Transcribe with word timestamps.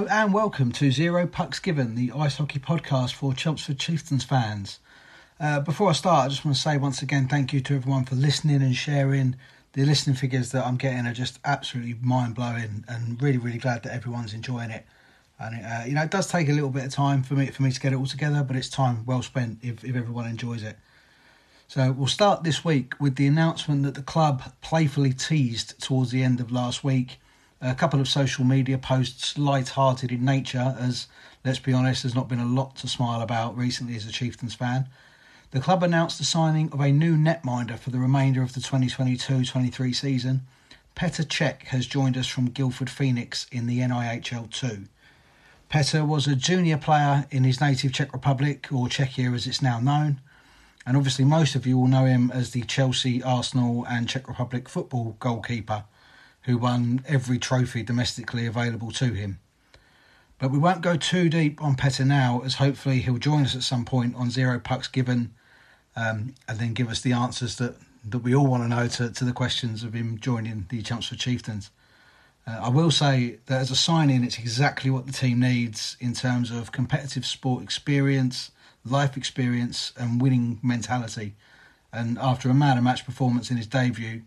Hello 0.00 0.12
and 0.12 0.32
welcome 0.32 0.72
to 0.72 0.90
Zero 0.90 1.26
Pucks 1.26 1.58
Given, 1.58 1.94
the 1.94 2.10
ice 2.16 2.38
hockey 2.38 2.58
podcast 2.58 3.12
for 3.12 3.34
Chelmsford 3.34 3.78
Chieftains 3.78 4.24
fans. 4.24 4.78
Uh, 5.38 5.60
before 5.60 5.90
I 5.90 5.92
start, 5.92 6.24
I 6.24 6.28
just 6.30 6.42
want 6.42 6.56
to 6.56 6.62
say 6.62 6.78
once 6.78 7.02
again 7.02 7.28
thank 7.28 7.52
you 7.52 7.60
to 7.60 7.74
everyone 7.74 8.06
for 8.06 8.14
listening 8.14 8.62
and 8.62 8.74
sharing. 8.74 9.36
The 9.74 9.84
listening 9.84 10.16
figures 10.16 10.52
that 10.52 10.64
I'm 10.64 10.78
getting 10.78 11.06
are 11.06 11.12
just 11.12 11.38
absolutely 11.44 11.96
mind 12.00 12.34
blowing, 12.34 12.82
and 12.88 13.20
really, 13.20 13.36
really 13.36 13.58
glad 13.58 13.82
that 13.82 13.92
everyone's 13.92 14.32
enjoying 14.32 14.70
it. 14.70 14.86
And 15.38 15.56
it, 15.56 15.62
uh, 15.62 15.84
you 15.84 15.92
know, 15.92 16.02
it 16.02 16.10
does 16.10 16.28
take 16.28 16.48
a 16.48 16.52
little 16.52 16.70
bit 16.70 16.86
of 16.86 16.92
time 16.92 17.22
for 17.22 17.34
me 17.34 17.48
for 17.48 17.62
me 17.62 17.70
to 17.70 17.78
get 17.78 17.92
it 17.92 17.96
all 17.96 18.06
together, 18.06 18.42
but 18.42 18.56
it's 18.56 18.70
time 18.70 19.04
well 19.04 19.20
spent 19.20 19.58
if, 19.60 19.84
if 19.84 19.94
everyone 19.96 20.26
enjoys 20.26 20.62
it. 20.62 20.78
So 21.68 21.92
we'll 21.92 22.08
start 22.08 22.42
this 22.42 22.64
week 22.64 22.98
with 22.98 23.16
the 23.16 23.26
announcement 23.26 23.82
that 23.82 23.96
the 23.96 24.02
club 24.02 24.44
playfully 24.62 25.12
teased 25.12 25.78
towards 25.78 26.10
the 26.10 26.22
end 26.22 26.40
of 26.40 26.50
last 26.50 26.82
week 26.82 27.18
a 27.60 27.74
couple 27.74 28.00
of 28.00 28.08
social 28.08 28.44
media 28.44 28.78
posts, 28.78 29.36
light-hearted 29.36 30.10
in 30.10 30.24
nature, 30.24 30.76
as 30.78 31.08
let's 31.44 31.58
be 31.58 31.72
honest, 31.72 32.02
there's 32.02 32.14
not 32.14 32.28
been 32.28 32.40
a 32.40 32.46
lot 32.46 32.76
to 32.76 32.88
smile 32.88 33.20
about 33.20 33.56
recently 33.56 33.96
as 33.96 34.06
a 34.06 34.12
Chieftains 34.12 34.54
fan. 34.54 34.86
The 35.50 35.60
club 35.60 35.82
announced 35.82 36.18
the 36.18 36.24
signing 36.24 36.70
of 36.72 36.80
a 36.80 36.92
new 36.92 37.16
netminder 37.16 37.78
for 37.78 37.90
the 37.90 37.98
remainder 37.98 38.42
of 38.42 38.54
the 38.54 38.60
2022-23 38.60 39.94
season. 39.94 40.42
Petr 40.96 41.26
Cech 41.26 41.64
has 41.64 41.86
joined 41.86 42.16
us 42.16 42.26
from 42.26 42.50
Guildford 42.50 42.88
Phoenix 42.88 43.46
in 43.52 43.66
the 43.66 43.80
NIHL 43.80 44.50
2. 44.50 44.84
Petr 45.70 46.06
was 46.06 46.26
a 46.26 46.34
junior 46.34 46.78
player 46.78 47.26
in 47.30 47.44
his 47.44 47.60
native 47.60 47.92
Czech 47.92 48.12
Republic, 48.12 48.68
or 48.72 48.86
Czechia 48.86 49.34
as 49.34 49.46
it's 49.46 49.62
now 49.62 49.80
known, 49.80 50.20
and 50.86 50.96
obviously 50.96 51.24
most 51.24 51.54
of 51.54 51.66
you 51.66 51.78
will 51.78 51.88
know 51.88 52.06
him 52.06 52.30
as 52.32 52.52
the 52.52 52.62
Chelsea, 52.62 53.22
Arsenal, 53.22 53.84
and 53.88 54.08
Czech 54.08 54.28
Republic 54.28 54.68
football 54.68 55.16
goalkeeper 55.20 55.84
who 56.42 56.58
won 56.58 57.04
every 57.06 57.38
trophy 57.38 57.82
domestically 57.82 58.46
available 58.46 58.90
to 58.92 59.12
him. 59.12 59.38
But 60.38 60.50
we 60.50 60.58
won't 60.58 60.80
go 60.80 60.96
too 60.96 61.28
deep 61.28 61.62
on 61.62 61.76
Petr 61.76 62.06
now, 62.06 62.40
as 62.44 62.54
hopefully 62.54 63.00
he'll 63.00 63.18
join 63.18 63.44
us 63.44 63.54
at 63.54 63.62
some 63.62 63.84
point 63.84 64.16
on 64.16 64.30
Zero 64.30 64.58
Pucks 64.58 64.88
Given 64.88 65.34
um, 65.94 66.34
and 66.48 66.58
then 66.58 66.72
give 66.72 66.88
us 66.88 67.02
the 67.02 67.12
answers 67.12 67.56
that, 67.56 67.76
that 68.08 68.18
we 68.20 68.34
all 68.34 68.46
want 68.46 68.62
to 68.62 68.68
know 68.68 68.88
to, 68.88 69.10
to 69.10 69.24
the 69.24 69.32
questions 69.32 69.84
of 69.84 69.92
him 69.92 70.18
joining 70.18 70.66
the 70.70 70.80
Chelmsford 70.80 71.18
Chieftains. 71.18 71.70
Uh, 72.46 72.58
I 72.62 72.68
will 72.70 72.90
say 72.90 73.38
that 73.46 73.60
as 73.60 73.70
a 73.70 73.76
sign 73.76 74.08
in, 74.08 74.24
it's 74.24 74.38
exactly 74.38 74.90
what 74.90 75.06
the 75.06 75.12
team 75.12 75.40
needs 75.40 75.96
in 76.00 76.14
terms 76.14 76.50
of 76.50 76.72
competitive 76.72 77.26
sport 77.26 77.62
experience, 77.62 78.50
life 78.84 79.16
experience, 79.16 79.92
and 79.98 80.22
winning 80.22 80.58
mentality. 80.62 81.34
And 81.92 82.18
after 82.18 82.48
a 82.48 82.54
man 82.54 82.78
of 82.78 82.84
match 82.84 83.04
performance 83.04 83.50
in 83.50 83.58
his 83.58 83.66
debut, 83.66 84.22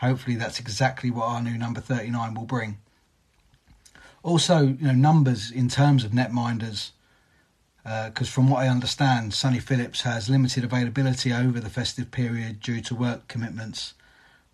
hopefully 0.00 0.36
that's 0.36 0.60
exactly 0.60 1.10
what 1.10 1.26
our 1.26 1.42
new 1.42 1.56
number 1.58 1.80
39 1.80 2.34
will 2.34 2.44
bring. 2.44 2.78
Also, 4.22 4.60
you 4.60 4.86
know, 4.86 4.92
numbers 4.92 5.50
in 5.50 5.68
terms 5.68 6.04
of 6.04 6.12
netminders, 6.12 6.90
because 7.82 8.28
uh, 8.28 8.30
from 8.30 8.50
what 8.50 8.62
I 8.62 8.68
understand, 8.68 9.32
Sonny 9.32 9.60
Phillips 9.60 10.02
has 10.02 10.28
limited 10.28 10.64
availability 10.64 11.32
over 11.32 11.60
the 11.60 11.70
festive 11.70 12.10
period 12.10 12.60
due 12.60 12.80
to 12.82 12.94
work 12.94 13.28
commitments, 13.28 13.94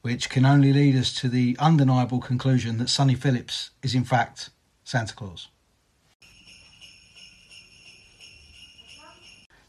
which 0.03 0.31
can 0.31 0.45
only 0.47 0.73
lead 0.73 0.97
us 0.97 1.13
to 1.15 1.29
the 1.29 1.57
undeniable 1.59 2.21
conclusion 2.21 2.79
that 2.79 2.89
Sonny 2.89 3.15
Phillips 3.15 3.71
is 3.83 3.95
in 3.95 4.05
fact 4.05 4.51
Santa 4.85 5.15
Claus. 5.15 5.49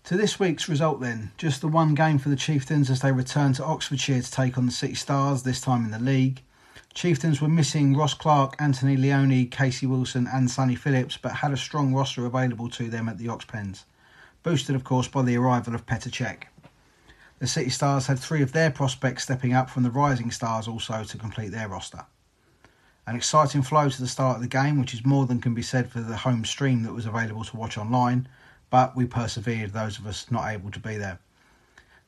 To 0.05 0.15
this 0.15 0.39
week's 0.39 0.69
result, 0.69 1.01
then, 1.01 1.31
just 1.35 1.61
the 1.61 1.67
one 1.67 1.95
game 1.95 2.19
for 2.19 2.29
the 2.29 2.35
Chieftains 2.35 2.91
as 2.91 3.01
they 3.01 3.11
return 3.11 3.53
to 3.53 3.65
Oxfordshire 3.65 4.21
to 4.21 4.31
take 4.31 4.55
on 4.55 4.67
the 4.67 4.71
City 4.71 4.93
Stars, 4.93 5.41
this 5.41 5.59
time 5.59 5.83
in 5.83 5.89
the 5.89 5.97
league. 5.97 6.43
Chieftains 6.93 7.41
were 7.41 7.47
missing 7.47 7.97
Ross 7.97 8.13
Clark, 8.13 8.55
Anthony 8.59 8.97
Leone, 8.97 9.47
Casey 9.47 9.87
Wilson, 9.87 10.27
and 10.31 10.51
Sonny 10.51 10.75
Phillips, 10.75 11.17
but 11.17 11.37
had 11.37 11.51
a 11.51 11.57
strong 11.57 11.91
roster 11.91 12.23
available 12.27 12.69
to 12.69 12.87
them 12.87 13.09
at 13.09 13.17
the 13.17 13.25
Oxpens, 13.25 13.85
boosted, 14.43 14.75
of 14.75 14.83
course, 14.83 15.07
by 15.07 15.23
the 15.23 15.37
arrival 15.37 15.73
of 15.73 15.87
Petr 15.87 16.11
Cech. 16.11 16.43
The 17.39 17.47
City 17.47 17.71
Stars 17.71 18.05
had 18.05 18.19
three 18.19 18.43
of 18.43 18.51
their 18.51 18.69
prospects 18.69 19.23
stepping 19.23 19.53
up 19.53 19.71
from 19.71 19.81
the 19.81 19.89
Rising 19.89 20.29
Stars 20.29 20.67
also 20.67 21.03
to 21.03 21.17
complete 21.17 21.49
their 21.49 21.67
roster. 21.67 22.05
An 23.07 23.15
exciting 23.15 23.63
flow 23.63 23.89
to 23.89 24.01
the 24.01 24.07
start 24.07 24.35
of 24.35 24.43
the 24.43 24.47
game, 24.47 24.79
which 24.79 24.93
is 24.93 25.03
more 25.03 25.25
than 25.25 25.41
can 25.41 25.55
be 25.55 25.63
said 25.63 25.89
for 25.89 26.01
the 26.01 26.17
home 26.17 26.45
stream 26.45 26.83
that 26.83 26.93
was 26.93 27.07
available 27.07 27.43
to 27.45 27.57
watch 27.57 27.75
online 27.75 28.27
but 28.69 28.95
we 28.95 29.05
persevered, 29.05 29.73
those 29.73 29.99
of 29.99 30.07
us 30.07 30.29
not 30.29 30.49
able 30.49 30.71
to 30.71 30.79
be 30.79 30.97
there. 30.97 31.19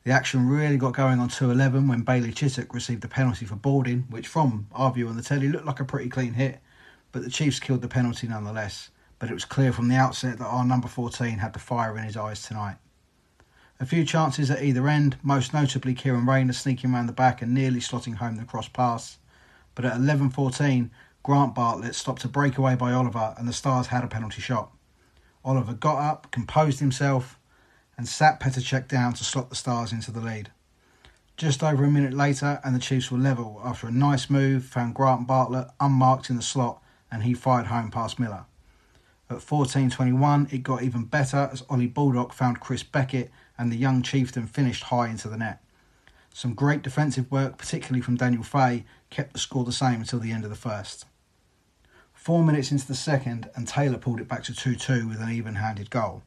The 0.04 0.12
action 0.12 0.48
really 0.48 0.76
got 0.76 0.94
going 0.94 1.20
on 1.20 1.28
2.11 1.28 1.88
when 1.88 2.02
Bailey 2.02 2.32
Chittock 2.32 2.72
received 2.72 3.02
the 3.02 3.08
penalty 3.08 3.44
for 3.44 3.56
boarding, 3.56 4.06
which 4.08 4.26
from 4.26 4.68
our 4.72 4.92
view 4.92 5.08
on 5.08 5.16
the 5.16 5.22
telly 5.22 5.48
looked 5.48 5.66
like 5.66 5.80
a 5.80 5.84
pretty 5.84 6.08
clean 6.08 6.34
hit, 6.34 6.60
but 7.12 7.22
the 7.22 7.30
Chiefs 7.30 7.60
killed 7.60 7.82
the 7.82 7.88
penalty 7.88 8.26
nonetheless. 8.26 8.90
But 9.18 9.30
it 9.30 9.34
was 9.34 9.44
clear 9.44 9.72
from 9.72 9.88
the 9.88 9.96
outset 9.96 10.38
that 10.38 10.46
our 10.46 10.64
number 10.64 10.88
14 10.88 11.38
had 11.38 11.52
the 11.52 11.58
fire 11.58 11.98
in 11.98 12.04
his 12.04 12.16
eyes 12.16 12.42
tonight. 12.42 12.76
A 13.80 13.86
few 13.86 14.04
chances 14.04 14.50
at 14.50 14.62
either 14.62 14.88
end, 14.88 15.16
most 15.22 15.52
notably 15.52 15.94
Kieran 15.94 16.26
Rayner 16.26 16.52
sneaking 16.52 16.92
around 16.92 17.06
the 17.06 17.12
back 17.12 17.42
and 17.42 17.52
nearly 17.52 17.80
slotting 17.80 18.16
home 18.16 18.36
the 18.36 18.44
cross 18.44 18.68
pass. 18.68 19.18
But 19.74 19.84
at 19.84 19.94
11.14, 19.94 20.90
Grant 21.22 21.54
Bartlett 21.54 21.94
stopped 21.94 22.24
a 22.24 22.28
breakaway 22.28 22.74
by 22.74 22.92
Oliver 22.92 23.34
and 23.36 23.46
the 23.46 23.52
Stars 23.52 23.88
had 23.88 24.04
a 24.04 24.08
penalty 24.08 24.40
shot. 24.40 24.72
Oliver 25.44 25.74
got 25.74 25.98
up, 25.98 26.30
composed 26.30 26.80
himself, 26.80 27.38
and 27.96 28.08
sat 28.08 28.40
Petr 28.40 28.60
Cech 28.60 28.88
down 28.88 29.12
to 29.14 29.24
slot 29.24 29.50
the 29.50 29.56
Stars 29.56 29.92
into 29.92 30.10
the 30.10 30.20
lead. 30.20 30.50
Just 31.36 31.62
over 31.62 31.84
a 31.84 31.90
minute 31.90 32.14
later, 32.14 32.60
and 32.64 32.74
the 32.74 32.80
Chiefs 32.80 33.10
were 33.10 33.18
level 33.18 33.60
after 33.64 33.86
a 33.86 33.92
nice 33.92 34.28
move 34.28 34.64
found 34.64 34.94
Grant 34.94 35.26
Bartlett 35.26 35.68
unmarked 35.78 36.30
in 36.30 36.36
the 36.36 36.42
slot 36.42 36.82
and 37.10 37.22
he 37.22 37.34
fired 37.34 37.66
home 37.66 37.90
past 37.90 38.18
Miller. 38.18 38.44
At 39.30 39.38
14.21, 39.38 40.52
it 40.52 40.62
got 40.62 40.82
even 40.82 41.04
better 41.04 41.48
as 41.52 41.62
Ollie 41.68 41.86
Baldock 41.86 42.32
found 42.32 42.60
Chris 42.60 42.82
Beckett 42.82 43.30
and 43.56 43.70
the 43.70 43.76
young 43.76 44.02
chieftain 44.02 44.46
finished 44.46 44.84
high 44.84 45.08
into 45.08 45.28
the 45.28 45.36
net. 45.36 45.62
Some 46.32 46.54
great 46.54 46.82
defensive 46.82 47.30
work, 47.30 47.58
particularly 47.58 48.00
from 48.00 48.16
Daniel 48.16 48.42
Fay, 48.42 48.84
kept 49.10 49.32
the 49.32 49.38
score 49.38 49.64
the 49.64 49.72
same 49.72 50.00
until 50.00 50.18
the 50.18 50.32
end 50.32 50.44
of 50.44 50.50
the 50.50 50.56
first. 50.56 51.04
Four 52.28 52.44
minutes 52.44 52.70
into 52.70 52.86
the 52.86 52.94
second, 52.94 53.48
and 53.54 53.66
Taylor 53.66 53.96
pulled 53.96 54.20
it 54.20 54.28
back 54.28 54.42
to 54.44 54.54
2 54.54 54.74
2 54.74 55.08
with 55.08 55.22
an 55.22 55.30
even 55.30 55.54
handed 55.54 55.88
goal. 55.88 56.24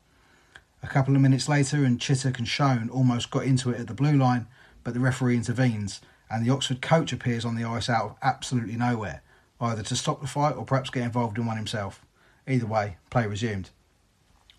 A 0.81 0.87
couple 0.87 1.15
of 1.15 1.21
minutes 1.21 1.47
later, 1.47 1.85
and 1.85 2.01
Chittock 2.01 2.39
and 2.39 2.47
Schoen 2.47 2.89
almost 2.89 3.29
got 3.29 3.43
into 3.43 3.69
it 3.69 3.81
at 3.81 3.85
the 3.85 3.93
blue 3.93 4.17
line, 4.17 4.47
but 4.83 4.95
the 4.95 4.99
referee 4.99 5.35
intervenes, 5.35 6.01
and 6.27 6.43
the 6.43 6.51
Oxford 6.51 6.81
coach 6.81 7.13
appears 7.13 7.45
on 7.45 7.53
the 7.53 7.65
ice 7.65 7.87
out 7.87 8.05
of 8.05 8.15
absolutely 8.23 8.75
nowhere, 8.77 9.21
either 9.59 9.83
to 9.83 9.95
stop 9.95 10.21
the 10.21 10.27
fight 10.27 10.55
or 10.55 10.65
perhaps 10.65 10.89
get 10.89 11.03
involved 11.03 11.37
in 11.37 11.45
one 11.45 11.57
himself. 11.57 12.03
Either 12.47 12.65
way, 12.65 12.97
play 13.11 13.27
resumed. 13.27 13.69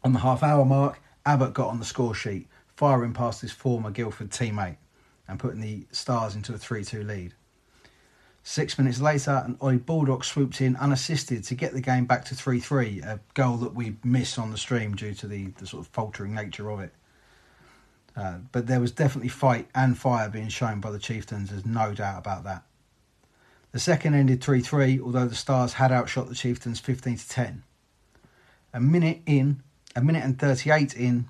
On 0.05 0.13
the 0.13 0.21
half 0.21 0.45
hour 0.45 0.65
mark, 0.65 1.03
Abbott 1.27 1.55
got 1.55 1.71
on 1.71 1.81
the 1.81 1.85
score 1.85 2.15
sheet, 2.15 2.47
firing 2.77 3.15
past 3.15 3.41
his 3.41 3.51
former 3.51 3.91
Guildford 3.91 4.31
teammate 4.31 4.77
and 5.27 5.41
putting 5.41 5.61
the 5.61 5.89
Stars 5.91 6.37
into 6.37 6.55
a 6.55 6.57
3 6.57 6.85
2 6.85 7.03
lead. 7.03 7.35
Six 8.45 8.77
minutes 8.77 9.01
later, 9.01 9.43
an 9.45 9.57
Ollie 9.61 9.77
Baldock 9.77 10.25
swooped 10.25 10.61
in 10.61 10.75
unassisted 10.77 11.45
to 11.45 11.55
get 11.55 11.73
the 11.73 11.81
game 11.81 12.07
back 12.07 12.25
to 12.27 12.35
3 12.35 12.59
3, 12.59 13.01
a 13.03 13.21
goal 13.35 13.57
that 13.59 13.75
we 13.75 13.97
missed 14.03 14.39
on 14.39 14.51
the 14.51 14.59
stream 14.59 14.97
due 14.97 15.15
to 15.15 15.29
the, 15.29 15.47
the 15.59 15.67
sort 15.67 15.87
of 15.87 15.93
faltering 15.93 16.35
nature 16.35 16.69
of 16.71 16.81
it. 16.81 16.93
Uh, 18.17 18.39
but 18.51 18.67
there 18.67 18.81
was 18.81 18.91
definitely 18.91 19.29
fight 19.29 19.69
and 19.75 19.97
fire 19.97 20.29
being 20.29 20.49
shown 20.49 20.81
by 20.81 20.91
the 20.91 20.99
Chieftains, 20.99 21.51
there's 21.51 21.65
no 21.65 21.95
doubt 21.95 22.19
about 22.19 22.43
that. 22.45 22.65
The 23.71 23.79
second 23.79 24.15
ended 24.15 24.43
3 24.43 24.61
3, 24.61 25.01
although 25.01 25.27
the 25.27 25.37
Stars 25.37 25.75
had 25.75 25.93
outshot 25.93 26.29
the 26.29 26.35
Chieftains 26.35 26.81
15 26.81 27.19
to 27.19 27.29
10. 27.29 27.63
A 28.75 28.81
minute 28.81 29.21
in, 29.25 29.63
a 29.95 30.03
minute 30.03 30.25
and 30.25 30.39
38 30.39 30.95
in, 30.95 31.29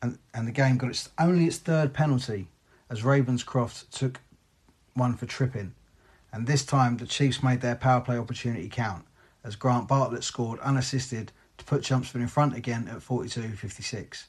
and, 0.00 0.18
and 0.32 0.48
the 0.48 0.52
game 0.52 0.78
got 0.78 0.88
its, 0.88 1.10
only 1.18 1.44
its 1.44 1.58
third 1.58 1.92
penalty 1.92 2.48
as 2.88 3.02
Ravenscroft 3.02 3.90
took 3.90 4.20
one 4.94 5.16
for 5.16 5.26
tripping 5.26 5.74
and 6.36 6.46
this 6.46 6.66
time 6.66 6.98
the 6.98 7.06
Chiefs 7.06 7.42
made 7.42 7.62
their 7.62 7.74
power 7.74 8.02
play 8.02 8.18
opportunity 8.18 8.68
count 8.68 9.06
as 9.42 9.56
Grant 9.56 9.88
Bartlett 9.88 10.22
scored 10.22 10.60
unassisted 10.60 11.32
to 11.56 11.64
put 11.64 11.82
Chelmsford 11.82 12.20
in 12.20 12.28
front 12.28 12.54
again 12.54 12.86
at 12.88 12.98
42-56. 12.98 14.24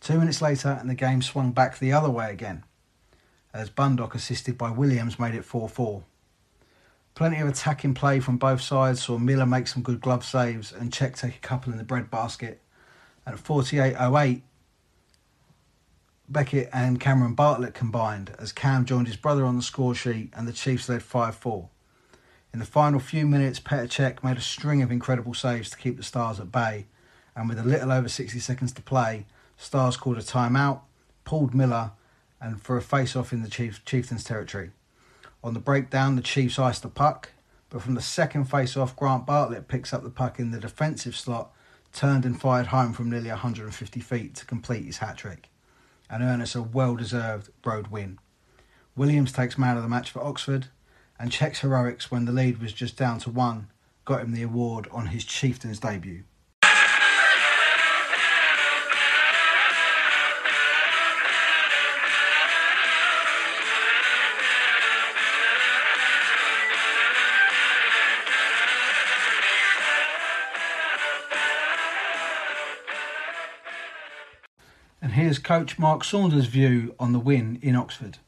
Two 0.00 0.18
minutes 0.18 0.40
later 0.40 0.78
and 0.80 0.88
the 0.88 0.94
game 0.94 1.20
swung 1.20 1.52
back 1.52 1.78
the 1.78 1.92
other 1.92 2.08
way 2.08 2.32
again 2.32 2.64
as 3.52 3.68
Bundock 3.68 4.14
assisted 4.14 4.56
by 4.56 4.70
Williams 4.70 5.18
made 5.18 5.34
it 5.34 5.46
4-4. 5.46 6.02
Plenty 7.14 7.40
of 7.40 7.48
attacking 7.48 7.92
play 7.92 8.18
from 8.18 8.38
both 8.38 8.62
sides 8.62 9.02
saw 9.02 9.18
Miller 9.18 9.44
make 9.44 9.66
some 9.66 9.82
good 9.82 10.00
glove 10.00 10.24
saves 10.24 10.72
and 10.72 10.90
Cech 10.90 11.18
take 11.18 11.36
a 11.36 11.40
couple 11.40 11.72
in 11.72 11.78
the 11.78 11.84
bread 11.84 12.10
basket. 12.10 12.62
And 13.26 13.34
at 13.34 13.44
48-08 13.44 14.40
Beckett 16.28 16.70
and 16.72 17.00
Cameron 17.00 17.34
Bartlett 17.34 17.74
combined 17.74 18.34
as 18.38 18.52
Cam 18.52 18.84
joined 18.84 19.06
his 19.06 19.16
brother 19.16 19.44
on 19.44 19.56
the 19.56 19.62
score 19.62 19.94
sheet 19.94 20.32
and 20.34 20.46
the 20.46 20.52
Chiefs 20.52 20.88
led 20.88 21.02
5 21.02 21.34
4. 21.34 21.68
In 22.52 22.58
the 22.58 22.64
final 22.64 23.00
few 23.00 23.26
minutes, 23.26 23.60
Petr 23.60 23.88
Cech 23.88 24.22
made 24.22 24.36
a 24.36 24.42
string 24.42 24.82
of 24.82 24.90
incredible 24.90 25.34
saves 25.34 25.68
to 25.70 25.76
keep 25.76 25.96
the 25.96 26.02
Stars 26.02 26.38
at 26.38 26.52
bay, 26.52 26.86
and 27.34 27.48
with 27.48 27.58
a 27.58 27.64
little 27.64 27.90
over 27.90 28.08
60 28.08 28.38
seconds 28.38 28.72
to 28.72 28.82
play, 28.82 29.26
Stars 29.56 29.96
called 29.96 30.18
a 30.18 30.22
timeout, 30.22 30.80
pulled 31.24 31.54
Miller, 31.54 31.92
and 32.40 32.60
for 32.60 32.76
a 32.76 32.82
face 32.82 33.16
off 33.16 33.32
in 33.32 33.42
the 33.42 33.48
Chief, 33.48 33.84
Chieftains 33.84 34.24
territory. 34.24 34.70
On 35.42 35.54
the 35.54 35.60
breakdown, 35.60 36.16
the 36.16 36.22
Chiefs 36.22 36.58
iced 36.58 36.82
the 36.82 36.88
puck, 36.88 37.30
but 37.68 37.82
from 37.82 37.94
the 37.94 38.02
second 38.02 38.44
face 38.44 38.76
off, 38.76 38.96
Grant 38.96 39.26
Bartlett 39.26 39.66
picks 39.66 39.92
up 39.92 40.02
the 40.02 40.10
puck 40.10 40.38
in 40.38 40.50
the 40.50 40.60
defensive 40.60 41.16
slot, 41.16 41.52
turned 41.92 42.24
and 42.24 42.40
fired 42.40 42.66
home 42.66 42.92
from 42.92 43.10
nearly 43.10 43.30
150 43.30 44.00
feet 44.00 44.34
to 44.34 44.46
complete 44.46 44.84
his 44.84 44.98
hat 44.98 45.16
trick 45.16 45.48
and 46.12 46.22
earn 46.22 46.42
us 46.42 46.54
a 46.54 46.62
well 46.62 46.94
deserved 46.94 47.48
road 47.64 47.88
win. 47.88 48.18
Williams 48.94 49.32
takes 49.32 49.56
man 49.56 49.78
of 49.78 49.82
the 49.82 49.88
match 49.88 50.10
for 50.10 50.22
Oxford, 50.22 50.68
and 51.18 51.32
Cech's 51.32 51.60
heroics 51.60 52.10
when 52.10 52.26
the 52.26 52.32
lead 52.32 52.60
was 52.60 52.74
just 52.74 52.96
down 52.96 53.18
to 53.20 53.30
one 53.30 53.68
got 54.04 54.20
him 54.20 54.32
the 54.32 54.42
award 54.42 54.86
on 54.90 55.06
his 55.06 55.24
Chieftains 55.24 55.78
debut. 55.78 56.24
Coach 75.42 75.78
Mark 75.78 76.04
Saunders' 76.04 76.46
view 76.46 76.94
on 76.98 77.12
the 77.12 77.18
win 77.18 77.58
in 77.62 77.76
Oxford. 77.76 78.18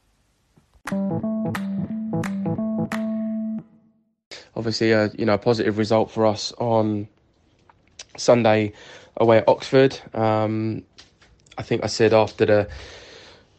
Obviously, 4.55 4.91
a 4.91 5.09
you 5.17 5.25
know 5.25 5.37
positive 5.37 5.77
result 5.77 6.11
for 6.11 6.25
us 6.25 6.51
on 6.53 7.07
Sunday 8.17 8.73
away 9.17 9.39
at 9.39 9.47
Oxford. 9.47 9.99
Um, 10.13 10.83
I 11.57 11.63
think 11.63 11.83
I 11.83 11.87
said 11.87 12.13
after 12.13 12.45
the 12.45 12.67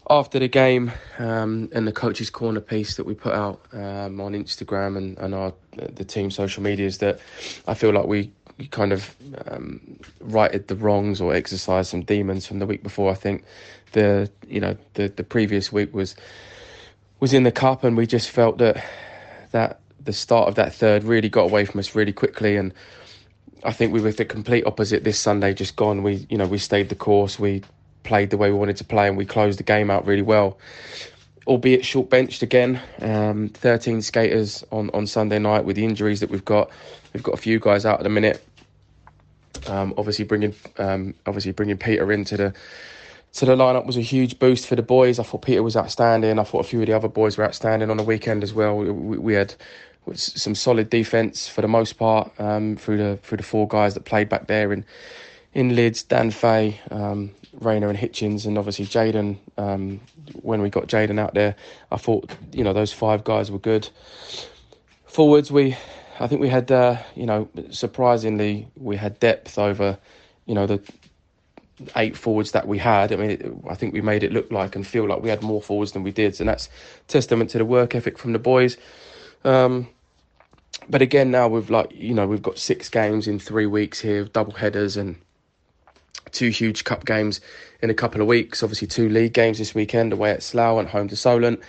after 0.08 0.38
the 0.38 0.48
game 0.48 0.92
um, 1.18 1.68
and 1.72 1.86
the 1.86 1.92
coaches' 1.92 2.30
corner 2.30 2.60
piece 2.60 2.96
that 2.96 3.04
we 3.04 3.14
put 3.14 3.34
out 3.34 3.60
um, 3.72 4.20
on 4.20 4.32
Instagram 4.32 4.96
and, 4.96 5.18
and 5.18 5.34
our 5.34 5.52
the 5.72 6.04
team 6.04 6.30
social 6.30 6.62
medias 6.62 6.98
that 6.98 7.20
I 7.66 7.74
feel 7.74 7.92
like 7.92 8.06
we 8.06 8.30
kind 8.70 8.92
of 8.92 9.14
um, 9.48 9.98
righted 10.20 10.68
the 10.68 10.76
wrongs 10.76 11.20
or 11.20 11.34
exercised 11.34 11.90
some 11.90 12.02
demons 12.02 12.46
from 12.46 12.58
the 12.58 12.66
week 12.66 12.82
before. 12.82 13.10
I 13.10 13.14
think 13.14 13.44
the 13.92 14.30
you 14.48 14.60
know 14.60 14.76
the 14.94 15.08
the 15.08 15.24
previous 15.24 15.72
week 15.72 15.92
was 15.94 16.14
was 17.20 17.32
in 17.32 17.42
the 17.42 17.52
cup, 17.52 17.84
and 17.84 17.96
we 17.96 18.06
just 18.06 18.30
felt 18.30 18.58
that 18.58 18.84
that 19.52 19.80
the 20.02 20.12
start 20.12 20.48
of 20.48 20.54
that 20.54 20.74
third 20.74 21.04
really 21.04 21.28
got 21.28 21.42
away 21.44 21.64
from 21.64 21.80
us 21.80 21.94
really 21.94 22.12
quickly, 22.12 22.56
and 22.56 22.72
I 23.64 23.72
think 23.72 23.92
we 23.92 24.00
were 24.00 24.12
the 24.12 24.24
complete 24.24 24.64
opposite 24.66 25.04
this 25.04 25.18
Sunday. 25.18 25.52
Just 25.52 25.76
gone, 25.76 26.02
we 26.02 26.26
you 26.30 26.38
know 26.38 26.46
we 26.46 26.58
stayed 26.58 26.88
the 26.88 26.94
course, 26.94 27.38
we 27.38 27.62
played 28.06 28.30
the 28.30 28.36
way 28.36 28.50
we 28.50 28.56
wanted 28.56 28.76
to 28.78 28.84
play, 28.84 29.08
and 29.08 29.16
we 29.16 29.24
closed 29.24 29.58
the 29.58 29.64
game 29.64 29.90
out 29.90 30.06
really 30.06 30.22
well. 30.22 30.58
Albeit 31.46 31.84
short 31.84 32.10
benched 32.10 32.42
again, 32.42 32.80
um, 33.00 33.50
13 33.50 34.02
skaters 34.02 34.64
on, 34.72 34.90
on 34.94 35.06
Sunday 35.06 35.38
night 35.38 35.64
with 35.64 35.76
the 35.76 35.84
injuries 35.84 36.20
that 36.20 36.30
we've 36.30 36.44
got. 36.44 36.70
We've 37.12 37.22
got 37.22 37.34
a 37.34 37.38
few 37.38 37.60
guys 37.60 37.86
out 37.86 37.98
at 37.98 38.02
the 38.02 38.08
minute. 38.08 38.44
Um, 39.66 39.94
obviously 39.96 40.24
bringing 40.24 40.54
um, 40.78 41.14
obviously 41.24 41.52
bringing 41.52 41.78
Peter 41.78 42.12
into 42.12 42.36
the 42.36 42.54
to 43.34 43.44
the 43.44 43.54
lineup 43.54 43.86
was 43.86 43.96
a 43.96 44.02
huge 44.02 44.38
boost 44.38 44.66
for 44.66 44.76
the 44.76 44.82
boys. 44.82 45.18
I 45.18 45.22
thought 45.22 45.42
Peter 45.42 45.62
was 45.62 45.76
outstanding. 45.76 46.38
I 46.38 46.44
thought 46.44 46.60
a 46.60 46.68
few 46.68 46.80
of 46.80 46.86
the 46.86 46.92
other 46.94 47.08
boys 47.08 47.36
were 47.36 47.44
outstanding 47.44 47.90
on 47.90 47.96
the 47.96 48.02
weekend 48.02 48.42
as 48.42 48.54
well. 48.54 48.76
We, 48.76 49.18
we 49.18 49.34
had 49.34 49.54
some 50.14 50.54
solid 50.54 50.88
defence 50.88 51.48
for 51.48 51.62
the 51.62 51.68
most 51.68 51.94
part 51.94 52.30
um, 52.38 52.76
through 52.76 52.98
the 52.98 53.16
through 53.22 53.38
the 53.38 53.44
four 53.44 53.68
guys 53.68 53.94
that 53.94 54.04
played 54.04 54.28
back 54.28 54.46
there 54.46 54.72
in 54.72 54.84
in 55.52 55.74
Lids, 55.74 56.02
Dan 56.02 56.30
Fay, 56.30 56.80
um, 56.90 57.30
Rayner 57.60 57.88
and 57.88 57.98
Hitchens, 57.98 58.46
and 58.46 58.58
obviously 58.58 58.86
Jaden. 58.86 59.38
Um, 59.58 60.00
when 60.42 60.62
we 60.62 60.70
got 60.70 60.86
Jaden 60.86 61.18
out 61.18 61.34
there, 61.34 61.54
I 61.90 61.96
thought 61.96 62.30
you 62.52 62.64
know 62.64 62.72
those 62.72 62.92
five 62.92 63.24
guys 63.24 63.50
were 63.50 63.58
good. 63.58 63.88
Forwards, 65.06 65.50
we 65.50 65.76
I 66.18 66.26
think 66.26 66.40
we 66.40 66.48
had, 66.48 66.70
uh, 66.72 66.96
you 67.14 67.26
know, 67.26 67.48
surprisingly, 67.70 68.68
we 68.76 68.96
had 68.96 69.18
depth 69.20 69.58
over, 69.58 69.98
you 70.46 70.54
know, 70.54 70.66
the 70.66 70.80
eight 71.94 72.16
forwards 72.16 72.52
that 72.52 72.66
we 72.66 72.78
had. 72.78 73.12
I 73.12 73.16
mean, 73.16 73.30
it, 73.30 73.52
I 73.68 73.74
think 73.74 73.92
we 73.92 74.00
made 74.00 74.22
it 74.22 74.32
look 74.32 74.50
like 74.50 74.76
and 74.76 74.86
feel 74.86 75.06
like 75.06 75.22
we 75.22 75.28
had 75.28 75.42
more 75.42 75.60
forwards 75.60 75.92
than 75.92 76.02
we 76.02 76.12
did, 76.12 76.38
and 76.40 76.48
that's 76.48 76.68
testament 77.08 77.50
to 77.50 77.58
the 77.58 77.64
work 77.64 77.94
ethic 77.94 78.18
from 78.18 78.32
the 78.32 78.38
boys. 78.38 78.76
Um, 79.44 79.88
but 80.88 81.02
again, 81.02 81.30
now 81.30 81.48
we've 81.48 81.70
like, 81.70 81.90
you 81.92 82.14
know, 82.14 82.26
we've 82.26 82.42
got 82.42 82.58
six 82.58 82.88
games 82.88 83.28
in 83.28 83.38
three 83.38 83.66
weeks 83.66 84.00
here, 84.00 84.24
double 84.24 84.52
headers 84.52 84.96
and 84.96 85.16
two 86.32 86.48
huge 86.48 86.84
cup 86.84 87.04
games 87.04 87.40
in 87.82 87.90
a 87.90 87.94
couple 87.94 88.20
of 88.20 88.26
weeks. 88.26 88.62
Obviously, 88.62 88.88
two 88.88 89.08
league 89.08 89.32
games 89.32 89.58
this 89.58 89.74
weekend 89.74 90.12
away 90.12 90.30
at 90.30 90.42
Slough 90.42 90.78
and 90.78 90.88
home 90.88 91.08
to 91.08 91.16
Solent 91.16 91.60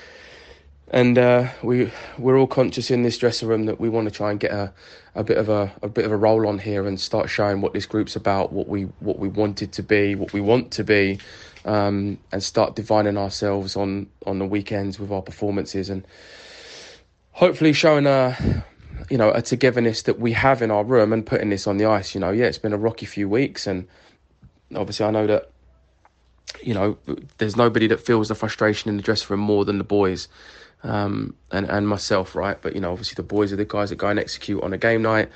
and 0.89 1.17
uh, 1.17 1.49
we 1.63 1.91
we're 2.17 2.37
all 2.37 2.47
conscious 2.47 2.89
in 2.91 3.03
this 3.03 3.17
dressing 3.17 3.47
room 3.47 3.65
that 3.65 3.79
we 3.79 3.89
want 3.89 4.07
to 4.07 4.11
try 4.11 4.31
and 4.31 4.39
get 4.39 4.51
a, 4.51 4.71
a 5.15 5.23
bit 5.23 5.37
of 5.37 5.49
a, 5.49 5.71
a 5.81 5.89
bit 5.89 6.05
of 6.05 6.11
a 6.11 6.17
roll 6.17 6.47
on 6.47 6.57
here 6.57 6.87
and 6.87 6.99
start 6.99 7.29
showing 7.29 7.61
what 7.61 7.73
this 7.73 7.85
group's 7.85 8.15
about, 8.15 8.53
what 8.53 8.67
we 8.67 8.83
what 8.99 9.19
we 9.19 9.27
wanted 9.27 9.73
to 9.73 9.83
be, 9.83 10.15
what 10.15 10.31
we 10.31 10.39
want 10.39 10.71
to 10.71 10.83
be, 10.83 11.19
um, 11.65 12.17
and 12.31 12.41
start 12.41 12.75
divining 12.75 13.17
ourselves 13.17 13.75
on 13.75 14.07
on 14.25 14.39
the 14.39 14.45
weekends 14.45 14.97
with 14.97 15.11
our 15.11 15.21
performances 15.21 15.89
and 15.89 16.05
hopefully 17.31 17.73
showing 17.73 18.07
a 18.07 18.63
you 19.09 19.17
know 19.17 19.31
a 19.31 19.41
togetherness 19.41 20.03
that 20.03 20.19
we 20.19 20.31
have 20.31 20.61
in 20.61 20.71
our 20.71 20.85
room 20.85 21.11
and 21.11 21.25
putting 21.25 21.49
this 21.49 21.67
on 21.67 21.77
the 21.77 21.85
ice. 21.85 22.15
You 22.15 22.21
know, 22.21 22.31
yeah, 22.31 22.45
it's 22.45 22.57
been 22.57 22.73
a 22.73 22.77
rocky 22.77 23.05
few 23.05 23.27
weeks, 23.27 23.67
and 23.67 23.85
obviously 24.75 25.05
I 25.05 25.11
know 25.11 25.27
that 25.27 25.49
you 26.61 26.73
know 26.73 26.97
there's 27.37 27.55
nobody 27.55 27.87
that 27.87 27.99
feels 27.99 28.29
the 28.29 28.35
frustration 28.35 28.89
in 28.89 28.97
the 28.97 29.03
dressing 29.03 29.27
room 29.29 29.39
more 29.39 29.65
than 29.65 29.77
the 29.77 29.83
boys 29.83 30.27
um, 30.83 31.35
and 31.51 31.69
and 31.69 31.87
myself, 31.87 32.35
right? 32.35 32.57
But 32.61 32.75
you 32.75 32.81
know, 32.81 32.91
obviously 32.91 33.15
the 33.15 33.23
boys 33.23 33.51
are 33.53 33.55
the 33.55 33.65
guys 33.65 33.89
that 33.89 33.97
go 33.97 34.07
and 34.07 34.19
execute 34.19 34.63
on 34.63 34.73
a 34.73 34.77
game 34.77 35.01
night. 35.01 35.29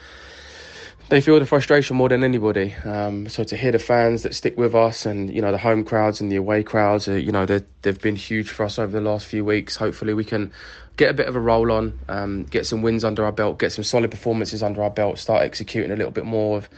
They 1.10 1.20
feel 1.20 1.38
the 1.40 1.46
frustration 1.46 1.98
more 1.98 2.08
than 2.08 2.24
anybody. 2.24 2.74
Um, 2.86 3.28
so 3.28 3.44
to 3.44 3.58
hear 3.58 3.74
the 3.74 3.80
fans 3.80 4.24
that 4.24 4.34
stick 4.34 4.58
with 4.58 4.74
us, 4.74 5.06
and 5.06 5.34
you 5.34 5.42
know 5.42 5.52
the 5.52 5.58
home 5.58 5.84
crowds 5.84 6.22
and 6.22 6.32
the 6.32 6.38
away 6.38 6.64
crowds, 6.64 7.08
are, 7.08 7.20
you 7.20 7.32
know 7.32 7.46
they've 7.46 8.02
been 8.02 8.16
huge 8.16 8.50
for 8.50 8.64
us 8.64 8.80
over 8.80 8.92
the 8.92 9.02
last 9.02 9.26
few 9.26 9.44
weeks. 9.44 9.76
Hopefully 9.76 10.14
we 10.14 10.24
can 10.24 10.52
get 10.98 11.10
a 11.10 11.14
bit 11.14 11.28
of 11.28 11.36
a 11.36 11.40
roll 11.40 11.72
on, 11.72 11.98
um, 12.10 12.44
get 12.44 12.66
some 12.66 12.82
wins 12.82 13.04
under 13.04 13.26
our 13.26 13.32
belt, 13.32 13.60
get 13.60 13.72
some 13.72 13.84
solid 13.84 14.12
performances 14.12 14.62
under 14.62 14.84
our 14.84 14.90
belt, 14.90 15.18
start 15.18 15.42
executing 15.42 15.92
a 15.92 15.96
little 15.96 16.12
bit 16.12 16.26
more 16.26 16.58
of 16.58 16.70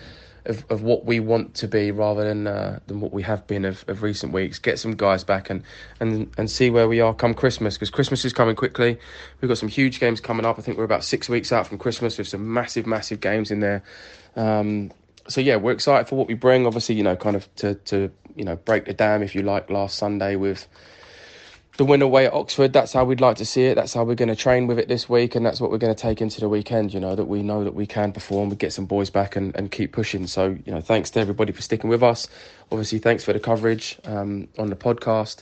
of, 0.45 0.65
of 0.69 0.81
what 0.81 1.05
we 1.05 1.19
want 1.19 1.53
to 1.55 1.67
be 1.67 1.91
rather 1.91 2.23
than 2.27 2.47
uh, 2.47 2.79
than 2.87 2.99
what 2.99 3.13
we 3.13 3.23
have 3.23 3.45
been 3.47 3.65
of, 3.65 3.85
of 3.87 4.03
recent 4.03 4.33
weeks. 4.33 4.59
Get 4.59 4.79
some 4.79 4.95
guys 4.95 5.23
back 5.23 5.49
and 5.49 5.63
and 5.99 6.31
and 6.37 6.49
see 6.49 6.69
where 6.69 6.87
we 6.87 6.99
are 6.99 7.13
come 7.13 7.33
Christmas 7.33 7.75
because 7.75 7.89
Christmas 7.89 8.25
is 8.25 8.33
coming 8.33 8.55
quickly. 8.55 8.97
We've 9.41 9.49
got 9.49 9.57
some 9.57 9.69
huge 9.69 9.99
games 9.99 10.19
coming 10.19 10.45
up. 10.45 10.59
I 10.59 10.61
think 10.61 10.77
we're 10.77 10.83
about 10.83 11.03
six 11.03 11.29
weeks 11.29 11.51
out 11.51 11.67
from 11.67 11.77
Christmas 11.77 12.17
with 12.17 12.27
some 12.27 12.53
massive, 12.53 12.85
massive 12.85 13.21
games 13.21 13.51
in 13.51 13.59
there. 13.59 13.83
Um, 14.35 14.91
so 15.27 15.41
yeah, 15.41 15.55
we're 15.55 15.71
excited 15.71 16.07
for 16.07 16.15
what 16.15 16.27
we 16.27 16.33
bring. 16.33 16.65
Obviously, 16.65 16.95
you 16.95 17.03
know, 17.03 17.15
kind 17.15 17.35
of 17.35 17.53
to 17.55 17.75
to 17.75 18.11
you 18.35 18.43
know 18.43 18.55
break 18.55 18.85
the 18.85 18.93
dam 18.93 19.23
if 19.23 19.35
you 19.35 19.41
like 19.43 19.69
last 19.69 19.97
Sunday 19.97 20.35
with 20.35 20.67
the 21.77 21.85
win 21.85 22.01
away 22.01 22.27
at 22.27 22.33
Oxford. 22.33 22.71
That's 22.71 22.93
how 22.93 23.03
we'd 23.03 23.21
like 23.21 23.37
to 23.37 23.45
see 23.45 23.65
it. 23.65 23.75
That's 23.75 23.93
how 23.93 24.03
we're 24.03 24.15
going 24.15 24.29
to 24.29 24.35
train 24.35 24.67
with 24.67 24.77
it 24.77 24.87
this 24.87 25.09
week, 25.09 25.35
and 25.35 25.45
that's 25.45 25.59
what 25.59 25.71
we're 25.71 25.79
going 25.79 25.93
to 25.93 25.99
take 25.99 26.21
into 26.21 26.39
the 26.39 26.49
weekend. 26.49 26.93
You 26.93 26.99
know 26.99 27.15
that 27.15 27.25
we 27.25 27.41
know 27.41 27.63
that 27.63 27.73
we 27.73 27.85
can 27.87 28.11
perform, 28.11 28.49
we 28.49 28.55
get 28.55 28.73
some 28.73 28.85
boys 28.85 29.09
back, 29.09 29.35
and, 29.35 29.55
and 29.55 29.71
keep 29.71 29.91
pushing. 29.91 30.27
So 30.27 30.57
you 30.65 30.71
know, 30.71 30.81
thanks 30.81 31.09
to 31.11 31.19
everybody 31.19 31.51
for 31.51 31.61
sticking 31.61 31.89
with 31.89 32.03
us. 32.03 32.27
Obviously, 32.71 32.99
thanks 32.99 33.23
for 33.23 33.33
the 33.33 33.39
coverage 33.39 33.97
um, 34.05 34.47
on 34.59 34.69
the 34.69 34.75
podcast. 34.75 35.41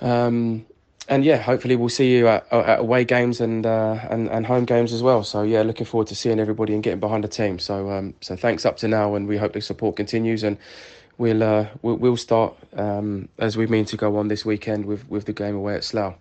Um, 0.00 0.66
and 1.08 1.24
yeah, 1.24 1.38
hopefully 1.38 1.76
we'll 1.76 1.88
see 1.88 2.12
you 2.16 2.28
at, 2.28 2.50
at 2.52 2.78
away 2.78 3.04
games 3.04 3.40
and, 3.40 3.66
uh, 3.66 3.98
and 4.08 4.28
and 4.30 4.46
home 4.46 4.64
games 4.64 4.92
as 4.92 5.02
well. 5.02 5.24
So 5.24 5.42
yeah, 5.42 5.62
looking 5.62 5.86
forward 5.86 6.08
to 6.08 6.14
seeing 6.14 6.38
everybody 6.40 6.74
and 6.74 6.82
getting 6.82 7.00
behind 7.00 7.24
the 7.24 7.28
team. 7.28 7.58
So 7.58 7.90
um, 7.90 8.14
so 8.20 8.36
thanks 8.36 8.64
up 8.64 8.76
to 8.78 8.88
now, 8.88 9.14
and 9.14 9.26
we 9.26 9.36
hope 9.36 9.54
the 9.54 9.60
support 9.60 9.96
continues 9.96 10.44
and 10.44 10.58
we'll 11.18 11.42
uh, 11.42 11.66
we'll, 11.82 12.16
start 12.16 12.54
um, 12.74 13.28
as 13.38 13.56
we 13.56 13.66
mean 13.66 13.84
to 13.86 13.96
go 13.96 14.16
on 14.16 14.28
this 14.28 14.44
weekend 14.44 14.84
with 14.84 15.08
with 15.08 15.26
the 15.26 15.32
game 15.32 15.56
away 15.56 15.74
at 15.74 15.84
Slough. 15.84 16.14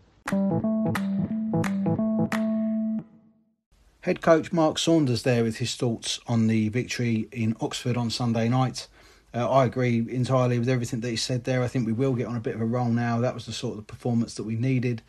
Head 4.02 4.22
coach 4.22 4.52
Mark 4.52 4.80
Saunders 4.80 5.22
there 5.22 5.44
with 5.44 5.58
his 5.58 5.76
thoughts 5.76 6.20
on 6.28 6.48
the 6.48 6.70
victory 6.70 7.28
in 7.32 7.56
Oxford 7.62 7.98
on 7.98 8.10
Sunday 8.10 8.50
night. 8.50 8.88
Uh, 9.34 9.50
I 9.50 9.66
agree 9.66 10.06
entirely 10.10 10.58
with 10.58 10.68
everything 10.68 11.02
that 11.02 11.10
he 11.10 11.16
said 11.16 11.44
there. 11.44 11.62
I 11.62 11.68
think 11.68 11.86
we 11.86 11.94
will 11.94 12.16
get 12.16 12.26
on 12.28 12.36
a 12.36 12.40
bit 12.42 12.56
of 12.56 12.62
a 12.62 12.66
roll 12.66 12.90
now. 12.90 13.20
That 13.20 13.36
was 13.36 13.46
the 13.46 13.54
sort 13.54 13.78
of 13.78 13.86
performance 13.86 14.34
that 14.36 14.44
we 14.44 14.56
needed. 14.56 15.04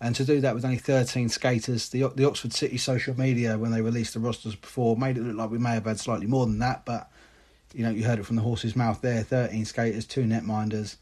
And 0.00 0.16
to 0.16 0.24
do 0.24 0.40
that 0.40 0.56
with 0.56 0.64
only 0.64 0.78
13 0.78 1.28
skaters, 1.28 1.88
the 1.90 2.08
the 2.16 2.26
Oxford 2.26 2.52
City 2.52 2.76
social 2.76 3.16
media, 3.16 3.56
when 3.56 3.70
they 3.70 3.80
released 3.80 4.14
the 4.14 4.20
rosters 4.20 4.56
before, 4.56 4.96
made 4.96 5.16
it 5.16 5.22
look 5.22 5.36
like 5.36 5.50
we 5.50 5.58
may 5.58 5.70
have 5.70 5.84
had 5.84 6.00
slightly 6.00 6.26
more 6.26 6.44
than 6.44 6.58
that. 6.58 6.84
But 6.84 7.11
you 7.74 7.84
know, 7.84 7.90
you 7.90 8.04
heard 8.04 8.18
it 8.18 8.26
from 8.26 8.36
the 8.36 8.42
horse's 8.42 8.76
mouth 8.76 9.00
there 9.00 9.22
13 9.22 9.64
skaters, 9.64 10.06
two 10.06 10.24
netminders. 10.24 10.96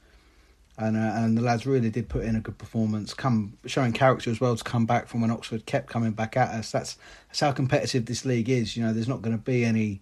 And, 0.79 0.97
uh, 0.97 1.01
and 1.01 1.37
the 1.37 1.43
lads 1.43 1.67
really 1.67 1.91
did 1.91 2.09
put 2.09 2.25
in 2.25 2.37
a 2.37 2.41
good 2.41 2.57
performance, 2.57 3.13
come 3.13 3.59
showing 3.67 3.93
character 3.93 4.31
as 4.31 4.41
well 4.41 4.57
to 4.57 4.65
come 4.65 4.87
back 4.87 5.09
from 5.09 5.21
when 5.21 5.31
Oxford 5.31 5.67
kept 5.67 5.89
coming 5.89 6.13
back 6.13 6.39
at 6.39 6.55
us. 6.55 6.73
That's 6.73 6.97
that's 7.29 7.41
how 7.41 7.53
competitive 7.53 8.07
this 8.07 8.25
league 8.25 8.49
is. 8.49 8.77
You 8.77 8.85
know, 8.85 8.93
there's 8.95 9.09
not 9.09 9.21
going 9.21 9.37
to 9.37 9.43
be 9.43 9.65
any 9.65 10.01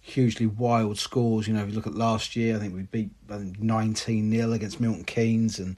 hugely 0.00 0.46
wild 0.46 0.98
scores. 0.98 1.48
You 1.48 1.54
know, 1.54 1.62
if 1.62 1.70
you 1.70 1.74
look 1.74 1.86
at 1.86 1.94
last 1.94 2.36
year, 2.36 2.56
I 2.56 2.58
think 2.58 2.74
we 2.74 2.82
beat 2.82 3.10
19 3.28 4.30
0 4.30 4.52
against 4.52 4.80
Milton 4.80 5.04
Keynes 5.04 5.58
and, 5.58 5.76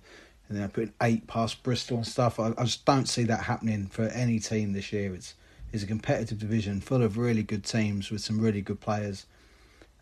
and 0.49 0.59
then 0.59 0.65
I 0.65 0.69
put 0.69 0.93
eight 1.03 1.27
past 1.27 1.63
Bristol 1.63 1.99
and 1.99 2.07
stuff. 2.07 2.41
I, 2.41 2.53
I, 2.59 2.65
just 2.65 2.85
don't 2.85 3.07
see 3.07 3.25
that 3.25 3.45
happening 3.45 3.87
for 3.87 4.07
any 4.09 4.41
team 4.41 4.73
this 4.73 4.93
year. 4.93 5.15
It's, 5.15 5.35
it's 5.73 5.85
a 5.85 5.87
competitive 5.87 6.39
division 6.39 6.81
full 6.81 7.03
of 7.03 7.19
really 7.19 7.43
good 7.43 7.65
teams 7.65 8.11
with 8.11 8.21
some 8.21 8.41
really 8.41 8.63
good 8.63 8.81
players. 8.81 9.27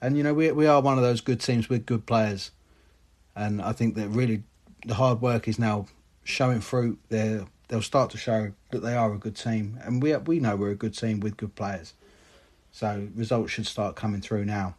And 0.00 0.16
you 0.16 0.22
know, 0.22 0.34
we 0.34 0.50
we 0.52 0.66
are 0.66 0.80
one 0.80 0.96
of 0.96 1.02
those 1.02 1.20
good 1.20 1.40
teams 1.40 1.68
with 1.68 1.86
good 1.86 2.06
players, 2.06 2.50
and 3.34 3.60
I 3.60 3.72
think 3.72 3.94
that 3.96 4.08
really 4.08 4.42
the 4.86 4.94
hard 4.94 5.20
work 5.20 5.48
is 5.48 5.58
now 5.58 5.86
showing 6.24 6.60
fruit. 6.60 6.98
They 7.08 7.44
they'll 7.68 7.82
start 7.82 8.10
to 8.10 8.18
show 8.18 8.52
that 8.70 8.80
they 8.80 8.94
are 8.94 9.12
a 9.12 9.18
good 9.18 9.36
team, 9.36 9.78
and 9.82 10.02
we 10.02 10.16
we 10.16 10.40
know 10.40 10.56
we're 10.56 10.70
a 10.70 10.76
good 10.76 10.96
team 10.96 11.20
with 11.20 11.36
good 11.36 11.54
players. 11.54 11.94
So 12.70 13.08
results 13.14 13.52
should 13.52 13.66
start 13.66 13.96
coming 13.96 14.20
through 14.20 14.44
now. 14.44 14.76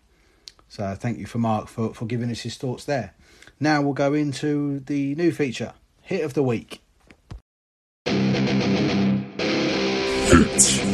So 0.70 0.96
thank 0.96 1.18
you 1.18 1.26
for 1.26 1.40
Mark 1.40 1.68
for, 1.68 1.94
for 1.94 2.06
giving 2.06 2.30
us 2.30 2.42
his 2.42 2.56
thoughts 2.56 2.86
there. 2.86 3.14
Now 3.60 3.82
we'll 3.82 3.94
go 3.94 4.14
into 4.14 4.80
the 4.80 5.16
new 5.16 5.32
feature, 5.32 5.74
Hit 6.04 6.24
of 6.24 6.34
the 6.34 6.44
Week. 6.44 6.82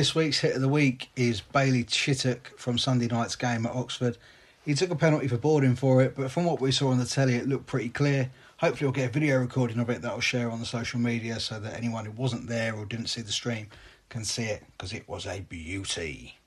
This 0.00 0.14
week's 0.14 0.38
hit 0.38 0.54
of 0.54 0.62
the 0.62 0.68
week 0.68 1.10
is 1.14 1.42
Bailey 1.42 1.84
Chittock 1.84 2.58
from 2.58 2.78
Sunday 2.78 3.06
night's 3.06 3.36
game 3.36 3.66
at 3.66 3.74
Oxford. 3.74 4.16
He 4.64 4.72
took 4.72 4.88
a 4.88 4.96
penalty 4.96 5.28
for 5.28 5.36
boarding 5.36 5.76
for 5.76 6.00
it, 6.00 6.14
but 6.16 6.30
from 6.30 6.46
what 6.46 6.58
we 6.58 6.72
saw 6.72 6.88
on 6.88 6.96
the 6.96 7.04
telly, 7.04 7.34
it 7.34 7.46
looked 7.46 7.66
pretty 7.66 7.90
clear. 7.90 8.30
Hopefully, 8.60 8.86
we'll 8.86 8.94
get 8.94 9.10
a 9.10 9.12
video 9.12 9.38
recording 9.38 9.78
of 9.78 9.90
it 9.90 10.00
that 10.00 10.10
I'll 10.10 10.20
share 10.20 10.50
on 10.50 10.58
the 10.58 10.64
social 10.64 10.98
media 10.98 11.38
so 11.38 11.60
that 11.60 11.74
anyone 11.74 12.06
who 12.06 12.12
wasn't 12.12 12.48
there 12.48 12.74
or 12.74 12.86
didn't 12.86 13.08
see 13.08 13.20
the 13.20 13.30
stream 13.30 13.66
can 14.08 14.24
see 14.24 14.44
it 14.44 14.62
because 14.72 14.94
it 14.94 15.06
was 15.06 15.26
a 15.26 15.40
beauty. 15.40 16.38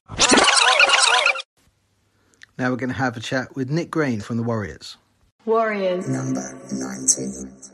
Now 2.57 2.71
we're 2.71 2.77
going 2.77 2.89
to 2.89 2.95
have 2.95 3.15
a 3.15 3.19
chat 3.19 3.55
with 3.55 3.69
Nick 3.69 3.91
Green 3.91 4.19
from 4.19 4.37
the 4.37 4.43
Warriors. 4.43 4.97
Warriors. 5.45 6.09
Number 6.09 6.59
19. 6.71 7.72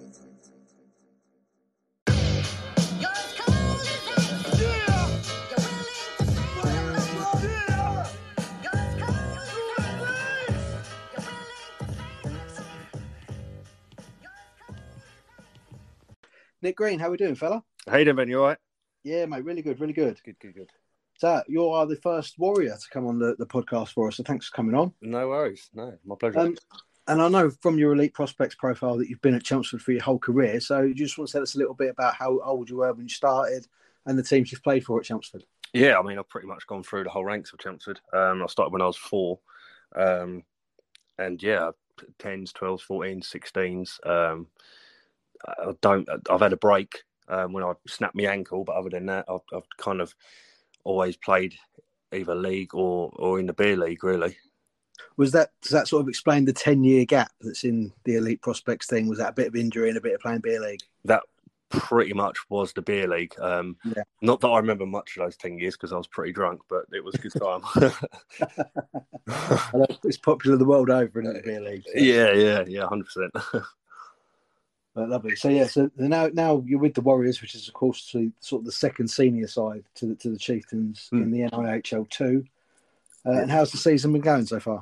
Nick 16.70 16.76
Green, 16.76 17.00
how 17.00 17.10
we 17.10 17.18
doing, 17.18 17.34
fella? 17.34 17.64
How 17.88 17.98
you 17.98 18.06
doing, 18.06 18.18
Ben? 18.18 18.28
You 18.28 18.42
all 18.42 18.50
right? 18.50 18.58
Yeah, 19.04 19.26
mate, 19.26 19.44
really 19.44 19.64
good, 19.64 19.80
really 19.80 19.92
good. 19.92 20.22
Good, 20.24 20.40
good, 20.40 20.54
good. 20.54 20.70
So 21.18 21.42
you 21.48 21.68
are 21.68 21.88
the 21.88 21.96
first 21.96 22.38
warrior 22.38 22.78
to 22.80 22.90
come 22.94 23.08
on 23.08 23.18
the, 23.18 23.36
the 23.40 23.48
podcast 23.48 23.94
for 23.94 24.08
us, 24.08 24.18
so 24.18 24.24
thanks 24.24 24.50
for 24.50 24.56
coming 24.56 24.76
on. 24.76 24.94
No 25.02 25.30
worries, 25.30 25.72
no, 25.74 25.98
my 26.06 26.14
pleasure. 26.14 26.38
Um, 26.38 26.58
and 27.08 27.24
I 27.24 27.28
know 27.28 27.50
from 27.50 27.80
your 27.80 27.94
elite 27.94 28.14
prospects 28.14 28.54
profile 28.54 29.00
that 29.00 29.10
you've 29.10 29.24
been 29.24 29.34
at 29.34 29.44
Chelmsford 29.44 29.82
for 29.82 29.94
your 29.94 30.04
whole 30.04 30.20
career. 30.20 30.60
So 30.60 30.82
you 30.84 30.94
just 30.94 31.18
want 31.18 31.30
to 31.30 31.32
tell 31.32 31.42
us 31.42 31.56
a 31.56 31.58
little 31.58 31.74
bit 31.74 31.90
about 31.90 32.14
how 32.14 32.40
old 32.42 32.70
you 32.70 32.78
were 32.78 32.94
when 32.94 33.08
you 33.08 33.10
started 33.10 33.66
and 34.06 34.16
the 34.16 34.22
teams 34.22 34.52
you've 34.52 34.62
played 34.62 34.86
for 34.86 35.00
at 35.00 35.06
Chelmsford. 35.06 35.46
Yeah, 35.74 35.98
I 35.98 36.04
mean, 36.04 36.20
I've 36.20 36.30
pretty 36.30 36.48
much 36.48 36.68
gone 36.68 36.84
through 36.84 37.06
the 37.06 37.10
whole 37.10 37.26
ranks 37.26 37.52
of 37.52 37.58
Chelmsford. 37.58 38.00
Um, 38.14 38.44
I 38.44 38.46
started 38.46 38.74
when 38.74 38.84
I 38.84 38.86
was 38.86 38.96
four, 38.96 39.40
um, 39.96 40.44
and 41.18 41.42
yeah, 41.42 41.72
10s, 42.20 42.52
12s, 42.52 42.82
14s, 42.88 43.26
16s. 43.26 44.08
Um, 44.08 44.46
I 45.48 45.74
don't. 45.81 46.08
I've 46.29 46.41
had 46.41 46.53
a 46.53 46.58
break 46.58 47.03
um, 47.27 47.53
when 47.53 47.63
I 47.63 47.74
snapped 47.88 48.15
my 48.15 48.24
ankle, 48.24 48.63
but 48.63 48.75
other 48.75 48.89
than 48.89 49.05
that, 49.08 49.25
I've, 49.29 49.41
I've, 49.53 49.67
kind 49.77 50.01
of 50.01 50.13
always 50.84 51.15
played 51.15 51.53
either 52.12 52.36
league 52.36 52.74
or 52.74 53.12
or 53.15 53.39
in 53.39 53.46
the 53.46 53.53
beer 53.53 53.77
league. 53.77 54.03
Really, 54.03 54.38
was 55.17 55.31
that 55.31 55.51
does 55.62 55.72
that 55.72 55.88
sort 55.88 56.01
of 56.01 56.10
explain 56.10 56.46
the 56.46 56.53
ten 56.53 56.84
year 56.84 57.05
gap 57.05 57.31
that's 57.41 57.63
in 57.63 57.91
the 58.05 58.15
elite 58.15 58.41
prospects 58.41 58.88
thing? 58.88 59.08
Was 59.08 59.19
that 59.19 59.29
a 59.29 59.34
bit 59.34 59.48
of 59.48 59.55
injury 59.55 59.89
and 59.89 59.98
a 59.98 60.01
bit 60.01 60.15
of 60.15 60.22
playing 60.22 60.41
beer 60.41 60.60
league? 60.60 60.81
That 61.05 61.24
pretty 61.69 62.13
much 62.13 62.38
was 62.50 62.74
the 62.74 62.81
beer 62.81 63.08
league. 63.08 63.39
Um, 63.39 63.77
yeah. 63.96 64.03
Not 64.22 64.41
that 64.41 64.48
I 64.48 64.58
remember 64.58 64.86
much 64.86 65.15
of 65.15 65.24
those 65.24 65.38
ten 65.38 65.58
years 65.60 65.75
because 65.75 65.93
I 65.93 65.98
was 65.98 66.08
pretty 66.08 66.34
drunk, 66.34 66.62
but 66.69 66.86
it 66.91 67.03
was 67.03 67.15
a 67.15 67.19
good 67.19 67.34
time. 67.34 67.62
it's 70.03 70.17
popular 70.17 70.58
the 70.58 70.65
world 70.65 70.89
over 70.89 71.19
in 71.22 71.31
the 71.31 71.41
beer 71.43 71.62
league. 71.62 71.84
So. 71.86 71.91
Yeah, 71.96 72.34
yeah, 72.34 72.63
yeah, 72.67 72.88
hundred 72.88 73.05
percent. 73.05 73.31
But 75.00 75.08
lovely. 75.08 75.38
So 75.38 75.48
yeah, 75.48 75.65
so 75.65 75.89
now 75.96 76.27
now 76.34 76.62
you're 76.68 76.77
with 76.77 76.94
the 76.94 77.00
Warriors, 77.00 77.41
which 77.41 77.56
is 77.56 77.70
of 77.70 77.74
course 77.74 78.12
the, 78.12 78.34
sort 78.41 78.63
of 78.63 78.65
the 78.65 78.72
second 78.74 79.08
senior 79.08 79.48
side 79.48 79.86
to 79.96 80.08
the 80.08 80.15
to 80.15 80.29
the 80.29 80.38
Chieftains 80.38 81.08
mm. 81.13 81.24
in 81.24 81.32
the 81.32 81.50
NIHL 81.50 82.10
two. 82.10 82.44
Uh, 83.25 83.32
and 83.32 83.50
how's 83.50 83.72
the 83.72 83.77
season 83.77 84.12
been 84.12 84.22
going 84.22 84.46
so 84.46 84.60
far? 84.60 84.82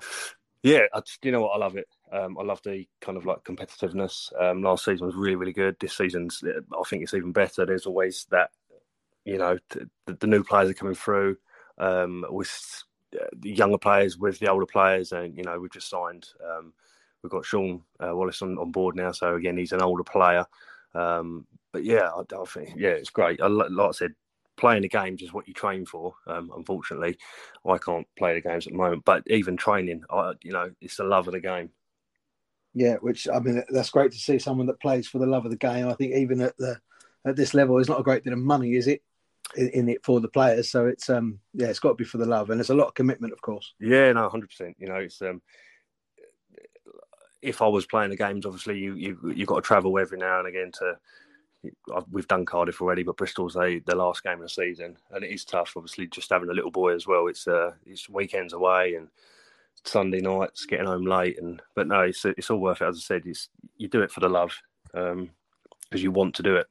Yeah, 0.64 0.86
I 0.92 1.02
just, 1.02 1.24
you 1.24 1.32
know 1.32 1.42
what, 1.42 1.52
I 1.52 1.58
love 1.60 1.78
it. 1.78 1.88
Um, 2.12 2.36
I 2.40 2.42
love 2.42 2.64
the 2.64 2.88
kind 3.00 3.16
of 3.16 3.28
like 3.28 3.44
competitiveness. 3.44 4.34
Um, 4.42 4.64
last 4.64 4.86
season 4.86 5.06
was 5.06 5.16
really 5.16 5.36
really 5.36 5.54
good. 5.54 5.76
This 5.80 5.96
season's 5.96 6.44
I 6.44 6.84
think 6.90 7.04
it's 7.04 7.14
even 7.14 7.32
better. 7.32 7.68
There's 7.68 7.86
always 7.86 8.26
that, 8.32 8.50
you 9.24 9.38
know, 9.38 9.60
the, 9.70 10.14
the 10.16 10.26
new 10.26 10.44
players 10.44 10.72
are 10.72 10.74
coming 10.74 10.96
through 10.96 11.38
um, 11.78 12.26
with 12.30 12.84
the 13.12 13.52
younger 13.52 13.78
players 13.78 14.18
with 14.18 14.40
the 14.40 14.50
older 14.50 14.66
players, 14.66 15.12
and 15.12 15.38
you 15.38 15.44
know 15.44 15.60
we've 15.60 15.72
just 15.72 15.92
signed. 15.92 16.28
Um, 16.44 16.74
we've 17.24 17.32
got 17.32 17.46
Sean 17.46 17.82
uh, 18.00 18.16
Wallace 18.16 18.42
on, 18.42 18.58
on 18.58 18.72
board 18.72 18.96
now. 18.96 19.12
So 19.12 19.36
again, 19.36 19.58
he's 19.58 19.72
an 19.72 19.82
older 19.82 20.04
player. 20.04 20.46
Um, 20.94 21.46
but 21.74 21.84
yeah, 21.84 22.10
I, 22.10 22.22
I, 22.22 22.46
think 22.46 22.74
yeah, 22.78 22.90
it's 22.90 23.10
great. 23.10 23.42
I, 23.42 23.48
like 23.48 23.90
I 23.90 23.92
said, 23.92 24.14
playing 24.58 24.82
the 24.82 24.90
games 24.90 25.22
is 25.22 25.34
what 25.34 25.48
you 25.48 25.54
train 25.54 25.86
for. 25.86 26.16
Um, 26.26 26.52
unfortunately, 26.56 27.18
I 27.66 27.78
can't 27.78 28.08
play 28.18 28.34
the 28.34 28.42
games 28.42 28.68
at 28.68 28.74
the 28.74 28.78
moment. 28.78 29.06
But 29.06 29.24
even 29.28 29.56
training, 29.58 30.04
I, 30.10 30.34
you 30.42 30.52
know, 30.52 30.72
it's 30.82 30.98
the 30.98 31.04
love 31.04 31.28
of 31.28 31.34
the 31.34 31.40
game. 31.40 31.70
Yeah, 32.74 32.96
which 32.96 33.28
I 33.34 33.40
mean, 33.40 33.64
that's 33.70 33.90
great 33.90 34.12
to 34.12 34.18
see 34.18 34.40
someone 34.40 34.68
that 34.68 34.80
plays 34.80 35.08
for 35.08 35.20
the 35.20 35.26
love 35.26 35.46
of 35.46 35.52
the 35.52 35.58
game. 35.58 35.88
I 35.88 35.94
think 35.94 36.14
even 36.14 36.42
at 36.42 36.58
the 36.58 36.80
at 37.26 37.36
this 37.36 37.54
level, 37.54 37.80
it's 37.80 37.90
not 37.90 38.00
a 38.00 38.04
great 38.04 38.24
deal 38.24 38.34
of 38.34 38.40
money, 38.40 38.76
is 38.76 38.88
it? 38.88 39.02
In, 39.56 39.70
in 39.70 39.90
it 39.90 40.04
for 40.04 40.20
the 40.20 40.28
players, 40.28 40.70
so 40.70 40.88
it's 40.88 41.10
um 41.10 41.40
yeah, 41.54 41.68
it's 41.68 41.80
got 41.80 41.90
to 41.90 41.96
be 41.96 42.04
for 42.04 42.18
the 42.18 42.26
love, 42.26 42.50
and 42.50 42.60
there's 42.60 42.70
a 42.70 42.76
lot 42.76 42.90
of 42.90 42.94
commitment, 42.94 43.32
of 43.32 43.42
course. 43.42 43.74
Yeah, 43.80 44.12
no, 44.12 44.28
hundred 44.28 44.50
percent. 44.50 44.76
You 44.78 44.90
know, 44.90 44.96
it's 44.96 45.22
um 45.22 45.42
if 47.42 47.62
I 47.62 47.68
was 47.68 47.86
playing 47.86 48.10
the 48.10 48.18
games, 48.18 48.46
obviously 48.46 48.80
you 48.80 48.96
you 48.96 49.34
you've 49.36 49.48
got 49.48 49.56
to 49.56 49.62
travel 49.62 49.98
every 50.00 50.18
now 50.18 50.40
and 50.40 50.48
again 50.48 50.72
to 50.80 50.98
we've 52.12 52.28
done 52.28 52.46
Cardiff 52.46 52.82
already, 52.82 53.04
but 53.04 53.18
Bristol's 53.18 53.56
a, 53.56 53.80
the 53.86 53.96
last 53.96 54.24
game 54.24 54.34
of 54.34 54.42
the 54.42 54.50
season, 54.50 54.98
and 55.12 55.24
it 55.24 55.32
is 55.32 55.46
tough. 55.46 55.74
Obviously, 55.76 56.08
just 56.08 56.30
having 56.30 56.50
a 56.50 56.54
little 56.54 56.72
boy 56.72 56.94
as 56.94 57.08
well. 57.08 57.28
It's 57.28 57.48
uh, 57.48 57.72
it's 57.86 58.10
weekends 58.10 58.54
away 58.54 58.96
and 58.96 59.08
Sunday 59.84 60.22
nights, 60.22 60.66
getting 60.66 60.88
home 60.88 61.06
late, 61.06 61.40
and 61.42 61.62
but 61.76 61.88
no, 61.88 62.02
it's 62.02 62.26
it's 62.26 62.50
all 62.50 62.60
worth 62.60 62.82
it. 62.82 62.88
As 62.88 62.98
I 62.98 63.02
said, 63.02 63.24
it's 63.26 63.50
you 63.78 63.88
do 63.88 64.02
it 64.02 64.12
for 64.12 64.20
the 64.20 64.30
love 64.30 64.54
because 64.92 65.12
um, 65.14 65.30
you 65.92 66.12
want 66.12 66.36
to 66.36 66.44
do 66.44 66.56
it. 66.56 66.68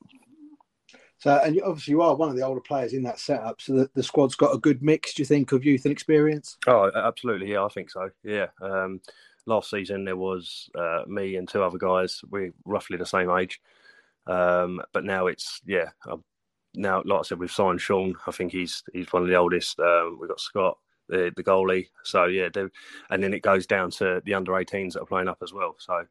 So, 1.19 1.35
and 1.43 1.59
obviously, 1.63 1.93
you 1.93 2.03
are 2.03 2.15
one 2.15 2.29
of 2.29 2.37
the 2.37 2.45
older 2.45 2.61
players 2.61 2.93
in 2.93 3.03
that 3.05 3.19
setup. 3.19 3.61
So, 3.61 3.73
the, 3.73 3.91
the 3.95 4.03
squad's 4.03 4.35
got 4.35 4.55
a 4.55 4.59
good 4.59 4.83
mix. 4.83 5.15
Do 5.15 5.23
you 5.23 5.27
think 5.27 5.53
of 5.53 5.65
youth 5.65 5.85
and 5.87 5.93
experience? 5.93 6.59
Oh, 6.67 6.91
absolutely. 6.95 7.51
Yeah, 7.51 7.65
I 7.65 7.69
think 7.69 7.91
so. 7.91 8.11
Yeah. 8.23 8.49
Um, 8.61 9.01
last 9.47 9.71
season 9.71 10.05
there 10.05 10.17
was 10.17 10.69
uh, 10.75 11.03
me 11.07 11.37
and 11.37 11.49
two 11.49 11.63
other 11.63 11.79
guys. 11.79 12.21
We're 12.31 12.53
roughly 12.65 12.97
the 12.97 13.07
same 13.07 13.31
age, 13.31 13.61
um, 14.27 14.83
but 14.93 15.05
now 15.05 15.27
it's 15.27 15.61
yeah. 15.67 15.91
Um, 16.09 16.25
now, 16.75 17.03
like 17.07 17.21
I 17.21 17.23
said, 17.23 17.39
we've 17.39 17.51
signed 17.51 17.81
Sean. 17.81 18.15
I 18.27 18.33
think 18.33 18.53
he's 18.53 18.83
he's 18.93 19.13
one 19.13 19.23
of 19.23 19.29
the 19.29 19.37
oldest. 19.37 19.81
Um, 19.81 20.19
we've 20.21 20.29
got 20.29 20.41
Scott, 20.41 20.79
the 21.09 21.33
the 21.35 21.45
goalie. 21.45 21.89
So 22.05 22.27
yeah, 22.27 22.49
and 23.11 23.23
then 23.23 23.33
it 23.33 23.43
goes 23.43 23.67
down 23.67 23.91
to 23.93 24.21
the 24.25 24.35
under 24.35 24.53
18s 24.53 24.93
that 24.93 25.03
are 25.03 25.07
playing 25.07 25.29
up 25.29 25.39
as 25.43 25.53
well. 25.53 25.77
So 25.79 26.05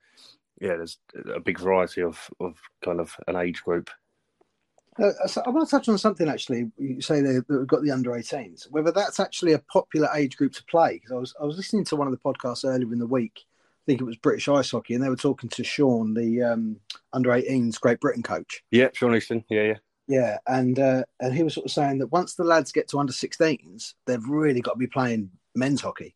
yeah, 0.62 0.76
there's 0.78 0.98
a 1.34 1.40
big 1.40 1.60
variety 1.60 2.02
of 2.02 2.20
of 2.40 2.58
kind 2.84 3.00
of 3.00 3.16
an 3.28 3.36
age 3.36 3.64
group. 3.64 3.90
Uh, 4.98 5.12
I 5.46 5.50
want 5.50 5.68
to 5.68 5.76
touch 5.76 5.90
on 5.90 5.98
something 5.98 6.30
actually. 6.30 6.72
You 6.78 7.02
say 7.02 7.22
they, 7.22 7.34
have 7.34 7.68
got 7.68 7.84
the 7.84 7.92
under 7.92 8.12
18s. 8.12 8.72
Whether 8.72 8.92
that's 8.92 9.20
actually 9.20 9.54
a 9.54 9.60
popular 9.60 10.08
age 10.16 10.38
group 10.38 10.54
to 10.54 10.64
play, 10.66 10.94
because 10.94 11.12
I 11.12 11.16
was 11.16 11.36
I 11.42 11.46
was 11.46 11.58
listening 11.58 11.86
to 11.86 11.96
one 11.96 12.08
of 12.08 12.12
the 12.12 12.20
podcasts 12.20 12.66
earlier 12.66 12.92
in 12.92 13.00
the 13.00 13.08
week. 13.08 13.42
I 13.44 13.86
think 13.86 14.02
it 14.02 14.06
was 14.06 14.16
British 14.16 14.48
Ice 14.48 14.72
Hockey, 14.72 14.96
and 14.96 15.04
they 15.04 15.10
were 15.10 15.16
talking 15.16 15.50
to 15.50 15.64
Sean, 15.64 16.14
the 16.14 16.42
um, 16.42 16.78
under 17.14 17.30
18s 17.30 17.80
Great 17.80 18.00
Britain 18.00 18.24
coach. 18.24 18.64
Yeah, 18.72 18.88
Sean 18.94 19.16
Easton. 19.16 19.44
Yeah, 19.50 19.64
yeah. 19.64 19.78
Yeah, 20.08 20.38
and 20.48 20.80
uh, 20.80 21.04
and 21.20 21.34
he 21.34 21.44
was 21.44 21.56
sort 21.56 21.66
of 21.66 21.72
saying 21.72 21.98
that 22.00 22.08
once 22.08 22.36
the 22.36 22.44
lads 22.44 22.72
get 22.72 22.88
to 22.90 23.00
under 23.00 23.14
16s, 23.14 23.94
they've 24.06 24.28
really 24.28 24.62
got 24.62 24.74
to 24.74 24.78
be 24.78 24.88
playing 24.88 25.32
men's 25.56 25.82
hockey. 25.82 26.16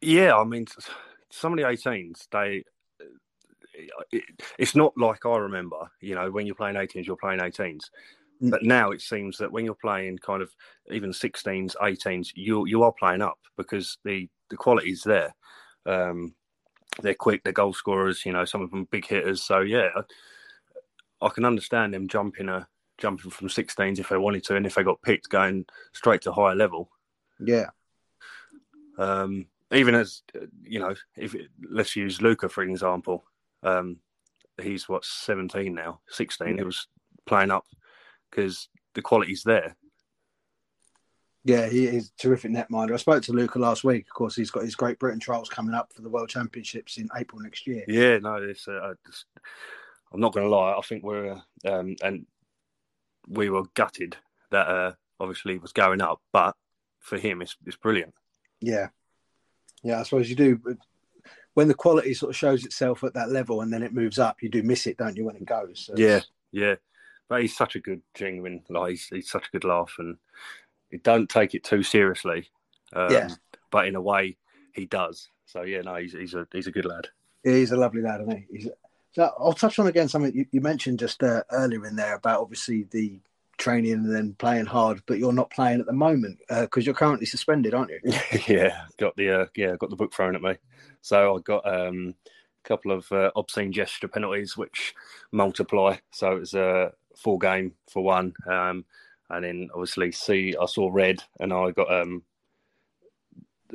Yeah, 0.00 0.36
I 0.36 0.44
mean, 0.44 0.66
some 1.30 1.52
of 1.52 1.58
the 1.58 1.64
18s, 1.64 2.28
they 2.30 2.64
it, 4.12 4.24
it's 4.58 4.74
not 4.74 4.92
like 4.96 5.26
I 5.26 5.36
remember. 5.36 5.90
You 6.00 6.14
know, 6.14 6.30
when 6.30 6.46
you're 6.46 6.54
playing 6.54 6.76
18s, 6.76 7.06
you're 7.06 7.16
playing 7.16 7.40
18s. 7.40 7.84
Mm. 8.42 8.50
But 8.50 8.62
now 8.62 8.90
it 8.90 9.00
seems 9.00 9.38
that 9.38 9.50
when 9.50 9.64
you're 9.64 9.74
playing 9.74 10.18
kind 10.18 10.42
of 10.42 10.50
even 10.90 11.10
16s, 11.10 11.74
18s, 11.76 12.28
you 12.34 12.66
you 12.66 12.82
are 12.82 12.92
playing 12.92 13.22
up 13.22 13.38
because 13.56 13.98
the 14.04 14.28
the 14.50 14.56
quality 14.56 14.90
is 14.90 15.02
there. 15.02 15.34
Um, 15.86 16.34
they're 17.02 17.14
quick, 17.14 17.42
they're 17.44 17.52
goal 17.52 17.72
scorers. 17.72 18.24
You 18.24 18.32
know, 18.32 18.44
some 18.44 18.62
of 18.62 18.70
them 18.70 18.88
big 18.90 19.06
hitters. 19.06 19.42
So 19.42 19.60
yeah, 19.60 19.88
I 21.20 21.28
can 21.28 21.44
understand 21.44 21.94
them 21.94 22.08
jumping 22.08 22.48
a 22.48 22.66
jumping 22.98 23.30
from 23.30 23.48
16s 23.48 23.98
if 23.98 24.08
they 24.08 24.16
wanted 24.16 24.44
to, 24.44 24.56
and 24.56 24.66
if 24.66 24.74
they 24.74 24.82
got 24.82 25.02
picked, 25.02 25.28
going 25.28 25.64
straight 25.92 26.22
to 26.22 26.32
higher 26.32 26.56
level. 26.56 26.90
Yeah. 27.38 27.66
Um, 28.98 29.46
even 29.72 29.94
as 29.94 30.22
you 30.62 30.80
know, 30.80 30.94
if 31.16 31.34
let's 31.70 31.96
use 31.96 32.22
Luca 32.22 32.48
for 32.48 32.62
example, 32.62 33.24
um, 33.62 33.98
he's 34.60 34.88
what 34.88 35.04
17 35.04 35.74
now, 35.74 36.00
16. 36.08 36.48
Yeah. 36.48 36.54
He 36.56 36.62
was 36.62 36.86
playing 37.26 37.50
up 37.50 37.64
because 38.30 38.68
the 38.94 39.02
quality's 39.02 39.42
there. 39.42 39.76
Yeah, 41.44 41.66
he 41.66 41.86
is 41.86 42.10
terrific 42.18 42.50
netminder. 42.50 42.92
I 42.92 42.96
spoke 42.96 43.22
to 43.22 43.32
Luca 43.32 43.58
last 43.58 43.84
week. 43.84 44.06
Of 44.06 44.14
course, 44.14 44.36
he's 44.36 44.50
got 44.50 44.64
his 44.64 44.74
Great 44.74 44.98
Britain 44.98 45.20
trials 45.20 45.48
coming 45.48 45.74
up 45.74 45.92
for 45.94 46.02
the 46.02 46.10
World 46.10 46.28
Championships 46.28 46.98
in 46.98 47.08
April 47.16 47.40
next 47.40 47.66
year. 47.66 47.84
Yeah, 47.88 48.18
no, 48.18 48.34
it's, 48.34 48.68
uh, 48.68 48.94
just, 49.06 49.24
I'm 50.12 50.20
not 50.20 50.34
going 50.34 50.44
to 50.44 50.54
lie. 50.54 50.74
I 50.76 50.80
think 50.82 51.04
we're 51.04 51.32
uh, 51.32 51.40
um, 51.72 51.96
and 52.02 52.26
we 53.28 53.50
were 53.50 53.64
gutted 53.74 54.16
that 54.50 54.68
uh, 54.68 54.92
obviously 55.20 55.58
was 55.58 55.72
going 55.72 56.00
up, 56.00 56.20
but 56.32 56.54
for 56.98 57.18
him, 57.18 57.40
it's 57.40 57.56
it's 57.66 57.76
brilliant. 57.76 58.14
Yeah, 58.60 58.88
yeah. 59.82 60.00
I 60.00 60.02
suppose 60.02 60.28
you 60.28 60.36
do. 60.36 60.60
When 61.58 61.66
the 61.66 61.74
quality 61.74 62.14
sort 62.14 62.30
of 62.30 62.36
shows 62.36 62.64
itself 62.64 63.02
at 63.02 63.14
that 63.14 63.32
level, 63.32 63.62
and 63.62 63.72
then 63.72 63.82
it 63.82 63.92
moves 63.92 64.20
up, 64.20 64.44
you 64.44 64.48
do 64.48 64.62
miss 64.62 64.86
it, 64.86 64.96
don't 64.96 65.16
you? 65.16 65.24
When 65.24 65.34
it 65.34 65.44
goes. 65.44 65.86
So 65.86 65.94
yeah, 65.96 66.20
yeah. 66.52 66.76
But 67.28 67.40
he's 67.40 67.56
such 67.56 67.74
a 67.74 67.80
good, 67.80 68.00
genuine. 68.14 68.62
Like 68.68 68.90
he's, 68.90 69.06
he's 69.08 69.28
such 69.28 69.48
a 69.48 69.50
good 69.50 69.64
laugh, 69.64 69.92
and 69.98 70.18
he 70.88 70.98
don't 70.98 71.28
take 71.28 71.56
it 71.56 71.64
too 71.64 71.82
seriously. 71.82 72.48
Um, 72.92 73.10
yeah. 73.10 73.28
But 73.72 73.88
in 73.88 73.96
a 73.96 74.00
way, 74.00 74.36
he 74.72 74.86
does. 74.86 75.30
So 75.46 75.62
yeah, 75.62 75.80
no, 75.80 75.96
he's 75.96 76.12
he's 76.12 76.34
a 76.34 76.46
he's 76.52 76.68
a 76.68 76.70
good 76.70 76.84
lad. 76.84 77.08
He's 77.42 77.72
a 77.72 77.76
lovely 77.76 78.02
lad, 78.02 78.20
isn't 78.20 78.36
he? 78.36 78.46
He's 78.56 78.68
so 79.10 79.32
I'll 79.36 79.52
touch 79.52 79.80
on 79.80 79.88
again 79.88 80.06
something 80.06 80.32
you, 80.32 80.46
you 80.52 80.60
mentioned 80.60 81.00
just 81.00 81.24
uh, 81.24 81.42
earlier 81.50 81.84
in 81.86 81.96
there 81.96 82.14
about 82.14 82.40
obviously 82.40 82.86
the 82.92 83.18
training 83.58 83.92
and 83.92 84.14
then 84.14 84.34
playing 84.38 84.66
hard, 84.66 85.02
but 85.06 85.18
you're 85.18 85.32
not 85.32 85.50
playing 85.50 85.80
at 85.80 85.86
the 85.86 85.92
moment 85.92 86.38
because 86.48 86.84
uh, 86.84 86.86
you're 86.86 86.94
currently 86.94 87.26
suspended, 87.26 87.74
aren't 87.74 87.90
you? 87.90 88.00
yeah, 88.48 88.84
got 88.96 89.14
the 89.16 89.42
uh, 89.42 89.46
yeah 89.54 89.76
got 89.76 89.90
the 89.90 89.96
book 89.96 90.14
thrown 90.14 90.34
at 90.34 90.42
me. 90.42 90.54
So 91.02 91.36
I 91.36 91.40
got 91.40 91.66
um, 91.66 92.14
a 92.64 92.68
couple 92.68 92.92
of 92.92 93.10
uh, 93.12 93.30
obscene 93.36 93.72
gesture 93.72 94.08
penalties 94.08 94.56
which 94.56 94.94
multiply. 95.32 95.96
So 96.12 96.32
it 96.32 96.40
was 96.40 96.54
a 96.54 96.92
full 97.16 97.38
game 97.38 97.74
for 97.90 98.02
one, 98.02 98.32
um, 98.46 98.84
and 99.30 99.44
then 99.44 99.68
obviously 99.74 100.12
see 100.12 100.54
I 100.60 100.66
saw 100.66 100.88
red 100.90 101.22
and 101.40 101.52
I 101.52 101.70
got 101.72 101.92
um, 101.92 102.22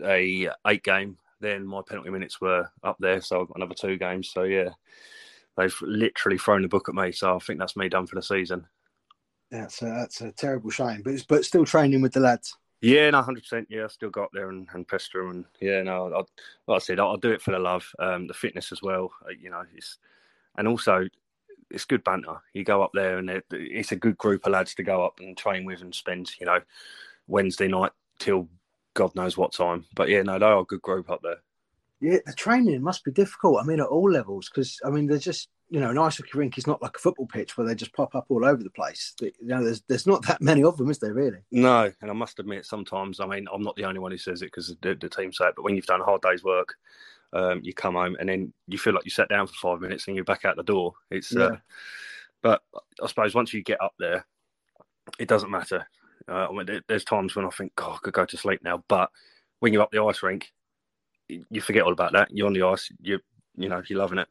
a 0.04 0.50
eight 0.68 0.84
game. 0.84 1.18
Then 1.40 1.68
my 1.68 1.82
penalty 1.86 2.10
minutes 2.10 2.40
were 2.40 2.70
up 2.84 2.98
there, 3.00 3.22
so 3.22 3.42
I 3.42 3.46
got 3.46 3.58
another 3.58 3.76
two 3.76 3.98
games. 3.98 4.30
So 4.30 4.44
yeah, 4.44 4.70
they've 5.58 5.76
literally 5.82 6.38
thrown 6.38 6.62
the 6.62 6.70
book 6.70 6.88
at 6.90 6.96
me. 6.96 7.12
So 7.12 7.36
I 7.36 7.40
think 7.40 7.60
that's 7.60 7.76
me 7.76 7.90
done 7.90 8.08
for 8.08 8.16
the 8.16 8.24
season. 8.24 8.66
That's 9.54 9.84
a, 9.84 9.86
that's 9.86 10.22
a 10.22 10.32
terrible 10.32 10.72
shame, 10.72 11.04
but 11.06 11.24
but 11.30 11.46
still 11.46 11.64
training 11.64 12.02
with 12.02 12.14
the 12.14 12.20
lads. 12.20 12.58
Yeah, 12.82 13.12
no, 13.12 13.22
hundred 13.22 13.44
percent. 13.44 13.68
Yeah, 13.70 13.84
I 13.84 13.88
still 13.88 14.10
got 14.10 14.30
there 14.34 14.50
and, 14.50 14.68
and 14.74 14.88
pester 14.88 15.22
them, 15.22 15.30
and 15.30 15.46
yeah, 15.62 15.84
no, 15.84 16.08
I, 16.08 16.18
like 16.72 16.76
I 16.76 16.80
said, 16.80 17.00
I'll, 17.00 17.18
do 17.18 17.32
it 17.32 17.42
for 17.42 17.52
the 17.52 17.60
love, 17.60 17.88
um, 18.00 18.26
the 18.26 18.34
fitness 18.34 18.72
as 18.72 18.82
well. 18.82 19.12
Uh, 19.24 19.30
you 19.40 19.52
know, 19.52 19.64
it's 19.76 20.00
and 20.58 20.68
also 20.68 21.08
it's 21.70 21.86
good 21.86 22.04
banter. 22.04 22.38
You 22.54 22.64
go 22.64 22.82
up 22.82 22.90
there, 22.96 23.20
and 23.20 23.30
it, 23.30 23.46
it's 23.52 23.92
a 23.92 23.96
good 23.96 24.18
group 24.18 24.48
of 24.48 24.54
lads 24.54 24.74
to 24.74 24.84
go 24.84 25.06
up 25.06 25.20
and 25.20 25.38
train 25.38 25.66
with 25.66 25.82
and 25.82 25.94
spend, 25.94 26.32
you 26.40 26.48
know, 26.48 26.60
Wednesday 27.28 27.68
night 27.68 27.92
till 28.18 28.50
God 28.96 29.14
knows 29.14 29.38
what 29.38 29.54
time. 29.54 29.86
But 29.94 30.10
yeah, 30.10 30.24
no, 30.24 30.40
they 30.40 30.46
are 30.48 30.62
a 30.62 30.66
good 30.66 30.82
group 30.82 31.12
up 31.12 31.22
there. 31.22 31.42
Yeah, 32.04 32.20
the 32.26 32.34
training 32.34 32.82
must 32.82 33.06
be 33.06 33.12
difficult. 33.12 33.62
I 33.62 33.66
mean, 33.66 33.80
at 33.80 33.88
all 33.88 34.12
levels, 34.12 34.50
because 34.50 34.78
I 34.86 34.90
mean, 34.90 35.08
they're 35.08 35.18
just 35.18 35.50
you 35.70 35.80
know, 35.80 35.90
an 35.90 35.98
ice 35.98 36.18
hockey 36.18 36.38
rink 36.38 36.58
is 36.58 36.68
not 36.68 36.82
like 36.84 36.98
a 36.98 37.00
football 37.00 37.26
pitch 37.26 37.58
where 37.58 37.66
they 37.66 37.74
just 37.74 37.94
pop 37.94 38.14
up 38.14 38.26
all 38.30 38.46
over 38.46 38.62
the 38.62 38.70
place. 38.70 39.16
You 39.22 39.32
know, 39.42 39.64
there's 39.64 39.82
there's 39.88 40.06
not 40.06 40.22
that 40.28 40.42
many 40.42 40.64
of 40.64 40.78
them, 40.78 40.92
is 40.92 41.00
there 41.00 41.14
really? 41.14 41.40
No, 41.52 41.92
and 42.02 42.12
I 42.12 42.14
must 42.14 42.40
admit, 42.40 42.66
sometimes 42.66 43.20
I 43.20 43.26
mean, 43.26 43.48
I'm 43.52 43.64
not 43.64 43.76
the 43.76 43.86
only 43.86 44.00
one 44.00 44.12
who 44.12 44.18
says 44.18 44.42
it 44.42 44.48
because 44.48 44.76
the, 44.82 44.96
the 44.96 45.10
team 45.10 45.32
say 45.32 45.48
it. 45.48 45.54
But 45.56 45.64
when 45.64 45.76
you've 45.76 45.86
done 45.86 46.02
a 46.02 46.06
hard 46.06 46.22
day's 46.22 46.44
work, 46.44 46.76
um, 47.32 47.62
you 47.64 47.74
come 47.74 47.96
home 47.96 48.18
and 48.20 48.28
then 48.28 48.54
you 48.68 48.78
feel 48.78 48.94
like 48.94 49.06
you 49.06 49.12
sat 49.12 49.30
down 49.30 49.48
for 49.48 49.54
five 49.54 49.82
minutes 49.82 50.08
and 50.08 50.16
you're 50.16 50.26
back 50.26 50.46
out 50.46 50.58
the 50.58 50.64
door. 50.64 50.94
It's, 51.10 51.36
uh, 51.36 51.40
yeah. 51.40 51.46
uh, 51.46 51.58
but 52.42 52.62
I 53.02 53.08
suppose 53.08 53.34
once 53.34 53.54
you 53.54 53.64
get 53.64 53.82
up 53.82 53.94
there, 53.98 54.26
it 55.18 55.28
doesn't 55.28 55.50
matter. 55.50 55.88
Uh, 56.28 56.50
I 56.50 56.52
mean, 56.52 56.82
there's 56.88 57.04
times 57.04 57.36
when 57.36 57.46
I 57.46 57.50
think, 57.50 57.74
God, 57.76 57.96
I 57.96 57.98
could 58.04 58.14
go 58.14 58.26
to 58.26 58.38
sleep 58.38 58.62
now. 58.64 58.84
But 58.88 59.10
when 59.60 59.74
you're 59.74 59.82
up 59.82 59.92
the 59.92 60.04
ice 60.04 60.22
rink, 60.22 60.52
you 61.28 61.62
forget 61.62 61.84
all 61.84 61.94
about 61.94 62.14
that. 62.14 62.30
You're 62.32 62.48
on 62.48 62.54
the 62.54 62.64
ice. 62.64 62.92
You 63.02 63.20
you 63.56 63.70
know 63.70 63.82
you're 63.88 64.00
loving 64.00 64.20
it. 64.20 64.28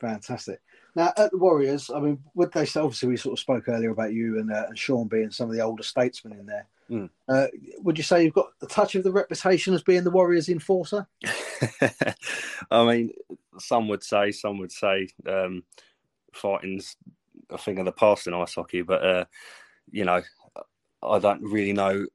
Fantastic. 0.00 0.60
Now 0.94 1.12
at 1.16 1.30
the 1.30 1.38
Warriors, 1.38 1.90
I 1.94 2.00
mean, 2.00 2.18
would 2.34 2.52
they 2.52 2.64
say? 2.64 2.80
Obviously, 2.80 3.08
we 3.08 3.16
sort 3.16 3.34
of 3.34 3.40
spoke 3.40 3.68
earlier 3.68 3.90
about 3.90 4.12
you 4.12 4.38
and, 4.38 4.52
uh, 4.52 4.64
and 4.68 4.78
Sean 4.78 5.08
being 5.08 5.30
some 5.30 5.48
of 5.48 5.56
the 5.56 5.62
older 5.62 5.82
statesmen 5.82 6.38
in 6.38 6.46
there. 6.46 6.66
Mm. 6.90 7.10
Uh, 7.28 7.48
would 7.78 7.98
you 7.98 8.04
say 8.04 8.24
you've 8.24 8.34
got 8.34 8.50
a 8.62 8.66
touch 8.66 8.94
of 8.94 9.02
the 9.02 9.12
reputation 9.12 9.74
as 9.74 9.82
being 9.82 10.04
the 10.04 10.10
Warriors' 10.10 10.48
enforcer? 10.48 11.06
I 12.70 12.84
mean, 12.84 13.10
some 13.58 13.88
would 13.88 14.04
say, 14.04 14.30
some 14.30 14.58
would 14.58 14.72
say 14.72 15.08
um, 15.26 15.64
fighting's 16.32 16.96
a 17.50 17.58
thing 17.58 17.78
of 17.78 17.86
the 17.86 17.92
past 17.92 18.26
in 18.26 18.34
ice 18.34 18.54
hockey, 18.54 18.82
but 18.82 19.04
uh, 19.04 19.24
you 19.90 20.04
know, 20.04 20.22
I 21.02 21.18
don't 21.18 21.42
really 21.42 21.72
know 21.72 22.06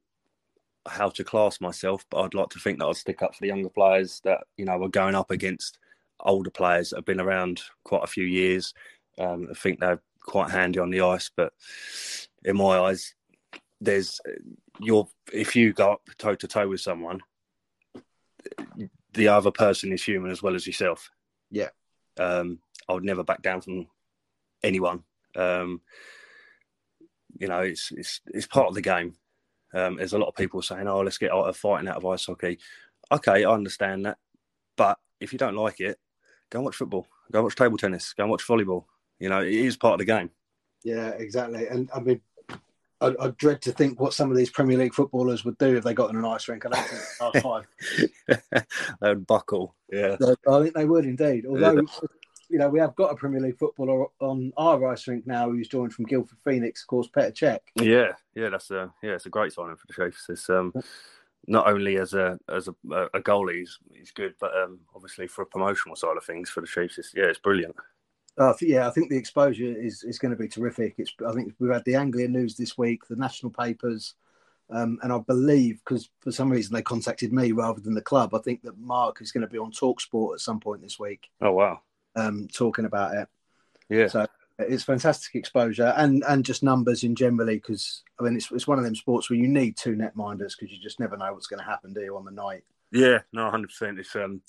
how 0.86 1.08
to 1.10 1.24
class 1.24 1.60
myself, 1.60 2.04
but 2.10 2.22
I'd 2.22 2.34
like 2.34 2.50
to 2.50 2.58
think 2.58 2.78
that 2.78 2.86
I'd 2.86 2.96
stick 2.96 3.22
up 3.22 3.34
for 3.34 3.40
the 3.40 3.48
younger 3.48 3.68
players 3.68 4.20
that 4.24 4.44
you 4.56 4.64
know 4.64 4.82
are 4.82 4.88
going 4.88 5.14
up 5.14 5.30
against 5.30 5.78
older 6.20 6.50
players 6.50 6.90
that 6.90 6.96
have 6.96 7.04
been 7.04 7.20
around 7.20 7.62
quite 7.84 8.04
a 8.04 8.08
few 8.08 8.24
years. 8.24 8.74
Um, 9.18 9.48
I 9.50 9.54
think 9.54 9.80
they're 9.80 10.02
quite 10.20 10.50
handy 10.50 10.78
on 10.78 10.90
the 10.90 11.00
ice, 11.02 11.30
but 11.34 11.52
in 12.44 12.56
my 12.56 12.78
eyes, 12.78 13.14
there's 13.80 14.20
your 14.80 15.08
if 15.32 15.54
you 15.54 15.72
go 15.72 15.92
up 15.92 16.02
toe 16.18 16.34
to 16.34 16.48
toe 16.48 16.68
with 16.68 16.80
someone, 16.80 17.20
the 19.12 19.28
other 19.28 19.50
person 19.50 19.92
is 19.92 20.04
human 20.04 20.30
as 20.30 20.42
well 20.42 20.54
as 20.54 20.66
yourself. 20.66 21.10
Yeah. 21.50 21.70
Um, 22.18 22.58
I 22.88 22.94
would 22.94 23.04
never 23.04 23.24
back 23.24 23.42
down 23.42 23.60
from 23.60 23.86
anyone. 24.62 25.04
Um, 25.36 25.80
you 27.38 27.48
know, 27.48 27.60
it's 27.60 27.90
it's 27.92 28.20
it's 28.26 28.46
part 28.46 28.68
of 28.68 28.74
the 28.74 28.82
game. 28.82 29.14
Um, 29.74 29.96
there's 29.96 30.12
a 30.12 30.18
lot 30.18 30.28
of 30.28 30.34
people 30.34 30.62
saying, 30.62 30.86
"Oh, 30.86 31.00
let's 31.00 31.18
get 31.18 31.32
out 31.32 31.48
of 31.48 31.56
fighting 31.56 31.88
out 31.88 31.96
of 31.96 32.06
ice 32.06 32.26
hockey." 32.26 32.58
Okay, 33.10 33.44
I 33.44 33.50
understand 33.50 34.06
that, 34.06 34.18
but 34.76 34.98
if 35.20 35.32
you 35.32 35.38
don't 35.38 35.56
like 35.56 35.80
it, 35.80 35.98
go 36.50 36.58
and 36.58 36.64
watch 36.64 36.76
football. 36.76 37.06
Go 37.30 37.38
and 37.38 37.44
watch 37.44 37.56
table 37.56 37.78
tennis. 37.78 38.12
Go 38.12 38.24
and 38.24 38.30
watch 38.30 38.46
volleyball. 38.46 38.84
You 39.18 39.28
know, 39.28 39.40
it 39.40 39.52
is 39.52 39.76
part 39.76 39.94
of 39.94 39.98
the 39.98 40.04
game. 40.04 40.30
Yeah, 40.84 41.10
exactly. 41.10 41.66
And 41.68 41.88
I 41.94 42.00
mean, 42.00 42.20
I, 43.00 43.14
I, 43.20 43.28
dread 43.36 43.62
to 43.62 43.72
think 43.72 44.00
what 44.00 44.14
some 44.14 44.30
of 44.30 44.36
these 44.36 44.50
Premier 44.50 44.78
League 44.78 44.94
footballers 44.94 45.44
would 45.44 45.58
do 45.58 45.76
if 45.76 45.84
they 45.84 45.94
got 45.94 46.10
in 46.10 46.16
an 46.16 46.24
ice 46.24 46.48
rink. 46.48 46.64
I 46.66 46.68
don't 46.70 47.66
think 47.86 48.10
they 49.00 49.08
would 49.08 49.26
buckle. 49.26 49.74
Yeah, 49.90 50.16
I 50.48 50.62
think 50.62 50.74
they 50.74 50.84
would 50.84 51.04
indeed. 51.04 51.46
Although. 51.46 51.86
You 52.52 52.58
know, 52.58 52.68
we 52.68 52.78
have 52.78 52.94
got 52.96 53.10
a 53.10 53.16
Premier 53.16 53.40
League 53.40 53.58
footballer 53.58 54.06
on 54.20 54.52
our 54.58 54.92
ice 54.92 55.08
rink 55.08 55.26
now 55.26 55.50
who's 55.50 55.68
joined 55.68 55.94
from 55.94 56.04
Guildford 56.04 56.38
Phoenix, 56.44 56.82
of 56.82 56.86
course, 56.86 57.08
Petr 57.08 57.32
Cech. 57.32 57.60
Yeah, 57.76 58.12
yeah, 58.34 58.50
that's 58.50 58.70
a 58.70 58.92
yeah, 59.02 59.12
it's 59.12 59.24
a 59.24 59.30
great 59.30 59.54
signing 59.54 59.76
for 59.76 59.86
the 59.86 59.94
Chiefs. 59.94 60.26
It's 60.28 60.50
um, 60.50 60.74
not 61.46 61.66
only 61.66 61.96
as 61.96 62.12
a 62.12 62.38
as 62.54 62.68
a, 62.68 62.74
a 63.14 63.20
goalie, 63.20 63.60
he's, 63.60 63.78
he's 63.94 64.10
good, 64.10 64.34
but 64.38 64.54
um, 64.54 64.80
obviously 64.94 65.26
for 65.26 65.42
a 65.42 65.46
promotional 65.46 65.96
side 65.96 66.18
of 66.18 66.24
things 66.24 66.50
for 66.50 66.60
the 66.60 66.66
Chiefs, 66.66 66.98
it's, 66.98 67.12
yeah, 67.16 67.24
it's 67.24 67.38
brilliant. 67.38 67.74
Uh, 68.36 68.52
yeah, 68.60 68.86
I 68.86 68.90
think 68.90 69.08
the 69.08 69.16
exposure 69.16 69.64
is, 69.64 70.04
is 70.04 70.18
going 70.18 70.32
to 70.32 70.38
be 70.38 70.48
terrific. 70.48 70.94
It's 70.98 71.12
I 71.26 71.32
think 71.32 71.54
we've 71.58 71.72
had 71.72 71.84
the 71.86 71.96
Anglian 71.96 72.32
news 72.32 72.54
this 72.54 72.76
week, 72.76 73.06
the 73.06 73.16
national 73.16 73.52
papers, 73.52 74.14
um, 74.68 74.98
and 75.02 75.10
I 75.10 75.18
believe 75.20 75.80
because 75.84 76.10
for 76.20 76.32
some 76.32 76.50
reason 76.50 76.74
they 76.74 76.82
contacted 76.82 77.32
me 77.32 77.52
rather 77.52 77.80
than 77.80 77.94
the 77.94 78.02
club. 78.02 78.34
I 78.34 78.38
think 78.40 78.60
that 78.62 78.78
Mark 78.78 79.22
is 79.22 79.32
going 79.32 79.42
to 79.42 79.52
be 79.52 79.58
on 79.58 79.72
Talksport 79.72 80.34
at 80.34 80.40
some 80.40 80.60
point 80.60 80.82
this 80.82 80.98
week. 80.98 81.30
Oh 81.40 81.52
wow! 81.52 81.80
Um, 82.14 82.48
talking 82.52 82.84
about 82.84 83.14
it. 83.14 83.28
Yeah. 83.88 84.06
So 84.08 84.26
it's 84.58 84.84
fantastic 84.84 85.34
exposure 85.34 85.94
and 85.96 86.22
and 86.28 86.44
just 86.44 86.62
numbers 86.62 87.04
in 87.04 87.14
generally 87.14 87.56
because 87.56 88.02
I 88.20 88.24
mean 88.24 88.36
it's 88.36 88.50
it's 88.52 88.66
one 88.66 88.78
of 88.78 88.84
them 88.84 88.94
sports 88.94 89.28
where 89.28 89.38
you 89.38 89.48
need 89.48 89.76
two 89.76 89.96
netminders 89.96 90.52
because 90.58 90.70
you 90.70 90.78
just 90.80 91.00
never 91.00 91.16
know 91.16 91.32
what's 91.32 91.46
going 91.46 91.58
to 91.58 91.64
happen, 91.64 91.92
do 91.92 92.00
you, 92.00 92.16
on 92.16 92.24
the 92.24 92.30
night? 92.30 92.64
Yeah, 92.90 93.20
no, 93.32 93.50
hundred 93.50 93.68
percent. 93.68 93.98
It's 93.98 94.14
um, 94.14 94.42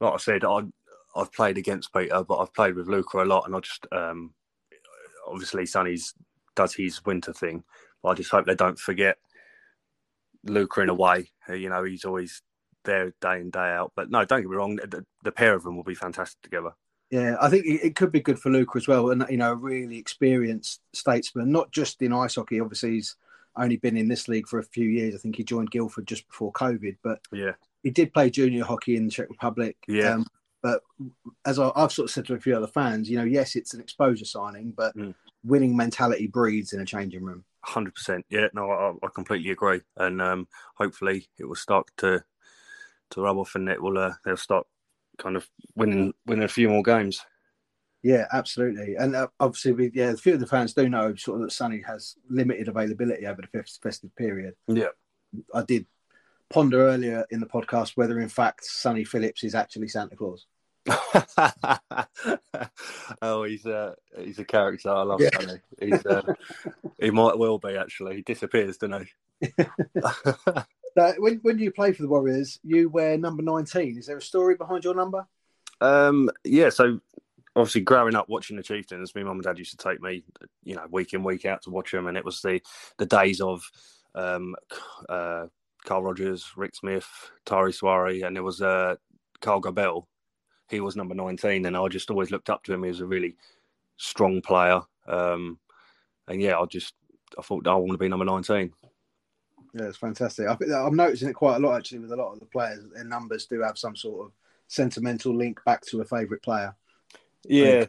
like 0.00 0.14
I 0.14 0.16
said, 0.16 0.44
I 0.44 0.62
I've 1.16 1.32
played 1.32 1.58
against 1.58 1.92
Peter, 1.92 2.22
but 2.24 2.38
I've 2.38 2.54
played 2.54 2.74
with 2.74 2.88
Luca 2.88 3.22
a 3.22 3.24
lot, 3.24 3.46
and 3.46 3.54
I 3.54 3.60
just 3.60 3.86
um, 3.92 4.34
obviously 5.26 5.66
Sonny's 5.66 6.14
does 6.54 6.74
his 6.74 7.04
winter 7.04 7.32
thing, 7.32 7.62
but 8.02 8.10
I 8.10 8.14
just 8.14 8.30
hope 8.30 8.46
they 8.46 8.54
don't 8.54 8.78
forget 8.78 9.18
Luca 10.44 10.80
in 10.80 10.88
a 10.88 10.94
way. 10.94 11.30
Uh, 11.48 11.54
you 11.54 11.68
know, 11.68 11.84
he's 11.84 12.04
always 12.04 12.42
there 12.84 13.12
day 13.20 13.40
in 13.40 13.50
day 13.50 13.70
out. 13.70 13.92
But 13.94 14.10
no, 14.10 14.24
don't 14.24 14.42
get 14.42 14.50
me 14.50 14.56
wrong, 14.56 14.76
the, 14.76 15.04
the 15.22 15.32
pair 15.32 15.54
of 15.54 15.62
them 15.62 15.76
will 15.76 15.84
be 15.84 15.94
fantastic 15.94 16.40
together. 16.42 16.72
Yeah, 17.10 17.36
I 17.40 17.48
think 17.48 17.64
it 17.66 17.96
could 17.96 18.12
be 18.12 18.20
good 18.20 18.38
for 18.38 18.50
Luca 18.50 18.76
as 18.76 18.86
well, 18.86 19.10
and 19.10 19.24
you 19.30 19.38
know, 19.38 19.52
a 19.52 19.56
really 19.56 19.96
experienced 19.96 20.82
statesman, 20.92 21.50
not 21.50 21.70
just 21.70 22.02
in 22.02 22.12
ice 22.12 22.34
hockey. 22.34 22.60
Obviously, 22.60 22.92
he's 22.92 23.16
only 23.56 23.76
been 23.76 23.96
in 23.96 24.08
this 24.08 24.28
league 24.28 24.46
for 24.46 24.58
a 24.58 24.64
few 24.64 24.88
years. 24.88 25.14
I 25.14 25.18
think 25.18 25.36
he 25.36 25.44
joined 25.44 25.70
Guildford 25.70 26.06
just 26.06 26.28
before 26.28 26.52
COVID, 26.52 26.96
but 27.02 27.20
yeah, 27.32 27.52
he 27.82 27.90
did 27.90 28.12
play 28.12 28.28
junior 28.28 28.64
hockey 28.64 28.96
in 28.96 29.06
the 29.06 29.10
Czech 29.10 29.30
Republic. 29.30 29.76
Yeah, 29.88 30.14
um, 30.14 30.26
but 30.62 30.82
as 31.46 31.58
I, 31.58 31.70
have 31.76 31.92
sort 31.92 32.08
of 32.08 32.10
said 32.10 32.26
to 32.26 32.34
a 32.34 32.40
few 32.40 32.54
other 32.54 32.66
fans, 32.66 33.08
you 33.08 33.16
know, 33.16 33.24
yes, 33.24 33.56
it's 33.56 33.72
an 33.72 33.80
exposure 33.80 34.26
signing, 34.26 34.72
but 34.76 34.94
mm. 34.94 35.14
winning 35.44 35.74
mentality 35.74 36.26
breeds 36.26 36.74
in 36.74 36.80
a 36.80 36.86
changing 36.86 37.24
room. 37.24 37.44
Hundred 37.62 37.94
percent. 37.94 38.26
Yeah, 38.28 38.48
no, 38.52 38.70
I, 38.70 39.06
I, 39.06 39.08
completely 39.14 39.50
agree, 39.50 39.80
and 39.96 40.20
um, 40.20 40.48
hopefully 40.74 41.26
it 41.38 41.46
will 41.46 41.54
start 41.54 41.86
to 41.98 42.22
to 43.10 43.20
rub 43.22 43.38
off, 43.38 43.54
and 43.54 43.68
it 43.70 43.82
will 43.82 43.96
uh, 43.96 44.12
they'll 44.24 44.36
start 44.36 44.66
kind 45.18 45.36
of 45.36 45.48
winning 45.74 46.12
winning 46.26 46.44
a 46.44 46.48
few 46.48 46.68
more 46.68 46.82
games. 46.82 47.24
Yeah, 48.02 48.26
absolutely, 48.32 48.96
and 48.96 49.16
uh, 49.16 49.28
obviously, 49.40 49.72
we, 49.72 49.90
yeah, 49.92 50.10
a 50.10 50.16
few 50.16 50.34
of 50.34 50.40
the 50.40 50.46
fans 50.46 50.72
do 50.72 50.88
know 50.88 51.14
sort 51.16 51.40
of 51.40 51.46
that 51.46 51.52
Sonny 51.52 51.82
has 51.86 52.14
limited 52.30 52.68
availability 52.68 53.26
over 53.26 53.42
the 53.42 53.64
festive 53.82 54.14
period. 54.16 54.54
Yeah, 54.68 54.88
I 55.52 55.62
did 55.62 55.86
ponder 56.48 56.88
earlier 56.88 57.26
in 57.30 57.40
the 57.40 57.46
podcast 57.46 57.96
whether, 57.96 58.20
in 58.20 58.28
fact, 58.28 58.64
Sonny 58.64 59.04
Phillips 59.04 59.44
is 59.44 59.54
actually 59.54 59.88
Santa 59.88 60.16
Claus. 60.16 60.46
oh, 63.22 63.44
he's 63.44 63.66
a 63.66 63.94
he's 64.18 64.38
a 64.38 64.44
character. 64.44 64.90
I 64.90 65.02
love 65.02 65.20
yeah. 65.20 65.38
Sonny. 65.38 65.60
He's 65.80 66.06
uh, 66.06 66.22
he 67.00 67.10
might 67.10 67.38
well 67.38 67.58
be 67.58 67.76
actually. 67.76 68.16
He 68.16 68.22
disappears, 68.22 68.78
doesn't 68.78 69.08
he? 69.40 69.52
when 70.94 71.38
when 71.42 71.58
you 71.58 71.70
play 71.70 71.92
for 71.92 72.02
the 72.02 72.08
Warriors, 72.08 72.58
you 72.62 72.88
wear 72.88 73.18
number 73.18 73.42
nineteen. 73.42 73.98
Is 73.98 74.06
there 74.06 74.18
a 74.18 74.22
story 74.22 74.56
behind 74.56 74.84
your 74.84 74.94
number? 74.94 75.26
Um, 75.80 76.30
yeah. 76.44 76.70
So 76.70 77.00
obviously, 77.56 77.82
growing 77.82 78.14
up 78.14 78.28
watching 78.28 78.56
the 78.56 78.62
Chieftains, 78.62 79.14
my 79.14 79.22
mum 79.22 79.36
and 79.36 79.42
dad 79.42 79.58
used 79.58 79.78
to 79.78 79.88
take 79.88 80.00
me, 80.00 80.24
you 80.64 80.74
know, 80.74 80.86
week 80.90 81.12
in 81.12 81.22
week 81.22 81.44
out 81.44 81.62
to 81.62 81.70
watch 81.70 81.92
them, 81.92 82.06
and 82.06 82.16
it 82.16 82.24
was 82.24 82.40
the 82.40 82.60
the 82.98 83.06
days 83.06 83.40
of 83.40 83.62
um, 84.14 84.54
uh, 85.08 85.46
Carl 85.84 86.02
Rogers, 86.02 86.52
Rick 86.56 86.74
Smith, 86.74 87.08
Tari 87.44 87.72
Swari, 87.72 88.26
and 88.26 88.36
there 88.36 88.42
was 88.42 88.60
uh, 88.60 88.96
Carl 89.40 89.60
Gabel. 89.60 90.08
He 90.68 90.80
was 90.80 90.96
number 90.96 91.14
19, 91.14 91.64
and 91.64 91.76
I 91.76 91.88
just 91.88 92.10
always 92.10 92.30
looked 92.30 92.50
up 92.50 92.62
to 92.64 92.74
him. 92.74 92.82
He 92.82 92.88
was 92.88 93.00
a 93.00 93.06
really 93.06 93.36
strong 93.96 94.42
player. 94.42 94.82
Um, 95.06 95.58
and 96.26 96.42
yeah, 96.42 96.58
I 96.58 96.66
just 96.66 96.94
I 97.38 97.42
thought 97.42 97.66
I 97.66 97.74
want 97.74 97.92
to 97.92 97.98
be 97.98 98.08
number 98.08 98.24
19. 98.24 98.72
Yeah, 99.74 99.84
it's 99.84 99.98
fantastic. 99.98 100.46
I 100.48 100.56
I'm 100.74 100.96
noticing 100.96 101.28
it 101.28 101.34
quite 101.34 101.56
a 101.56 101.60
lot 101.60 101.76
actually 101.76 102.00
with 102.00 102.12
a 102.12 102.16
lot 102.16 102.32
of 102.32 102.40
the 102.40 102.46
players. 102.46 102.84
Their 102.94 103.04
numbers 103.04 103.46
do 103.46 103.60
have 103.62 103.78
some 103.78 103.96
sort 103.96 104.26
of 104.26 104.32
sentimental 104.66 105.36
link 105.36 105.60
back 105.64 105.82
to 105.86 106.00
a 106.00 106.04
favourite 106.04 106.42
player. 106.42 106.74
Yeah. 107.44 107.86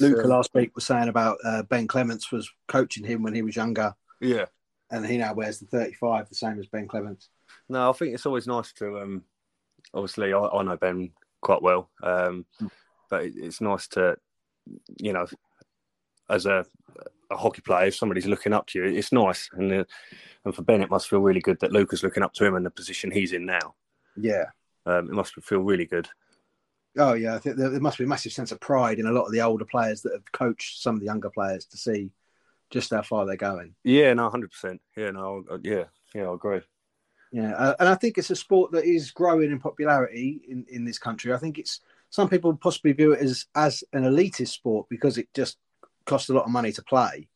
Luca 0.00 0.24
uh, 0.24 0.28
last 0.28 0.50
week 0.52 0.74
was 0.74 0.84
saying 0.84 1.08
about 1.08 1.38
uh, 1.44 1.62
Ben 1.62 1.86
Clements 1.86 2.30
was 2.30 2.50
coaching 2.66 3.04
him 3.04 3.22
when 3.22 3.34
he 3.34 3.42
was 3.42 3.56
younger. 3.56 3.94
Yeah 4.20 4.46
and 4.90 5.06
he 5.06 5.18
now 5.18 5.34
wears 5.34 5.58
the 5.58 5.66
35, 5.66 6.28
the 6.28 6.34
same 6.34 6.58
as 6.58 6.66
Ben 6.66 6.88
Clements. 6.88 7.28
No, 7.68 7.90
I 7.90 7.92
think 7.92 8.14
it's 8.14 8.26
always 8.26 8.46
nice 8.46 8.72
to. 8.74 9.00
Um, 9.00 9.24
obviously, 9.92 10.32
I, 10.32 10.38
I 10.38 10.62
know 10.62 10.76
Ben 10.76 11.10
quite 11.40 11.62
well, 11.62 11.90
um, 12.02 12.46
mm. 12.60 12.70
but 13.10 13.24
it, 13.24 13.34
it's 13.36 13.60
nice 13.60 13.88
to, 13.88 14.16
you 14.98 15.12
know, 15.12 15.26
as 16.30 16.46
a, 16.46 16.64
a 17.30 17.36
hockey 17.36 17.62
player, 17.62 17.86
if 17.86 17.96
somebody's 17.96 18.26
looking 18.26 18.52
up 18.52 18.66
to 18.68 18.78
you, 18.78 18.84
it's 18.84 19.12
nice, 19.12 19.48
and 19.52 19.72
uh, 19.72 19.84
and 20.44 20.54
for 20.54 20.62
Ben, 20.62 20.82
it 20.82 20.90
must 20.90 21.08
feel 21.08 21.20
really 21.20 21.40
good 21.40 21.60
that 21.60 21.72
Luca's 21.72 22.02
looking 22.02 22.22
up 22.22 22.32
to 22.34 22.44
him 22.44 22.54
and 22.54 22.64
the 22.64 22.70
position 22.70 23.10
he's 23.10 23.32
in 23.32 23.46
now. 23.46 23.74
Yeah, 24.16 24.46
um, 24.86 25.08
it 25.08 25.12
must 25.12 25.34
feel 25.34 25.60
really 25.60 25.86
good. 25.86 26.08
Oh 26.96 27.12
yeah, 27.12 27.34
I 27.34 27.38
think 27.38 27.56
there, 27.56 27.70
there 27.70 27.80
must 27.80 27.98
be 27.98 28.04
a 28.04 28.08
massive 28.08 28.32
sense 28.32 28.50
of 28.50 28.60
pride 28.60 28.98
in 28.98 29.06
a 29.06 29.12
lot 29.12 29.26
of 29.26 29.32
the 29.32 29.42
older 29.42 29.64
players 29.64 30.02
that 30.02 30.12
have 30.12 30.32
coached 30.32 30.82
some 30.82 30.94
of 30.94 31.00
the 31.00 31.06
younger 31.06 31.30
players 31.30 31.66
to 31.66 31.76
see 31.76 32.10
just 32.70 32.90
how 32.90 33.02
far 33.02 33.26
they're 33.26 33.36
going. 33.36 33.74
Yeah, 33.84 34.14
no, 34.14 34.28
hundred 34.30 34.50
percent. 34.50 34.80
Yeah, 34.96 35.10
no, 35.10 35.44
yeah, 35.62 35.84
yeah, 36.14 36.28
I 36.28 36.34
agree. 36.34 36.60
Yeah, 37.30 37.52
uh, 37.52 37.74
and 37.78 37.88
I 37.88 37.94
think 37.94 38.16
it's 38.16 38.30
a 38.30 38.36
sport 38.36 38.72
that 38.72 38.84
is 38.84 39.10
growing 39.10 39.50
in 39.50 39.60
popularity 39.60 40.40
in, 40.48 40.64
in 40.70 40.84
this 40.84 40.98
country. 40.98 41.32
I 41.32 41.36
think 41.36 41.58
it's 41.58 41.80
some 42.10 42.28
people 42.28 42.56
possibly 42.56 42.92
view 42.92 43.12
it 43.12 43.20
as 43.20 43.46
as 43.54 43.84
an 43.92 44.04
elitist 44.04 44.48
sport 44.48 44.86
because 44.88 45.18
it 45.18 45.28
just 45.34 45.58
costs 46.08 46.28
a 46.28 46.34
lot 46.34 46.44
of 46.44 46.50
money 46.50 46.72
to 46.72 46.82
play, 46.82 47.28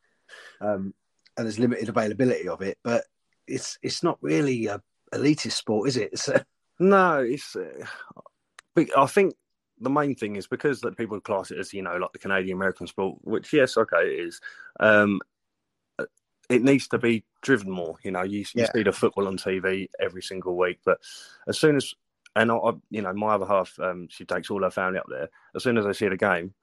um, 0.61 0.93
and 1.37 1.47
there's 1.47 1.59
limited 1.59 1.89
availability 1.89 2.49
of 2.49 2.63
it. 2.63 2.79
But 2.83 3.05
it's 3.47 3.79
it's 3.83 4.03
not 4.03 4.19
really 4.21 4.67
a 4.67 4.83
elitist 5.15 5.53
sport, 5.53 5.89
is 5.89 5.97
it? 5.97 6.11
It's 6.13 6.29
a... 6.29 6.45
No, 6.81 7.19
it's. 7.19 7.55
Uh, 7.55 7.87
I 8.97 9.07
think 9.07 9.35
the 9.79 9.91
main 9.91 10.15
thing 10.15 10.37
is 10.37 10.47
because 10.47 10.81
that 10.81 10.97
people 10.97 11.21
class 11.21 11.51
it 11.51 11.59
as 11.59 11.73
you 11.73 11.83
know 11.83 11.97
like 11.97 12.13
the 12.13 12.19
Canadian 12.19 12.57
American 12.57 12.87
sport, 12.87 13.19
which 13.23 13.53
yes, 13.53 13.77
okay, 13.77 14.03
it 14.03 14.27
is. 14.27 14.41
Um, 14.81 15.21
it 16.49 16.63
needs 16.63 16.89
to 16.89 16.99
be 16.99 17.25
driven 17.41 17.71
more. 17.71 17.97
You 18.03 18.11
know, 18.11 18.23
you, 18.23 18.41
you 18.41 18.47
yeah. 18.55 18.73
see 18.75 18.83
the 18.83 18.93
football 18.93 19.29
on 19.29 19.39
TV 19.39 19.89
every 20.01 20.23
single 20.23 20.57
week, 20.57 20.81
but 20.85 20.99
as 21.47 21.59
soon 21.59 21.77
as 21.77 21.95
and 22.35 22.51
I, 22.51 22.57
you 22.91 23.03
know, 23.03 23.13
my 23.13 23.35
other 23.35 23.47
half, 23.47 23.79
um, 23.79 24.09
she 24.11 24.25
takes 24.25 24.51
all 24.51 24.63
her 24.63 24.71
family 24.71 24.99
up 24.99 25.07
there. 25.09 25.29
As 25.55 25.63
soon 25.63 25.77
as 25.77 25.85
they 25.85 25.93
see 25.93 26.09
the 26.09 26.17
game, 26.17 26.55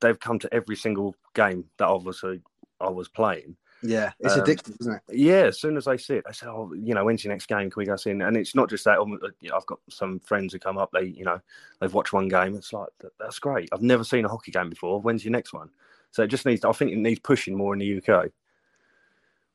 they've 0.00 0.18
come 0.18 0.38
to 0.40 0.54
every 0.54 0.76
single 0.76 1.14
game 1.34 1.64
that 1.78 1.88
obviously 1.88 2.40
I 2.80 2.88
was 2.88 3.08
playing. 3.08 3.56
Yeah, 3.82 4.10
it's 4.18 4.34
um, 4.34 4.40
addictive, 4.40 4.76
isn't 4.80 4.94
it? 4.94 5.02
Yeah, 5.16 5.44
as 5.44 5.60
soon 5.60 5.76
as 5.76 5.84
they 5.84 5.96
see 5.98 6.14
it, 6.14 6.24
they 6.26 6.32
say, 6.32 6.46
"Oh, 6.46 6.72
you 6.74 6.94
know, 6.94 7.04
when's 7.04 7.24
your 7.24 7.32
next 7.32 7.46
game? 7.46 7.70
Can 7.70 7.80
we 7.80 7.86
go 7.86 7.94
see?" 7.94 8.10
And 8.10 8.36
it's 8.36 8.54
not 8.54 8.68
just 8.68 8.84
that. 8.84 8.98
Um, 8.98 9.18
know, 9.20 9.56
I've 9.56 9.66
got 9.66 9.78
some 9.88 10.18
friends 10.20 10.52
who 10.52 10.58
come 10.58 10.78
up. 10.78 10.90
They, 10.92 11.04
you 11.04 11.24
know, 11.24 11.40
they've 11.80 11.92
watched 11.94 12.12
one 12.12 12.28
game. 12.28 12.56
It's 12.56 12.72
like 12.72 12.88
that's 13.20 13.38
great. 13.38 13.68
I've 13.72 13.82
never 13.82 14.02
seen 14.02 14.24
a 14.24 14.28
hockey 14.28 14.50
game 14.50 14.68
before. 14.68 15.00
When's 15.00 15.24
your 15.24 15.32
next 15.32 15.52
one? 15.52 15.70
So 16.10 16.24
it 16.24 16.28
just 16.28 16.44
needs. 16.44 16.64
I 16.64 16.72
think 16.72 16.90
it 16.90 16.98
needs 16.98 17.20
pushing 17.20 17.56
more 17.56 17.72
in 17.72 17.78
the 17.78 17.98
UK. 17.98 18.30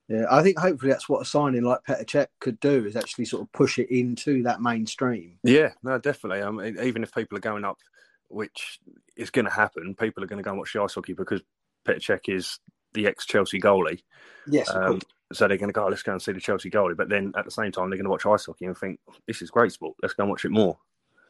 Yeah, 0.07 0.25
I 0.29 0.43
think 0.43 0.57
hopefully 0.57 0.91
that's 0.91 1.09
what 1.09 1.21
a 1.21 1.25
signing 1.25 1.63
like 1.63 1.83
Petr 1.87 2.05
Cech 2.05 2.27
could 2.39 2.59
do 2.59 2.85
is 2.85 2.95
actually 2.95 3.25
sort 3.25 3.41
of 3.41 3.51
push 3.51 3.79
it 3.79 3.89
into 3.89 4.43
that 4.43 4.61
mainstream. 4.61 5.37
Yeah, 5.43 5.69
no, 5.81 5.97
definitely. 5.97 6.39
Even 6.85 7.03
if 7.03 7.13
people 7.13 7.37
are 7.37 7.41
going 7.41 7.65
up, 7.65 7.77
which 8.33 8.79
is 9.15 9.29
going 9.29 9.45
to 9.45 9.51
happen, 9.51 9.95
people 9.95 10.23
are 10.23 10.27
going 10.27 10.37
to 10.37 10.43
go 10.43 10.51
and 10.51 10.59
watch 10.59 10.73
the 10.73 10.81
ice 10.81 10.95
hockey 10.95 11.13
because 11.13 11.41
Petr 11.85 11.99
Cech 11.99 12.35
is 12.35 12.59
the 12.93 13.07
ex 13.07 13.25
Chelsea 13.25 13.59
goalie. 13.59 14.01
Yes. 14.47 14.69
Um, 14.69 15.01
so 15.31 15.47
they're 15.47 15.57
going 15.57 15.69
to 15.69 15.73
go, 15.73 15.87
let's 15.87 16.03
go 16.03 16.11
and 16.11 16.21
see 16.21 16.31
the 16.31 16.39
Chelsea 16.39 16.69
goalie. 16.69 16.97
But 16.97 17.09
then 17.09 17.33
at 17.37 17.45
the 17.45 17.51
same 17.51 17.71
time, 17.71 17.89
they're 17.89 17.97
going 17.97 18.05
to 18.05 18.11
watch 18.11 18.25
ice 18.25 18.45
hockey 18.45 18.65
and 18.65 18.77
think, 18.77 18.99
this 19.27 19.41
is 19.41 19.49
great 19.49 19.71
sport. 19.71 19.95
Let's 20.01 20.13
go 20.13 20.23
and 20.23 20.29
watch 20.29 20.45
it 20.45 20.51
more. 20.51 20.77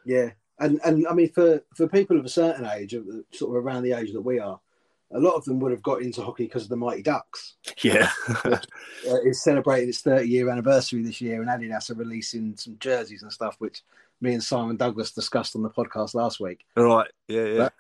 Yeah. 0.06 0.32
And, 0.60 0.80
and 0.86 1.08
I 1.08 1.14
mean, 1.14 1.32
for, 1.32 1.64
for 1.76 1.88
people 1.88 2.20
of 2.20 2.26
a 2.26 2.30
certain 2.30 2.66
age, 2.66 2.96
sort 3.34 3.58
of 3.58 3.64
around 3.64 3.84
the 3.84 3.94
age 3.94 4.12
that 4.14 4.22
we 4.22 4.40
are, 4.40 4.60
a 5.14 5.20
lot 5.20 5.36
of 5.36 5.46
them 5.46 5.60
would 5.60 5.72
have 5.72 5.84
got 5.84 6.02
into 6.02 6.24
hockey 6.24 6.46
because 6.46 6.64
of 6.64 6.70
the 6.70 6.76
Mighty 6.76 7.04
Ducks. 7.04 7.56
Yeah. 7.82 8.10
uh, 8.46 8.58
it's 9.04 9.44
celebrating 9.44 9.90
its 9.90 10.02
30 10.02 10.28
year 10.28 10.50
anniversary 10.50 11.04
this 11.04 11.22
year, 11.22 11.42
and 11.42 11.50
Adidas 11.50 11.92
are 11.92 11.96
releasing 11.96 12.56
some 12.58 12.78
jerseys 12.80 13.24
and 13.24 13.32
stuff, 13.32 13.56
which 13.60 13.84
me 14.24 14.34
and 14.34 14.44
Simon 14.44 14.78
Douglas 14.78 15.12
discussed 15.12 15.56
on 15.56 15.62
the 15.62 15.70
podcast 15.70 16.16
last 16.16 16.40
week. 16.40 16.66
Right. 16.76 17.12
Yeah, 17.28 17.46
yeah. 17.46 17.58
But 17.58 17.74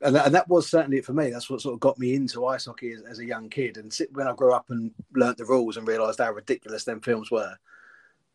and 0.00 0.16
that, 0.16 0.26
and 0.26 0.34
that 0.34 0.48
was 0.48 0.70
certainly 0.70 0.98
it 0.98 1.04
for 1.04 1.12
me. 1.12 1.30
That's 1.30 1.50
what 1.50 1.60
sort 1.60 1.74
of 1.74 1.80
got 1.80 1.98
me 1.98 2.14
into 2.14 2.46
ice 2.46 2.66
hockey 2.66 2.92
as, 2.92 3.02
as 3.02 3.18
a 3.18 3.24
young 3.24 3.48
kid. 3.48 3.76
And 3.76 3.92
sit, 3.92 4.12
when 4.14 4.26
I 4.26 4.32
grew 4.32 4.52
up 4.52 4.66
and 4.70 4.92
learnt 5.14 5.38
the 5.38 5.44
rules 5.44 5.76
and 5.76 5.86
realised 5.86 6.20
how 6.20 6.32
ridiculous 6.32 6.84
them 6.84 7.00
films 7.00 7.30
were. 7.30 7.56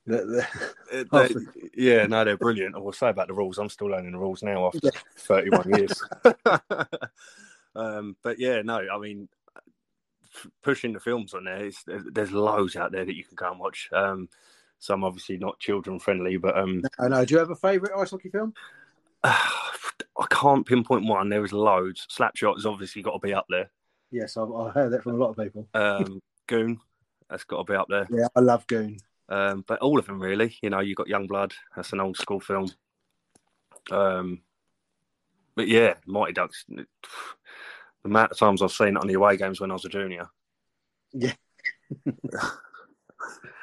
The, 0.06 0.46
the, 0.92 1.08
they, 1.74 1.82
yeah, 1.82 2.06
no, 2.06 2.24
they're 2.24 2.38
brilliant. 2.38 2.76
I 2.76 2.80
will 2.80 2.94
say 2.94 3.10
about 3.10 3.28
the 3.28 3.34
rules. 3.34 3.58
I'm 3.58 3.70
still 3.70 3.88
learning 3.88 4.12
the 4.12 4.20
rules 4.20 4.44
now 4.44 4.68
after 4.68 4.80
yeah. 4.84 4.92
31 5.18 5.70
years. 5.76 6.04
um, 7.76 8.16
but 8.24 8.40
yeah, 8.40 8.62
no, 8.62 8.86
I 8.92 8.98
mean, 9.00 9.28
pushing 10.64 10.94
the 10.94 11.00
films 11.00 11.34
on 11.34 11.46
there, 11.46 11.70
there's 11.86 12.32
loads 12.32 12.76
out 12.76 12.92
there 12.92 13.06
that 13.06 13.16
you 13.16 13.24
can 13.24 13.36
go 13.36 13.52
and 13.52 13.60
watch. 13.60 13.90
Um, 13.92 14.30
some 14.80 15.04
obviously 15.04 15.38
not 15.38 15.60
children 15.60 16.00
friendly, 16.00 16.38
but 16.38 16.58
um, 16.58 16.84
I 17.00 17.08
know. 17.08 17.26
Do 17.26 17.34
you 17.34 17.40
have 17.40 17.50
a 17.50 17.56
favourite 17.56 18.00
ice 18.00 18.12
hockey 18.12 18.30
film? 18.30 18.54
I 19.24 20.26
can't 20.30 20.66
pinpoint 20.66 21.06
one. 21.06 21.30
There 21.30 21.42
was 21.42 21.54
loads. 21.54 22.08
Slapshot 22.10 22.56
has 22.56 22.66
obviously 22.66 23.02
got 23.02 23.14
to 23.14 23.20
be 23.20 23.34
up 23.34 23.46
there. 23.50 23.70
Yes, 24.12 24.38
I've, 24.38 24.52
I've 24.52 24.74
heard 24.74 24.94
that 24.94 25.04
from 25.04 25.16
a 25.16 25.18
lot 25.18 25.30
of 25.30 25.38
people. 25.38 25.68
Um, 25.74 26.22
Goon, 26.48 26.80
that's 27.30 27.44
got 27.44 27.66
to 27.66 27.72
be 27.72 27.78
up 27.78 27.88
there. 27.90 28.08
Yeah, 28.10 28.28
I 28.36 28.40
love 28.40 28.66
Goon. 28.68 28.98
Um, 29.30 29.64
but 29.68 29.80
all 29.80 30.00
of 30.00 30.06
them 30.06 30.22
really. 30.22 30.58
You 30.62 30.70
know, 30.70 30.80
you 30.80 30.96
got 30.96 31.08
Youngblood. 31.08 31.54
That's 31.76 31.94
an 31.94 32.00
old 32.00 32.18
school 32.18 32.40
film. 32.40 32.72
Um, 33.92 34.42
but 35.56 35.68
yeah, 35.68 35.96
Mighty 36.06 36.34
Ducks. 36.34 36.66
The 38.04 38.10
amount 38.12 38.32
of 38.32 38.38
times 38.38 38.62
I've 38.62 38.72
seen 38.72 38.90
it 38.90 38.98
on 38.98 39.08
the 39.08 39.16
away 39.16 39.36
games 39.38 39.60
when 39.60 39.72
I 39.72 39.74
was 39.74 39.84
a 39.84 39.90
junior. 39.90 40.30
Yeah. 41.12 41.34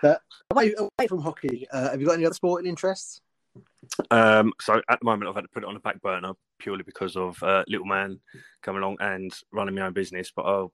but 0.02 0.20
away, 0.50 0.74
away 0.76 1.06
from 1.08 1.20
hockey, 1.20 1.66
uh, 1.72 1.90
have 1.90 2.00
you 2.00 2.06
got 2.06 2.14
any 2.14 2.26
other 2.26 2.34
sporting 2.34 2.68
interests? 2.68 3.20
Um, 4.10 4.52
so 4.60 4.80
at 4.88 5.00
the 5.00 5.04
moment, 5.04 5.28
I've 5.28 5.34
had 5.34 5.42
to 5.42 5.48
put 5.48 5.62
it 5.62 5.68
on 5.68 5.74
the 5.74 5.80
back 5.80 6.00
burner 6.00 6.32
purely 6.58 6.82
because 6.82 7.16
of 7.16 7.40
uh, 7.42 7.64
little 7.68 7.86
man 7.86 8.18
coming 8.62 8.82
along 8.82 8.96
and 9.00 9.32
running 9.52 9.74
my 9.74 9.82
own 9.82 9.92
business. 9.92 10.32
But 10.34 10.42
I, 10.42 10.66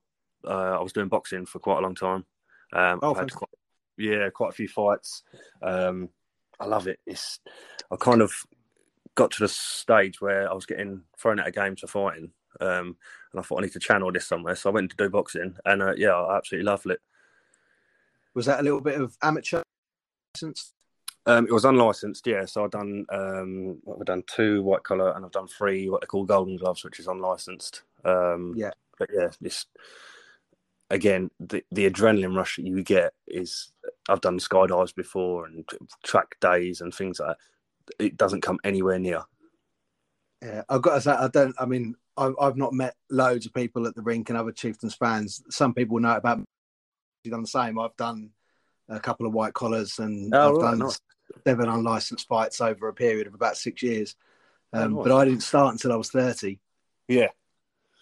uh, 0.47 0.79
I 0.79 0.83
was 0.83 0.93
doing 0.93 1.09
boxing 1.09 1.47
for 1.47 1.59
quite 1.59 1.79
a 1.79 1.83
long 1.83 1.95
time. 1.95 2.25
Um, 2.73 3.01
oh, 3.03 3.13
I've 3.13 3.19
had 3.19 3.33
quite, 3.33 3.51
yeah, 3.99 4.31
quite 4.31 4.51
a 4.51 4.55
few 4.55 4.69
fights. 4.69 5.23
Um, 5.63 6.09
I 6.59 6.67
love 6.67 6.87
it. 6.87 7.01
It's 7.07 7.41
I 7.91 7.97
kind 7.97 8.23
of 8.23 8.33
got 9.15 9.31
to 9.33 9.43
the 9.43 9.49
stage 9.49 10.21
where 10.21 10.49
I 10.51 10.55
was 10.55 10.67
getting 10.67 11.03
thrown 11.19 11.41
out 11.41 11.49
of 11.49 11.55
games 11.55 11.81
for 11.81 11.87
fighting, 11.87 12.31
um, 12.61 12.97
and 13.33 13.41
I 13.41 13.43
thought 13.43 13.59
I 13.59 13.63
need 13.63 13.73
to 13.73 13.81
channel 13.81 14.13
this 14.13 14.27
somewhere. 14.27 14.55
So 14.55 14.71
I 14.71 14.73
went 14.73 14.91
to 14.91 14.97
do 14.97 15.11
boxing, 15.11 15.57
and 15.65 15.83
uh, 15.83 15.95
yeah, 15.97 16.15
I 16.15 16.37
absolutely 16.37 16.67
loved 16.67 16.87
it. 16.87 17.01
Was 18.35 18.47
that 18.47 18.61
a 18.61 18.63
little 18.63 18.81
bit 18.81 19.01
of 19.01 19.17
amateur? 19.23 19.63
Um, 21.27 21.47
it 21.47 21.53
was 21.53 21.65
unlicensed, 21.65 22.27
yeah. 22.27 22.45
So 22.45 22.65
I've 22.65 22.71
done 22.71 23.05
um, 23.11 23.79
what 23.85 23.95
have 23.99 24.03
I 24.03 24.05
done? 24.05 24.25
Two 24.27 24.63
white 24.63 24.83
collar, 24.83 25.13
and 25.15 25.25
I've 25.25 25.33
done 25.33 25.49
three 25.49 25.89
what 25.89 26.01
they 26.01 26.07
call 26.07 26.25
golden 26.25 26.57
gloves, 26.57 26.85
which 26.85 26.99
is 26.99 27.07
unlicensed. 27.07 27.83
Um, 28.05 28.55
yeah, 28.57 28.71
but 28.99 29.11
yeah, 29.13 29.29
this 29.41 29.67
again, 30.91 31.31
the 31.39 31.65
the 31.71 31.89
adrenaline 31.89 32.37
rush 32.37 32.57
that 32.57 32.67
you 32.67 32.83
get 32.83 33.13
is 33.27 33.73
I've 34.09 34.21
done 34.21 34.39
skydives 34.39 34.95
before 34.95 35.47
and 35.47 35.65
track 36.03 36.39
days 36.41 36.81
and 36.81 36.95
things 36.95 37.21
like 37.21 37.37
that. 37.37 38.05
It 38.05 38.17
doesn't 38.17 38.43
come 38.43 38.59
anywhere 38.65 38.99
near. 38.99 39.23
Yeah, 40.43 40.63
I've 40.69 40.83
got 40.83 40.95
to 40.95 41.01
say, 41.01 41.13
I 41.13 41.29
don't. 41.29 41.55
I 41.59 41.67
mean, 41.67 41.95
I've, 42.17 42.35
I've 42.41 42.57
not 42.57 42.73
met 42.73 42.95
loads 43.11 43.47
of 43.47 43.55
people 43.55 43.87
at 43.87 43.95
the 43.95 44.03
rink 44.03 44.29
and 44.29 44.39
other 44.39 44.53
Chieftains 44.53 44.95
fans. 44.95 45.43
Some 45.51 45.75
people 45.75 45.99
know 46.01 46.17
about. 46.17 46.43
Done 47.29 47.43
the 47.43 47.47
same. 47.47 47.79
I've 47.79 47.97
done 47.97 48.31
a 48.89 48.99
couple 48.99 49.27
of 49.27 49.33
white 49.33 49.53
collars 49.53 49.99
and 49.99 50.35
oh, 50.35 50.49
I've 50.49 50.55
right, 50.57 50.71
done 50.71 50.79
nice 50.79 51.01
seven 51.47 51.69
unlicensed 51.69 52.27
fights 52.27 52.61
over 52.61 52.89
a 52.89 52.95
period 52.95 53.27
of 53.27 53.35
about 53.35 53.57
six 53.57 53.83
years. 53.83 54.17
Oh, 54.73 54.83
um, 54.83 54.99
oh, 54.99 55.03
But 55.03 55.13
I 55.13 55.25
didn't 55.25 55.43
start 55.43 55.73
until 55.73 55.93
I 55.93 55.97
was 55.97 56.11
30. 56.11 56.59
Yeah. 57.09 57.29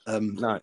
Um, 0.07 0.37
no. 0.37 0.61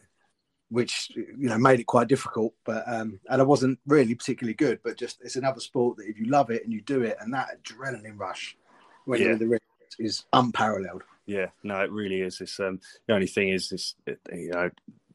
Which, 0.70 1.12
you 1.16 1.50
know, 1.50 1.58
made 1.58 1.80
it 1.80 1.86
quite 1.86 2.08
difficult. 2.08 2.54
But, 2.66 2.84
um, 2.88 3.20
and 3.30 3.42
I 3.42 3.46
wasn't 3.46 3.80
really 3.86 4.16
particularly 4.16 4.56
good, 4.56 4.80
but 4.84 4.98
just 4.98 5.22
it's 5.22 5.36
another 5.36 5.60
sport 5.60 5.98
that 5.98 6.08
if 6.08 6.18
you 6.18 6.26
love 6.26 6.50
it 6.50 6.64
and 6.64 6.74
you 6.74 6.82
do 6.82 7.04
it, 7.04 7.18
and 7.20 7.34
that 7.34 7.62
adrenaline 7.62 8.18
rush 8.18 8.58
when 9.06 9.20
yeah. 9.20 9.26
you're 9.26 9.34
in 9.34 9.40
the 9.40 9.48
ring 9.48 9.60
is 10.00 10.26
unparalleled. 10.34 11.04
Yeah, 11.28 11.48
no, 11.64 11.80
it 11.82 11.92
really 11.92 12.22
is. 12.22 12.42
It's 12.42 12.60
um, 12.60 12.80
the 13.08 13.14
only 13.14 13.28
thing 13.28 13.50
is 13.50 13.70
this, 13.70 13.96
you 14.32 14.52
know, 14.52 14.70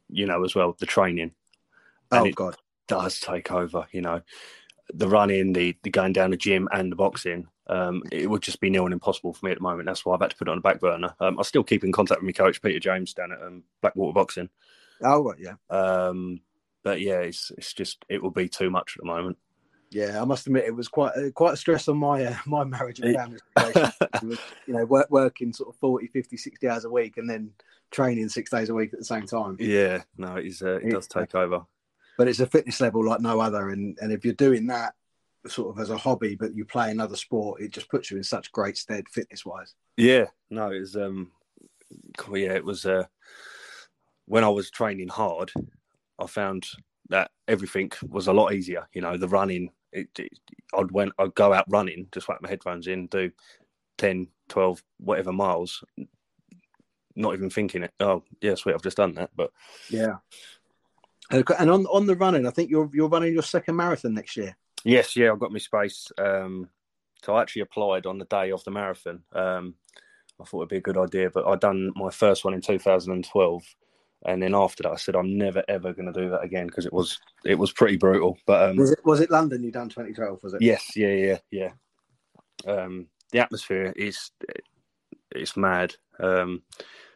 you 0.09 0.25
know 0.25 0.43
as 0.43 0.55
well 0.55 0.75
the 0.77 0.85
training. 0.85 1.31
And 2.11 2.27
oh 2.27 2.31
God, 2.31 2.57
does 2.87 3.19
take 3.19 3.51
over. 3.51 3.87
You 3.91 4.01
know, 4.01 4.21
the 4.93 5.07
running, 5.07 5.53
the, 5.53 5.75
the 5.83 5.89
going 5.89 6.13
down 6.13 6.31
the 6.31 6.37
gym, 6.37 6.67
and 6.71 6.91
the 6.91 6.95
boxing, 6.95 7.47
um, 7.67 8.03
it 8.11 8.29
would 8.29 8.41
just 8.41 8.59
be 8.59 8.69
near 8.69 8.83
and 8.83 8.93
impossible 8.93 9.33
for 9.33 9.45
me 9.45 9.51
at 9.51 9.57
the 9.57 9.63
moment. 9.63 9.85
That's 9.85 10.05
why 10.05 10.13
I've 10.15 10.21
had 10.21 10.31
to 10.31 10.37
put 10.37 10.47
it 10.47 10.51
on 10.51 10.57
the 10.57 10.61
back 10.61 10.79
burner. 10.79 11.15
Um, 11.19 11.39
I 11.39 11.43
still 11.43 11.63
keep 11.63 11.83
in 11.83 11.91
contact 11.91 12.21
with 12.21 12.27
my 12.27 12.31
coach, 12.33 12.61
Peter 12.61 12.79
James, 12.79 13.13
down 13.13 13.31
at 13.31 13.41
um, 13.41 13.63
Blackwater 13.81 14.13
Boxing. 14.13 14.49
Oh, 15.03 15.23
right, 15.23 15.39
yeah. 15.39 15.55
Um, 15.69 16.41
but 16.83 16.99
yeah, 16.99 17.19
it's 17.19 17.51
it's 17.57 17.73
just 17.73 18.03
it 18.09 18.21
will 18.21 18.31
be 18.31 18.49
too 18.49 18.69
much 18.69 18.95
at 18.97 19.03
the 19.03 19.07
moment. 19.07 19.37
Yeah, 19.91 20.21
I 20.21 20.25
must 20.25 20.47
admit 20.47 20.65
it 20.65 20.75
was 20.75 20.87
quite 20.87 21.11
uh, 21.15 21.31
quite 21.31 21.53
a 21.53 21.57
stress 21.57 21.87
on 21.87 21.97
my 21.97 22.23
uh, 22.23 22.35
my 22.45 22.63
marriage 22.63 22.99
and 22.99 23.15
family 23.15 23.39
you 24.67 24.73
know, 24.73 24.85
work, 24.85 25.07
working 25.09 25.53
sort 25.53 25.69
of 25.69 25.79
40, 25.79 26.07
50, 26.07 26.37
60 26.37 26.69
hours 26.69 26.85
a 26.85 26.89
week 26.89 27.17
and 27.17 27.29
then 27.29 27.51
training 27.91 28.29
six 28.29 28.49
days 28.49 28.69
a 28.69 28.73
week 28.73 28.93
at 28.93 28.99
the 28.99 29.05
same 29.05 29.25
time. 29.25 29.57
Yeah, 29.59 30.03
no, 30.17 30.37
it, 30.37 30.45
is, 30.45 30.61
uh, 30.61 30.79
it 30.81 30.91
does 30.91 31.07
take 31.07 31.35
over 31.35 31.65
but 32.21 32.27
it's 32.27 32.39
a 32.39 32.45
fitness 32.45 32.79
level 32.79 33.03
like 33.03 33.19
no 33.19 33.39
other. 33.39 33.69
And 33.69 33.97
and 33.99 34.11
if 34.11 34.23
you're 34.23 34.35
doing 34.35 34.67
that 34.67 34.93
sort 35.47 35.75
of 35.75 35.81
as 35.81 35.89
a 35.89 35.97
hobby, 35.97 36.35
but 36.35 36.53
you 36.53 36.65
play 36.65 36.91
another 36.91 37.15
sport, 37.15 37.59
it 37.59 37.71
just 37.71 37.89
puts 37.89 38.11
you 38.11 38.17
in 38.17 38.23
such 38.23 38.51
great 38.51 38.77
stead 38.77 39.09
fitness 39.09 39.43
wise. 39.43 39.73
Yeah, 39.97 40.25
no, 40.51 40.69
it 40.69 40.81
was 40.81 40.95
um, 40.95 41.31
yeah, 42.31 42.53
it 42.53 42.63
was 42.63 42.85
uh, 42.85 43.05
when 44.27 44.43
I 44.43 44.49
was 44.49 44.69
training 44.69 45.07
hard, 45.07 45.51
I 46.19 46.27
found 46.27 46.67
that 47.09 47.31
everything 47.47 47.91
was 48.07 48.27
a 48.27 48.33
lot 48.33 48.53
easier. 48.53 48.87
You 48.93 49.01
know, 49.01 49.17
the 49.17 49.27
running, 49.27 49.71
it, 49.91 50.09
it, 50.19 50.37
I'd 50.75 50.91
went, 50.91 51.13
I'd 51.17 51.33
go 51.33 51.53
out 51.53 51.65
running, 51.69 52.07
just 52.11 52.27
whack 52.27 52.43
my 52.43 52.49
headphones 52.49 52.85
in, 52.85 53.07
do 53.07 53.31
10, 53.97 54.27
12, 54.47 54.83
whatever 54.99 55.33
miles, 55.33 55.83
not 57.15 57.33
even 57.33 57.49
thinking 57.49 57.81
it. 57.81 57.93
Oh, 57.99 58.21
yeah, 58.41 58.53
sweet, 58.53 58.75
I've 58.75 58.83
just 58.83 58.97
done 58.97 59.15
that. 59.15 59.31
But 59.35 59.49
yeah, 59.89 60.17
and 61.31 61.69
on 61.69 61.85
on 61.85 62.05
the 62.05 62.15
running, 62.15 62.47
I 62.47 62.51
think 62.51 62.69
you're 62.69 62.89
you're 62.93 63.09
running 63.09 63.33
your 63.33 63.43
second 63.43 63.75
marathon 63.75 64.13
next 64.13 64.37
year. 64.37 64.55
Yes, 64.83 65.15
yeah, 65.15 65.31
I've 65.31 65.39
got 65.39 65.51
my 65.51 65.59
space. 65.59 66.11
Um, 66.17 66.69
so 67.23 67.35
I 67.35 67.41
actually 67.41 67.63
applied 67.63 68.05
on 68.05 68.17
the 68.17 68.25
day 68.25 68.51
of 68.51 68.63
the 68.63 68.71
marathon. 68.71 69.21
Um, 69.33 69.75
I 70.39 70.43
thought 70.43 70.61
it'd 70.61 70.69
be 70.69 70.77
a 70.77 70.81
good 70.81 70.97
idea, 70.97 71.29
but 71.29 71.45
I'd 71.45 71.59
done 71.59 71.91
my 71.95 72.09
first 72.09 72.43
one 72.43 72.55
in 72.55 72.61
2012, 72.61 73.63
and 74.25 74.41
then 74.41 74.55
after 74.55 74.83
that, 74.83 74.93
I 74.93 74.95
said 74.95 75.15
I'm 75.15 75.37
never 75.37 75.63
ever 75.67 75.93
going 75.93 76.11
to 76.11 76.19
do 76.19 76.29
that 76.31 76.43
again 76.43 76.67
because 76.67 76.85
it 76.85 76.93
was 76.93 77.19
it 77.45 77.55
was 77.55 77.71
pretty 77.71 77.97
brutal. 77.97 78.37
But 78.45 78.69
um, 78.69 78.77
was 78.77 78.91
it 78.91 79.05
was 79.05 79.19
it 79.19 79.31
London 79.31 79.63
you 79.63 79.71
done 79.71 79.89
2012? 79.89 80.43
Was 80.43 80.53
it? 80.55 80.61
Yes, 80.61 80.95
yeah, 80.95 81.13
yeah, 81.13 81.37
yeah. 81.51 81.71
Um, 82.65 83.07
the 83.31 83.39
atmosphere 83.39 83.93
is 83.95 84.31
it's 85.31 85.55
mad. 85.55 85.95
Um, 86.19 86.61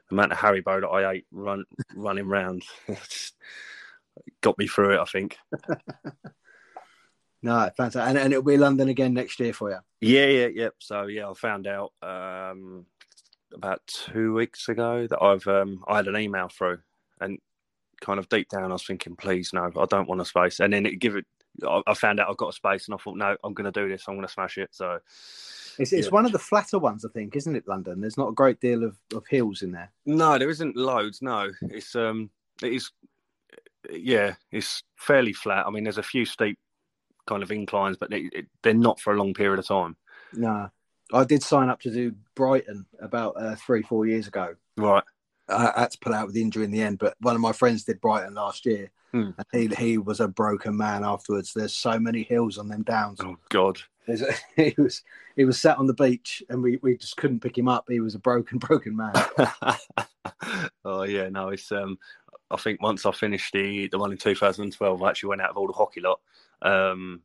the 0.09 0.15
amount 0.15 0.31
of 0.31 0.37
Haribo 0.37 0.81
that 0.81 0.87
I 0.87 1.11
ate 1.13 1.25
run 1.31 1.65
running 1.95 2.27
round. 2.27 2.63
got 4.41 4.57
me 4.57 4.67
through 4.67 4.95
it, 4.95 4.99
I 4.99 5.05
think. 5.05 5.37
no, 7.41 7.69
fantastic. 7.75 8.01
And, 8.01 8.17
and, 8.17 8.33
it'll 8.33 8.43
be 8.43 8.57
London 8.57 8.89
again 8.89 9.13
next 9.13 9.39
year 9.39 9.53
for 9.53 9.71
you. 9.71 9.77
Yeah, 10.01 10.27
yeah, 10.27 10.47
yeah. 10.47 10.69
So 10.79 11.07
yeah, 11.07 11.29
I 11.29 11.33
found 11.33 11.67
out 11.67 11.93
um, 12.01 12.85
about 13.53 13.81
two 13.87 14.33
weeks 14.33 14.69
ago 14.69 15.07
that 15.07 15.21
I've 15.21 15.47
um, 15.47 15.83
I 15.87 15.97
had 15.97 16.07
an 16.07 16.17
email 16.17 16.47
through, 16.49 16.79
and 17.19 17.39
kind 18.01 18.19
of 18.19 18.29
deep 18.29 18.49
down 18.49 18.63
I 18.63 18.67
was 18.67 18.85
thinking, 18.85 19.15
please 19.15 19.51
no, 19.53 19.71
I 19.77 19.85
don't 19.85 20.07
want 20.07 20.21
a 20.21 20.25
space. 20.25 20.59
And 20.59 20.73
then 20.73 20.85
it 20.85 20.99
give 20.99 21.15
it. 21.15 21.25
I 21.87 21.93
found 21.93 22.19
out 22.19 22.29
I've 22.29 22.37
got 22.37 22.49
a 22.49 22.53
space, 22.53 22.87
and 22.87 22.95
I 22.95 22.97
thought, 22.97 23.17
no, 23.17 23.37
I'm 23.43 23.53
going 23.53 23.71
to 23.71 23.79
do 23.79 23.87
this. 23.87 24.03
I'm 24.07 24.15
going 24.15 24.27
to 24.27 24.33
smash 24.33 24.57
it. 24.57 24.69
So 24.73 24.99
it's, 25.79 25.93
it's 25.93 26.07
yeah. 26.07 26.11
one 26.11 26.25
of 26.25 26.33
the 26.33 26.39
flatter 26.39 26.79
ones, 26.79 27.05
I 27.05 27.09
think, 27.09 27.35
isn't 27.35 27.55
it? 27.55 27.67
London. 27.67 28.01
There's 28.01 28.17
not 28.17 28.29
a 28.29 28.33
great 28.33 28.59
deal 28.59 28.83
of, 28.83 28.97
of 29.13 29.25
hills 29.27 29.61
in 29.61 29.71
there. 29.71 29.91
No, 30.05 30.37
there 30.37 30.49
isn't 30.49 30.75
loads. 30.75 31.21
No, 31.21 31.51
it's 31.61 31.95
um, 31.95 32.29
it 32.61 32.73
is 32.73 32.91
yeah, 33.91 34.35
it's 34.51 34.83
fairly 34.95 35.33
flat. 35.33 35.65
I 35.65 35.69
mean, 35.69 35.83
there's 35.83 35.97
a 35.97 36.03
few 36.03 36.25
steep 36.25 36.57
kind 37.27 37.43
of 37.43 37.51
inclines, 37.51 37.97
but 37.97 38.09
they, 38.09 38.29
they're 38.63 38.73
not 38.73 38.99
for 38.99 39.13
a 39.13 39.17
long 39.17 39.33
period 39.33 39.59
of 39.59 39.67
time. 39.67 39.95
No, 40.33 40.69
I 41.13 41.23
did 41.23 41.43
sign 41.43 41.69
up 41.69 41.79
to 41.81 41.91
do 41.91 42.13
Brighton 42.35 42.85
about 42.99 43.33
uh, 43.37 43.55
three, 43.55 43.81
four 43.81 44.05
years 44.05 44.27
ago. 44.27 44.55
Right. 44.77 45.03
I 45.47 45.71
had 45.75 45.91
to 45.91 45.99
pull 45.99 46.13
out 46.13 46.25
with 46.25 46.35
the 46.35 46.41
injury 46.41 46.65
in 46.65 46.71
the 46.71 46.81
end, 46.81 46.97
but 46.97 47.15
one 47.19 47.35
of 47.35 47.41
my 47.41 47.51
friends 47.51 47.83
did 47.83 48.01
Brighton 48.01 48.33
last 48.33 48.65
year, 48.65 48.89
hmm. 49.11 49.29
and 49.37 49.45
he 49.51 49.67
he 49.75 49.97
was 49.97 50.19
a 50.19 50.27
broken 50.27 50.75
man 50.75 51.03
afterwards. 51.03 51.53
There's 51.53 51.75
so 51.75 51.99
many 51.99 52.23
hills 52.23 52.57
on 52.57 52.67
them 52.67 52.81
downs. 52.81 53.19
Oh 53.21 53.37
God! 53.49 53.79
A, 54.07 54.17
he 54.55 54.73
was 54.77 55.03
he 55.35 55.45
was 55.45 55.59
sat 55.59 55.77
on 55.77 55.85
the 55.85 55.93
beach, 55.93 56.41
and 56.49 56.63
we, 56.63 56.79
we 56.81 56.97
just 56.97 57.17
couldn't 57.17 57.41
pick 57.41 57.57
him 57.57 57.67
up. 57.67 57.85
He 57.87 57.99
was 57.99 58.15
a 58.15 58.19
broken 58.19 58.57
broken 58.59 58.95
man. 58.95 59.13
oh 60.85 61.03
yeah, 61.03 61.29
no, 61.29 61.49
it's 61.49 61.71
um 61.71 61.99
I 62.51 62.57
think 62.57 62.81
once 62.81 63.05
I 63.05 63.11
finished 63.11 63.53
the 63.53 63.87
the 63.87 63.97
one 63.97 64.11
in 64.11 64.17
2012, 64.17 65.01
I 65.01 65.09
actually 65.09 65.29
went 65.29 65.41
out 65.41 65.49
of 65.51 65.57
all 65.57 65.67
the 65.67 65.73
hockey 65.73 66.01
lot, 66.01 66.19
um, 66.61 67.21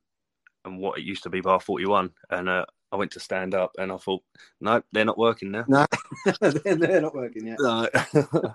and 0.64 0.78
what 0.78 0.98
it 0.98 1.04
used 1.04 1.24
to 1.24 1.30
be 1.30 1.40
bar 1.40 1.60
41, 1.60 2.10
and 2.30 2.48
uh, 2.48 2.64
I 2.92 2.96
went 2.96 3.12
to 3.12 3.20
stand 3.20 3.54
up, 3.54 3.72
and 3.78 3.92
I 3.92 3.96
thought, 3.96 4.22
no, 4.60 4.82
they're 4.92 5.04
not 5.04 5.18
working 5.18 5.50
now. 5.50 5.64
No, 5.68 5.86
they're, 6.40 7.00
not 7.00 7.14
working 7.14 7.46
yet. 7.46 7.58
No. 7.60 7.88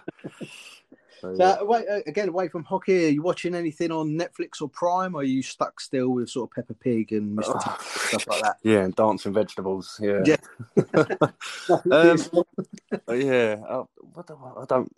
So, 1.22 1.58
away, 1.60 1.88
uh, 1.88 2.02
again, 2.06 2.30
away 2.30 2.48
from 2.50 2.64
hockey, 2.64 3.06
are 3.06 3.10
you 3.10 3.22
watching 3.22 3.56
anything 3.56 3.92
on 3.92 4.12
Netflix 4.12 4.62
or 4.62 4.70
Prime? 4.70 5.16
Or 5.16 5.22
are 5.22 5.24
you 5.24 5.42
stuck 5.42 5.80
still 5.80 6.10
with 6.10 6.30
sort 6.30 6.50
of 6.50 6.56
Peppa 6.56 6.74
Pig 6.76 7.14
and 7.14 7.38
Mr. 7.38 7.54
And 7.54 7.82
stuff 7.82 8.28
like 8.28 8.42
that? 8.44 8.58
Yeah, 8.64 8.82
and 8.82 8.96
dancing 8.96 9.34
vegetables. 9.34 10.00
Yeah. 10.02 10.24
Yeah. 10.26 10.38
um, 11.92 12.20
yeah. 13.10 13.58
I, 13.68 13.84
what 14.14 14.28
the, 14.28 14.36
I 14.36 14.66
don't. 14.68 14.96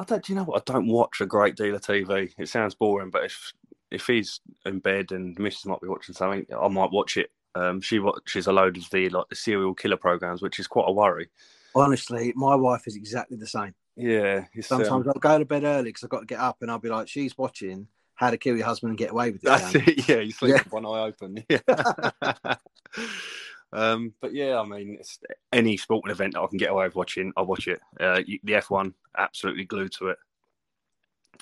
I 0.00 0.04
don't. 0.04 0.24
Do 0.24 0.32
you 0.32 0.38
know 0.38 0.44
what? 0.44 0.62
I 0.66 0.72
don't 0.72 0.88
watch 0.88 1.20
a 1.20 1.26
great 1.26 1.56
deal 1.56 1.74
of 1.74 1.82
TV. 1.82 2.32
It 2.38 2.48
sounds 2.48 2.74
boring, 2.74 3.10
but 3.10 3.24
if 3.24 3.52
if 3.90 4.06
he's 4.06 4.40
in 4.64 4.78
bed 4.78 5.12
and 5.12 5.38
missus 5.38 5.66
might 5.66 5.80
be 5.82 5.88
watching 5.88 6.14
something, 6.14 6.46
I 6.58 6.68
might 6.68 6.90
watch 6.90 7.18
it. 7.18 7.30
Um, 7.54 7.80
she 7.82 7.98
watches 7.98 8.46
a 8.46 8.52
load 8.52 8.78
of 8.78 8.88
the 8.90 9.10
like 9.10 9.28
the 9.28 9.36
serial 9.36 9.74
killer 9.74 9.98
programs, 9.98 10.40
which 10.40 10.58
is 10.58 10.66
quite 10.66 10.86
a 10.88 10.92
worry. 10.92 11.28
Honestly, 11.74 12.32
my 12.34 12.54
wife 12.54 12.86
is 12.86 12.96
exactly 12.96 13.36
the 13.36 13.46
same. 13.46 13.74
Yeah, 13.94 14.46
it's, 14.54 14.72
um, 14.72 14.84
Sometimes 14.84 15.06
I'll 15.08 15.14
go 15.20 15.38
to 15.38 15.44
bed 15.44 15.64
early 15.64 15.90
because 15.90 16.04
I've 16.04 16.10
got 16.10 16.20
to 16.20 16.26
get 16.26 16.40
up, 16.40 16.58
and 16.62 16.70
I'll 16.70 16.78
be 16.78 16.88
like, 16.88 17.06
"She's 17.06 17.36
watching 17.36 17.88
How 18.14 18.30
to 18.30 18.38
Kill 18.38 18.56
Your 18.56 18.64
Husband 18.66 18.90
and 18.90 18.98
Get 18.98 19.10
Away 19.10 19.32
with 19.32 19.44
It." 19.44 19.48
That's 19.48 19.72
Dan." 19.72 19.82
it. 19.86 20.08
Yeah, 20.08 20.20
you 20.20 20.32
sleep 20.32 20.52
Yeah. 20.54 20.62
with 20.64 20.72
one 20.72 20.86
eye 20.86 21.02
open. 21.02 21.44
Yeah. 21.50 21.58
um, 23.72 24.14
but 24.20 24.34
yeah, 24.34 24.58
I 24.60 24.64
mean, 24.64 24.96
it's 24.98 25.18
any 25.52 25.76
sporting 25.76 26.10
event 26.10 26.34
that 26.34 26.40
I 26.40 26.46
can 26.46 26.58
get 26.58 26.70
away 26.70 26.86
with 26.86 26.96
watching, 26.96 27.32
I 27.36 27.42
watch 27.42 27.68
it. 27.68 27.80
Uh, 27.98 28.20
the 28.42 28.52
F1, 28.52 28.94
absolutely 29.16 29.64
glued 29.64 29.92
to 29.92 30.08
it. 30.08 30.18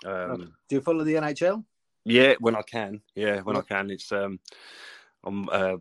Um, 0.05 0.55
Do 0.69 0.77
you 0.77 0.81
follow 0.81 1.05
the 1.05 1.15
NHL? 1.15 1.65
yeah, 2.05 2.35
when 2.41 2.55
I 2.55 2.63
can. 2.63 3.01
Yeah, 3.15 3.41
when 3.41 3.57
I 3.57 3.63
can. 3.63 3.91
It's 3.91 4.13
um, 4.13 4.39
I'm 5.25 5.49
uh, 5.51 5.77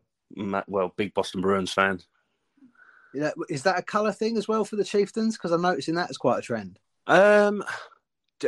well, 0.68 0.94
big 0.96 1.14
Boston 1.14 1.42
Bruins 1.42 1.74
fan. 1.74 2.02
Yeah, 3.14 3.32
is 3.50 3.64
that 3.64 3.80
a 3.80 3.84
colour 3.84 4.12
thing 4.12 4.38
as 4.38 4.48
well 4.48 4.66
for 4.66 4.76
the 4.76 4.84
Chieftains? 4.84 5.38
Because 5.38 5.52
I'm 5.52 5.62
noticing 5.62 5.96
that 5.96 6.10
as 6.10 6.18
quite 6.18 6.40
a 6.40 6.42
trend. 6.42 6.80
Um, 7.08 7.64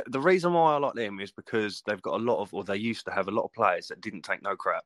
the 0.07 0.19
reason 0.19 0.53
why 0.53 0.73
I 0.73 0.77
like 0.77 0.93
them 0.93 1.19
is 1.19 1.31
because 1.31 1.81
they've 1.85 2.01
got 2.01 2.19
a 2.19 2.23
lot 2.23 2.41
of, 2.41 2.53
or 2.53 2.63
they 2.63 2.75
used 2.75 3.05
to 3.05 3.11
have 3.11 3.27
a 3.27 3.31
lot 3.31 3.45
of 3.45 3.53
players 3.53 3.87
that 3.87 4.01
didn't 4.01 4.23
take 4.23 4.41
no 4.41 4.55
crap. 4.55 4.83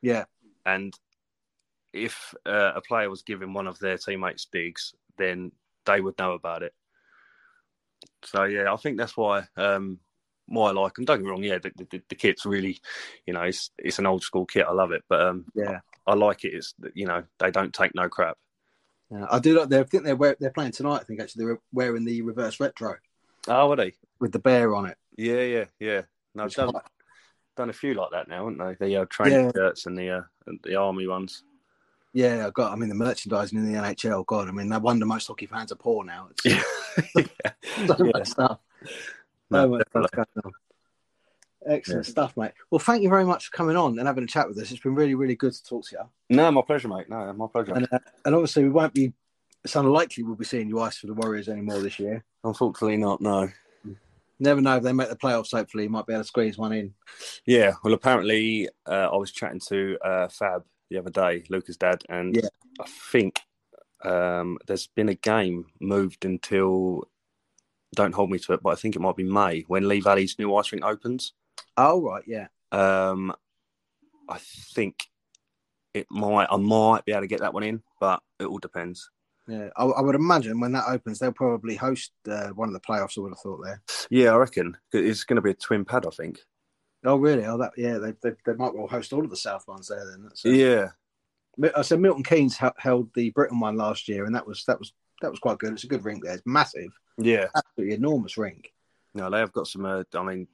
Yeah, 0.00 0.24
and 0.66 0.92
if 1.92 2.34
uh, 2.46 2.72
a 2.74 2.80
player 2.80 3.10
was 3.10 3.22
giving 3.22 3.52
one 3.52 3.66
of 3.66 3.78
their 3.78 3.98
teammates 3.98 4.46
digs, 4.46 4.94
then 5.18 5.52
they 5.84 6.00
would 6.00 6.18
know 6.18 6.32
about 6.32 6.62
it. 6.62 6.74
So 8.24 8.44
yeah, 8.44 8.72
I 8.72 8.76
think 8.76 8.98
that's 8.98 9.16
why 9.16 9.44
um, 9.56 9.98
why 10.46 10.70
I 10.70 10.72
like 10.72 10.94
them. 10.94 11.04
Don't 11.04 11.18
get 11.18 11.24
me 11.24 11.30
wrong, 11.30 11.42
yeah, 11.42 11.58
the, 11.58 11.72
the, 11.90 12.02
the 12.08 12.14
kit's 12.14 12.44
really, 12.46 12.80
you 13.26 13.34
know, 13.34 13.42
it's 13.42 13.70
it's 13.78 13.98
an 13.98 14.06
old 14.06 14.22
school 14.22 14.44
kit. 14.46 14.66
I 14.68 14.72
love 14.72 14.92
it, 14.92 15.02
but 15.08 15.20
um, 15.20 15.44
yeah. 15.54 15.80
I 16.06 16.14
like 16.14 16.44
it. 16.44 16.54
It's 16.54 16.74
you 16.94 17.06
know 17.06 17.22
they 17.38 17.50
don't 17.50 17.72
take 17.72 17.94
no 17.94 18.08
crap. 18.08 18.36
yeah. 19.10 19.26
I 19.30 19.38
do 19.38 19.58
like. 19.58 19.68
They 19.68 19.78
I 19.78 19.84
think 19.84 20.04
they're 20.04 20.16
wear, 20.16 20.36
they're 20.40 20.50
playing 20.50 20.72
tonight. 20.72 21.00
I 21.00 21.04
think 21.04 21.20
actually 21.20 21.44
they're 21.44 21.60
wearing 21.72 22.04
the 22.04 22.22
reverse 22.22 22.58
retro 22.58 22.96
Oh, 23.48 23.70
are 23.72 23.76
they? 23.76 23.92
with 24.18 24.32
the 24.32 24.38
bear 24.38 24.74
on 24.74 24.86
it. 24.86 24.96
Yeah, 25.16 25.42
yeah, 25.42 25.64
yeah. 25.78 26.02
No, 26.34 26.44
Which 26.44 26.54
done, 26.54 26.72
done 27.56 27.70
a 27.70 27.72
few 27.72 27.94
like 27.94 28.10
that 28.12 28.28
now, 28.28 28.48
haven't 28.48 28.58
they? 28.78 28.86
The 28.86 28.96
uh, 29.02 29.04
training 29.06 29.44
Yeah. 29.44 29.50
shirts 29.54 29.86
and 29.86 29.96
the 29.98 30.10
uh, 30.10 30.22
and 30.46 30.58
the 30.62 30.76
army 30.76 31.06
ones. 31.06 31.44
Yeah, 32.12 32.46
I 32.46 32.50
got. 32.50 32.72
I 32.72 32.76
mean, 32.76 32.88
the 32.88 32.94
merchandising 32.94 33.58
in 33.58 33.72
the 33.72 33.78
NHL. 33.78 34.26
God, 34.26 34.48
I 34.48 34.52
mean, 34.52 34.68
no 34.68 34.78
wonder 34.78 35.06
most 35.06 35.26
hockey 35.26 35.46
fans 35.46 35.72
are 35.72 35.76
poor 35.76 36.04
now. 36.04 36.28
It's 36.30 36.44
yeah. 36.44 37.24
so 37.86 37.96
Yeah. 38.04 38.10
much 38.14 38.28
stuff. 38.28 38.58
No, 39.50 39.62
So 39.64 39.68
much 39.68 39.88
stuff 39.88 40.10
going 40.10 40.26
on. 40.44 40.52
Excellent 41.66 42.06
stuff, 42.06 42.36
mate. 42.36 42.52
Well, 42.70 42.80
thank 42.80 43.02
you 43.02 43.08
very 43.08 43.24
much 43.24 43.46
for 43.46 43.56
coming 43.56 43.76
on 43.76 43.98
and 43.98 44.06
having 44.06 44.24
a 44.24 44.26
chat 44.26 44.48
with 44.48 44.58
us. 44.58 44.72
It's 44.72 44.80
been 44.80 44.94
really, 44.96 45.14
really 45.14 45.36
good 45.36 45.52
to 45.52 45.64
talk 45.64 45.86
to 45.86 45.96
you. 45.96 46.36
No, 46.36 46.50
my 46.50 46.62
pleasure, 46.62 46.88
mate. 46.88 47.08
No, 47.08 47.32
my 47.32 47.46
pleasure. 47.46 47.72
And, 47.72 47.86
uh, 47.92 47.98
and 48.24 48.34
obviously, 48.34 48.64
we 48.64 48.70
won't 48.70 48.92
be. 48.94 49.12
It's 49.64 49.76
unlikely 49.76 50.24
we'll 50.24 50.34
be 50.34 50.44
seeing 50.44 50.68
you 50.68 50.80
ice 50.80 50.98
for 50.98 51.06
the 51.06 51.14
Warriors 51.14 51.48
anymore 51.48 51.78
this 51.78 52.00
year. 52.00 52.24
Unfortunately, 52.42 52.96
not. 52.96 53.20
No. 53.20 53.48
Never 54.40 54.60
know 54.60 54.76
if 54.78 54.82
they 54.82 54.92
make 54.92 55.08
the 55.08 55.14
playoffs. 55.16 55.52
Hopefully, 55.52 55.84
you 55.84 55.90
might 55.90 56.04
be 56.04 56.14
able 56.14 56.24
to 56.24 56.26
squeeze 56.28 56.58
one 56.58 56.72
in. 56.72 56.92
Yeah. 57.46 57.74
Well, 57.84 57.94
apparently, 57.94 58.68
uh, 58.86 59.10
I 59.12 59.16
was 59.16 59.30
chatting 59.30 59.60
to 59.68 59.96
uh, 60.04 60.28
Fab 60.28 60.64
the 60.92 60.98
other 60.98 61.10
day, 61.10 61.44
Luca's 61.48 61.76
dad, 61.76 62.02
and 62.08 62.36
Yeah. 62.36 62.48
I 62.80 62.86
think 62.86 63.40
um, 64.04 64.58
there's 64.66 64.86
been 64.86 65.08
a 65.08 65.14
game 65.14 65.66
moved 65.80 66.24
until. 66.24 67.08
Don't 67.94 68.14
hold 68.14 68.30
me 68.30 68.38
to 68.38 68.54
it, 68.54 68.62
but 68.62 68.70
I 68.70 68.76
think 68.76 68.96
it 68.96 69.00
might 69.00 69.16
be 69.16 69.22
May 69.22 69.64
when 69.68 69.86
Lee 69.86 70.00
Valley's 70.00 70.38
new 70.38 70.54
ice 70.56 70.72
rink 70.72 70.82
opens. 70.82 71.34
Oh 71.76 72.00
right, 72.02 72.24
yeah. 72.26 72.46
Um, 72.72 73.34
I 74.30 74.38
think 74.74 75.08
it 75.92 76.06
might. 76.10 76.48
I 76.50 76.56
might 76.56 77.04
be 77.04 77.12
able 77.12 77.20
to 77.20 77.26
get 77.26 77.40
that 77.40 77.52
one 77.52 77.64
in, 77.64 77.82
but 78.00 78.22
it 78.40 78.46
all 78.46 78.58
depends. 78.58 79.10
Yeah, 79.46 79.68
I, 79.76 79.84
I 79.84 80.00
would 80.00 80.14
imagine 80.14 80.58
when 80.60 80.72
that 80.72 80.84
opens, 80.88 81.18
they'll 81.18 81.32
probably 81.32 81.74
host 81.74 82.12
uh, 82.30 82.48
one 82.50 82.68
of 82.68 82.72
the 82.72 82.80
playoffs. 82.80 83.18
I 83.18 83.22
would 83.22 83.32
have 83.32 83.40
thought 83.40 83.60
there. 83.62 83.82
Yeah, 84.08 84.30
I 84.32 84.36
reckon 84.36 84.76
it's 84.92 85.24
going 85.24 85.36
to 85.36 85.42
be 85.42 85.50
a 85.50 85.54
twin 85.54 85.84
pad. 85.84 86.06
I 86.06 86.10
think. 86.10 86.38
Oh, 87.04 87.16
really? 87.16 87.44
Oh, 87.44 87.58
that 87.58 87.72
yeah. 87.76 87.98
They, 87.98 88.12
they, 88.22 88.36
they 88.46 88.54
might 88.54 88.74
well 88.74 88.86
host 88.86 89.12
all 89.12 89.24
of 89.24 89.30
the 89.30 89.36
South 89.36 89.66
ones 89.66 89.88
there 89.88 90.04
then. 90.10 90.22
That's, 90.24 90.44
uh, 90.44 90.50
Yeah. 90.50 90.88
I 91.76 91.82
said 91.82 92.00
Milton 92.00 92.22
Keynes 92.22 92.58
held 92.78 93.12
the 93.14 93.30
Britain 93.30 93.60
one 93.60 93.76
last 93.76 94.08
year, 94.08 94.24
and 94.24 94.34
that 94.34 94.46
was 94.46 94.64
that 94.64 94.78
was 94.78 94.92
that 95.20 95.30
was 95.30 95.40
quite 95.40 95.58
good. 95.58 95.72
It's 95.72 95.84
a 95.84 95.88
good 95.88 96.04
rink 96.04 96.24
there. 96.24 96.34
It's 96.34 96.42
massive, 96.46 96.92
Yeah. 97.18 97.48
absolutely 97.54 97.94
enormous 97.94 98.38
rink. 98.38 98.72
No, 99.14 99.28
they 99.28 99.38
have 99.38 99.52
got 99.52 99.66
some. 99.66 99.84
Uh, 99.84 100.04
I 100.14 100.22
mean, 100.22 100.48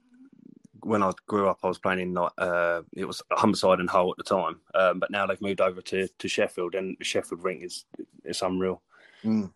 when 0.81 1.03
I 1.03 1.13
grew 1.27 1.49
up, 1.49 1.61
I 1.63 1.69
was 1.69 1.79
playing 1.79 2.01
in 2.01 2.15
like 2.15 2.33
uh, 2.39 2.83
it 2.97 3.05
was 3.05 3.23
Humberside 3.33 3.79
and 3.79 3.89
Hull 3.89 4.11
at 4.11 4.17
the 4.17 4.25
time, 4.25 4.61
um, 4.75 4.99
but 4.99 5.11
now 5.11 5.27
they've 5.27 5.41
moved 5.41 5.61
over 5.61 5.81
to, 5.83 6.09
to 6.09 6.29
Sheffield, 6.29 6.75
and 6.75 6.97
the 6.99 7.05
Sheffield 7.05 7.45
rink 7.45 7.63
is 7.63 7.85
it's 8.25 8.43
unreal. 8.43 8.83
Mm. 9.25 9.53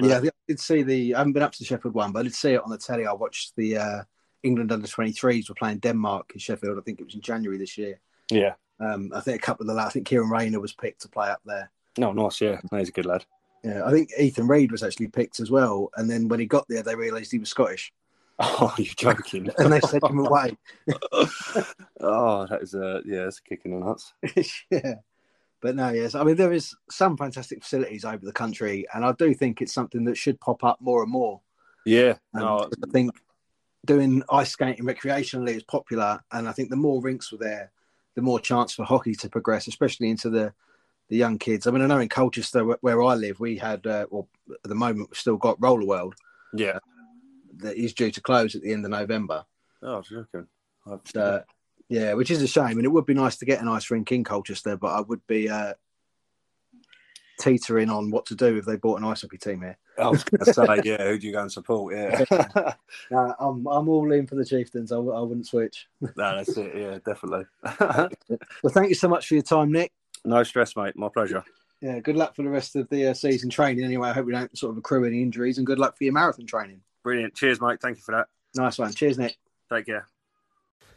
Yeah, 0.00 0.18
I 0.18 0.26
I 0.26 0.30
did 0.46 0.60
see 0.60 0.82
the. 0.82 1.14
I 1.14 1.18
haven't 1.18 1.32
been 1.32 1.42
up 1.42 1.52
to 1.52 1.58
the 1.58 1.64
Sheffield 1.64 1.94
one, 1.94 2.12
but 2.12 2.20
I 2.20 2.22
did 2.24 2.34
see 2.34 2.52
it 2.52 2.62
on 2.62 2.70
the 2.70 2.76
telly. 2.76 3.06
I 3.06 3.12
watched 3.14 3.56
the 3.56 3.78
uh, 3.78 4.02
England 4.42 4.72
under 4.72 4.86
23s 4.86 5.48
were 5.48 5.54
playing 5.54 5.78
Denmark 5.78 6.30
in 6.34 6.38
Sheffield. 6.40 6.78
I 6.78 6.82
think 6.82 7.00
it 7.00 7.04
was 7.04 7.14
in 7.14 7.20
January 7.20 7.58
this 7.58 7.76
year. 7.78 8.00
yeah. 8.30 8.54
Um, 8.80 9.10
I 9.12 9.20
think 9.20 9.36
a 9.42 9.44
couple 9.44 9.68
of 9.68 9.74
the 9.74 9.82
I 9.82 9.88
think 9.88 10.06
Kieran 10.06 10.30
Rayner 10.30 10.60
was 10.60 10.72
picked 10.72 11.02
to 11.02 11.08
play 11.08 11.28
up 11.28 11.40
there. 11.44 11.68
No, 11.98 12.12
nice. 12.12 12.40
Yeah, 12.40 12.60
no, 12.70 12.78
he's 12.78 12.90
a 12.90 12.92
good 12.92 13.06
lad. 13.06 13.24
Yeah, 13.64 13.84
I 13.84 13.90
think 13.90 14.10
Ethan 14.16 14.46
Reid 14.46 14.70
was 14.70 14.84
actually 14.84 15.08
picked 15.08 15.40
as 15.40 15.50
well. 15.50 15.90
And 15.96 16.08
then 16.08 16.28
when 16.28 16.38
he 16.38 16.46
got 16.46 16.64
there, 16.68 16.84
they 16.84 16.94
realised 16.94 17.32
he 17.32 17.40
was 17.40 17.48
Scottish, 17.48 17.92
Oh, 18.38 18.72
you're 18.78 18.94
joking. 18.96 19.50
and 19.58 19.72
they 19.72 19.80
sent 19.80 20.04
him 20.04 20.20
away. 20.20 20.56
oh, 22.00 22.46
that 22.46 22.60
is 22.62 22.74
a 22.74 23.02
yeah, 23.04 23.24
that's 23.24 23.38
a 23.38 23.42
kick 23.42 23.62
in 23.64 23.72
the 23.72 23.84
nuts. 23.84 24.12
yeah. 24.70 24.94
But 25.60 25.74
no, 25.74 25.88
yes. 25.90 26.14
I 26.14 26.22
mean, 26.22 26.36
there 26.36 26.52
is 26.52 26.72
some 26.88 27.16
fantastic 27.16 27.64
facilities 27.64 28.04
over 28.04 28.24
the 28.24 28.32
country, 28.32 28.86
and 28.94 29.04
I 29.04 29.10
do 29.12 29.34
think 29.34 29.60
it's 29.60 29.74
something 29.74 30.04
that 30.04 30.16
should 30.16 30.38
pop 30.40 30.62
up 30.62 30.80
more 30.80 31.02
and 31.02 31.10
more. 31.10 31.40
Yeah. 31.84 32.14
Um, 32.34 32.42
No, 32.42 32.58
I 32.60 32.90
think 32.92 33.10
doing 33.84 34.22
ice 34.30 34.50
skating 34.50 34.84
recreationally 34.84 35.56
is 35.56 35.62
popular, 35.62 36.20
and 36.32 36.48
I 36.48 36.52
think 36.52 36.70
the 36.70 36.76
more 36.76 37.00
rinks 37.00 37.32
were 37.32 37.38
there, 37.38 37.70
the 38.14 38.22
more 38.22 38.40
chance 38.40 38.74
for 38.74 38.84
hockey 38.84 39.14
to 39.16 39.28
progress, 39.28 39.68
especially 39.68 40.10
into 40.10 40.30
the 40.30 40.52
the 41.08 41.16
young 41.16 41.38
kids. 41.38 41.66
I 41.66 41.70
mean, 41.70 41.82
I 41.82 41.86
know 41.86 42.00
in 42.00 42.08
Colchester, 42.08 42.64
where, 42.64 42.78
where 42.82 43.02
I 43.02 43.14
live, 43.14 43.40
we 43.40 43.56
had, 43.56 43.86
uh, 43.86 44.06
well, 44.10 44.28
at 44.62 44.68
the 44.68 44.74
moment, 44.74 45.08
we've 45.08 45.18
still 45.18 45.38
got 45.38 45.56
Roller 45.58 45.86
World 45.86 46.14
yeah. 46.52 46.78
that 47.58 47.76
is 47.76 47.94
due 47.94 48.10
to 48.10 48.20
close 48.20 48.54
at 48.54 48.60
the 48.60 48.72
end 48.72 48.84
of 48.84 48.90
November. 48.90 49.46
Oh, 49.82 50.02
joking. 50.02 50.46
So, 51.06 51.42
yeah, 51.88 52.12
which 52.12 52.30
is 52.30 52.42
a 52.42 52.46
shame, 52.46 52.76
and 52.76 52.84
it 52.84 52.90
would 52.90 53.06
be 53.06 53.14
nice 53.14 53.38
to 53.38 53.46
get 53.46 53.62
an 53.62 53.68
ice 53.68 53.90
rink 53.90 54.12
in 54.12 54.22
Colchester, 54.22 54.76
but 54.76 54.88
I 54.88 55.00
would 55.00 55.26
be 55.26 55.48
uh, 55.48 55.74
teetering 57.40 57.88
on 57.88 58.10
what 58.10 58.26
to 58.26 58.34
do 58.34 58.56
if 58.58 58.66
they 58.66 58.76
bought 58.76 59.00
an 59.00 59.06
ice 59.06 59.22
hockey 59.22 59.38
team 59.38 59.62
here. 59.62 59.78
I 59.98 60.08
was 60.08 60.24
going 60.24 60.44
to 60.44 60.54
say, 60.54 60.80
yeah, 60.84 61.04
who 61.04 61.18
do 61.18 61.26
you 61.26 61.32
go 61.32 61.40
and 61.42 61.52
support? 61.52 61.94
Yeah. 61.94 62.24
No, 63.10 63.34
I'm 63.38 63.66
I'm 63.66 63.88
all 63.88 64.10
in 64.12 64.26
for 64.26 64.34
the 64.34 64.44
Chieftains. 64.44 64.92
I, 64.92 64.96
w- 64.96 65.14
I 65.14 65.20
wouldn't 65.20 65.46
switch. 65.46 65.86
no, 66.00 66.08
that's 66.16 66.56
it. 66.56 66.72
Yeah, 66.76 66.98
definitely. 67.04 67.44
Well, 68.62 68.72
thank 68.72 68.88
you 68.88 68.94
so 68.94 69.08
much 69.08 69.26
for 69.28 69.34
your 69.34 69.42
time, 69.42 69.72
Nick. 69.72 69.92
no 70.24 70.42
stress, 70.42 70.76
mate. 70.76 70.96
My 70.96 71.08
pleasure. 71.08 71.44
Yeah, 71.80 72.00
good 72.00 72.16
luck 72.16 72.34
for 72.34 72.42
the 72.42 72.48
rest 72.50 72.74
of 72.76 72.88
the 72.88 73.08
uh, 73.08 73.14
season 73.14 73.50
training. 73.50 73.84
Anyway, 73.84 74.08
I 74.08 74.12
hope 74.12 74.26
we 74.26 74.32
don't 74.32 74.56
sort 74.58 74.72
of 74.72 74.78
accrue 74.78 75.04
any 75.04 75.22
injuries, 75.22 75.58
and 75.58 75.66
good 75.66 75.78
luck 75.78 75.96
for 75.96 76.04
your 76.04 76.12
marathon 76.12 76.46
training. 76.46 76.80
Brilliant. 77.04 77.34
Cheers, 77.34 77.60
mate. 77.60 77.80
Thank 77.80 77.98
you 77.98 78.02
for 78.02 78.12
that. 78.12 78.26
Nice 78.56 78.78
one. 78.78 78.92
Cheers, 78.92 79.18
Nick. 79.18 79.36
Take 79.72 79.86
care. 79.86 80.06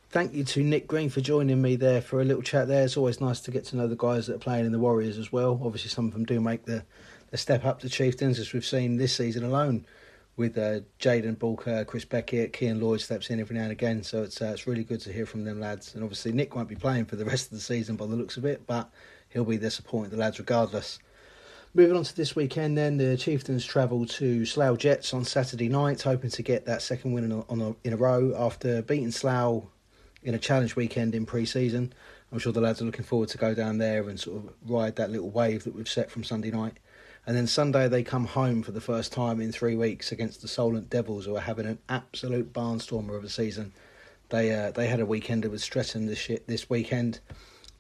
Thank 0.10 0.34
you 0.34 0.44
to 0.44 0.64
Nick 0.64 0.88
Green 0.88 1.10
for 1.10 1.22
joining 1.22 1.62
me 1.62 1.76
there 1.78 2.02
for 2.02 2.20
a 2.20 2.26
little 2.26 2.42
chat 2.42 2.68
there. 2.68 2.84
It's 2.84 2.98
always 2.98 3.22
nice 3.22 3.40
to 3.42 3.52
get 3.52 3.64
to 3.66 3.78
know 3.78 3.88
the 3.88 3.96
guys 3.96 4.28
that 4.28 4.36
are 4.36 4.40
playing 4.40 4.66
in 4.66 4.72
the 4.74 4.80
Warriors 4.80 5.18
as 5.18 5.32
well. 5.32 5.60
Obviously, 5.64 5.90
some 5.90 6.08
of 6.08 6.14
them 6.14 6.26
do 6.26 6.42
make 6.42 6.66
the, 6.66 6.84
the 7.32 7.38
step 7.38 7.66
up 7.66 7.80
to 7.80 7.90
Chieftains, 7.90 8.40
as 8.40 8.54
we've 8.54 8.66
seen 8.66 8.98
this 8.98 9.16
season 9.16 9.44
alone 9.44 9.86
with 10.38 10.58
uh, 10.58 10.82
Jaden 11.00 11.38
Bulker, 11.38 11.86
Chris 11.88 12.06
Beckett, 12.06 12.54
Kean 12.54 12.80
Lloyd 12.80 13.02
steps 13.02 13.30
in 13.30 13.40
every 13.40 13.56
now 13.56 13.64
and 13.64 13.72
again. 13.72 14.04
So 14.04 14.24
it's, 14.24 14.42
uh, 14.42 14.52
it's 14.54 14.68
really 14.68 14.84
good 14.84 15.02
to 15.02 15.14
hear 15.14 15.26
from 15.26 15.44
them 15.44 15.60
lads. 15.60 15.96
And 15.96 16.04
obviously, 16.04 16.32
Nick 16.32 16.56
won't 16.56 16.70
be 16.70 16.76
playing 16.76 17.06
for 17.06 17.16
the 17.16 17.26
rest 17.26 17.46
of 17.46 17.52
the 17.52 17.62
season 17.62 17.96
by 17.96 18.06
the 18.06 18.16
looks 18.16 18.38
of 18.38 18.46
it, 18.46 18.68
but 18.68 18.90
he'll 19.30 19.46
be 19.46 19.58
there 19.58 19.70
supporting 19.70 20.12
the 20.12 20.18
lads 20.18 20.40
regardless. 20.40 21.00
Moving 21.74 21.96
on 21.96 22.04
to 22.04 22.16
this 22.16 22.36
weekend, 22.36 22.78
then 22.78 22.98
the 22.98 23.16
Chieftains 23.16 23.66
travel 23.66 24.06
to 24.06 24.46
Slough 24.46 24.78
Jets 24.78 25.14
on 25.14 25.24
Saturday 25.24 25.70
night, 25.70 26.02
hoping 26.02 26.30
to 26.32 26.42
get 26.42 26.66
that 26.66 26.82
second 26.82 27.14
win 27.14 27.24
in 27.24 27.32
a, 27.32 27.40
on 27.48 27.62
a, 27.62 27.76
in 27.86 27.94
a 27.94 27.98
row 27.98 28.34
after 28.38 28.82
beating 28.82 29.12
Slough 29.12 29.64
in 30.24 30.36
a 30.36 30.40
challenge 30.40 30.76
weekend 30.76 31.16
in 31.16 31.26
pre-season. 31.26 31.94
I'm 32.30 32.40
sure 32.40 32.52
the 32.52 32.60
lads 32.60 32.82
are 32.82 32.86
looking 32.86 33.06
forward 33.06 33.30
to 33.30 33.38
go 33.38 33.54
down 33.54 33.78
there 33.78 34.10
and 34.10 34.20
sort 34.20 34.44
of 34.44 34.54
ride 34.68 34.98
that 34.98 35.12
little 35.12 35.30
wave 35.30 35.64
that 35.64 35.74
we've 35.74 35.88
set 35.88 36.12
from 36.12 36.26
Sunday 36.26 36.52
night. 36.52 36.78
And 37.26 37.38
then 37.38 37.48
Sunday 37.48 37.88
they 37.88 38.04
come 38.04 38.26
home 38.26 38.64
for 38.64 38.72
the 38.72 38.82
first 38.82 39.14
time 39.14 39.40
in 39.40 39.52
three 39.52 39.76
weeks 39.76 40.12
against 40.12 40.42
the 40.42 40.48
Solent 40.48 40.90
Devils, 40.90 41.26
who 41.26 41.36
are 41.36 41.42
having 41.42 41.68
an 41.68 41.80
absolute 41.88 42.52
barnstormer 42.52 43.16
of 43.16 43.24
a 43.24 43.30
season. 43.30 43.74
They 44.30 44.54
uh, 44.54 44.72
they 44.72 44.88
had 44.88 45.00
a 45.00 45.06
weekender 45.06 45.50
with 45.50 45.62
Streatham 45.62 46.08
this 46.08 46.18
shit, 46.18 46.48
this 46.48 46.70
weekend. 46.70 47.20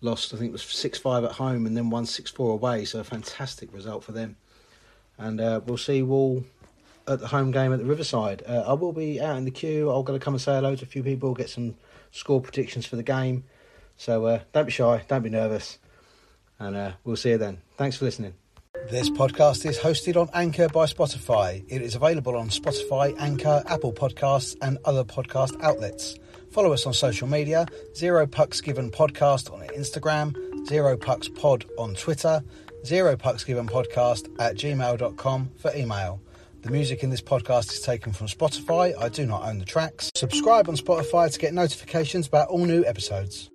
Lost, 0.04 0.34
I 0.34 0.38
think 0.38 0.50
it 0.50 0.52
was 0.52 0.64
six 0.64 1.00
five 1.00 1.24
at 1.24 1.34
home, 1.34 1.66
and 1.66 1.76
then 1.76 1.90
won 1.90 2.06
six 2.06 2.30
four 2.30 2.52
away. 2.52 2.86
So 2.86 3.00
a 3.00 3.04
fantastic 3.04 3.74
result 3.74 4.04
for 4.04 4.12
them. 4.12 4.36
And 5.18 5.40
uh, 5.40 5.62
we'll 5.66 5.78
see 5.78 6.02
Wall 6.02 6.44
at 7.08 7.20
the 7.20 7.28
home 7.28 7.52
game 7.52 7.74
at 7.74 7.80
the 7.80 7.86
Riverside. 7.86 8.44
Uh, 8.48 8.64
I 8.68 8.74
will 8.74 8.94
be 8.94 9.22
out 9.22 9.38
in 9.38 9.46
the 9.46 9.52
queue. 9.52 9.90
I'm 9.90 10.04
going 10.04 10.20
to 10.20 10.24
come 10.24 10.34
and 10.34 10.42
say 10.42 10.56
hello 10.56 10.76
to 10.76 10.84
a 10.84 10.88
few 10.88 11.04
people, 11.04 11.34
get 11.34 11.50
some 11.50 11.76
score 12.12 12.42
predictions 12.42 12.86
for 12.86 12.96
the 12.96 13.04
game. 13.04 13.44
So 13.98 14.26
uh, 14.26 14.40
don't 14.54 14.66
be 14.66 14.72
shy, 14.72 15.04
don't 15.08 15.22
be 15.22 15.30
nervous, 15.30 15.78
and 16.60 16.76
uh, 16.76 16.92
we'll 17.04 17.16
see 17.16 17.32
you 17.32 17.38
then. 17.38 17.62
Thanks 17.78 17.98
for 17.98 18.06
listening. 18.06 18.41
This 18.90 19.10
podcast 19.10 19.66
is 19.66 19.78
hosted 19.78 20.16
on 20.16 20.30
Anchor 20.34 20.70
by 20.70 20.86
Spotify. 20.86 21.64
It 21.68 21.82
is 21.82 21.96
available 21.96 22.38
on 22.38 22.48
Spotify, 22.50 23.14
Anchor, 23.20 23.62
Apple 23.68 23.92
Podcasts, 23.92 24.56
and 24.62 24.78
other 24.86 25.04
podcast 25.04 25.62
outlets. 25.62 26.16
Follow 26.52 26.72
us 26.72 26.86
on 26.86 26.94
social 26.94 27.28
media 27.28 27.66
Zero 27.96 28.26
Pucks 28.26 28.62
Given 28.62 28.90
Podcast 28.90 29.52
on 29.52 29.68
Instagram, 29.78 30.36
Zero 30.68 30.96
Pucks 30.96 31.28
Pod 31.28 31.66
on 31.78 31.96
Twitter, 31.96 32.42
Zero 32.86 33.18
Pucks 33.18 33.44
Given 33.44 33.68
Podcast 33.68 34.30
at 34.40 34.56
gmail.com 34.56 35.52
for 35.58 35.76
email. 35.76 36.22
The 36.62 36.72
music 36.72 37.04
in 37.04 37.10
this 37.10 37.22
podcast 37.22 37.74
is 37.74 37.82
taken 37.82 38.14
from 38.14 38.28
Spotify. 38.28 38.98
I 38.98 39.10
do 39.10 39.26
not 39.26 39.44
own 39.44 39.60
the 39.60 39.66
tracks. 39.66 40.12
Subscribe 40.16 40.70
on 40.70 40.78
Spotify 40.78 41.32
to 41.32 41.40
get 41.40 41.54
notifications 41.54 42.28
about 42.28 42.48
all 42.48 42.66
new 42.66 42.86
episodes. 42.86 43.50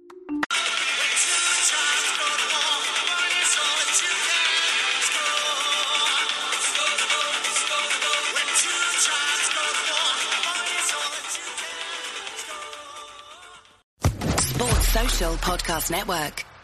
Podcast 15.39 15.91
Network. 15.91 16.56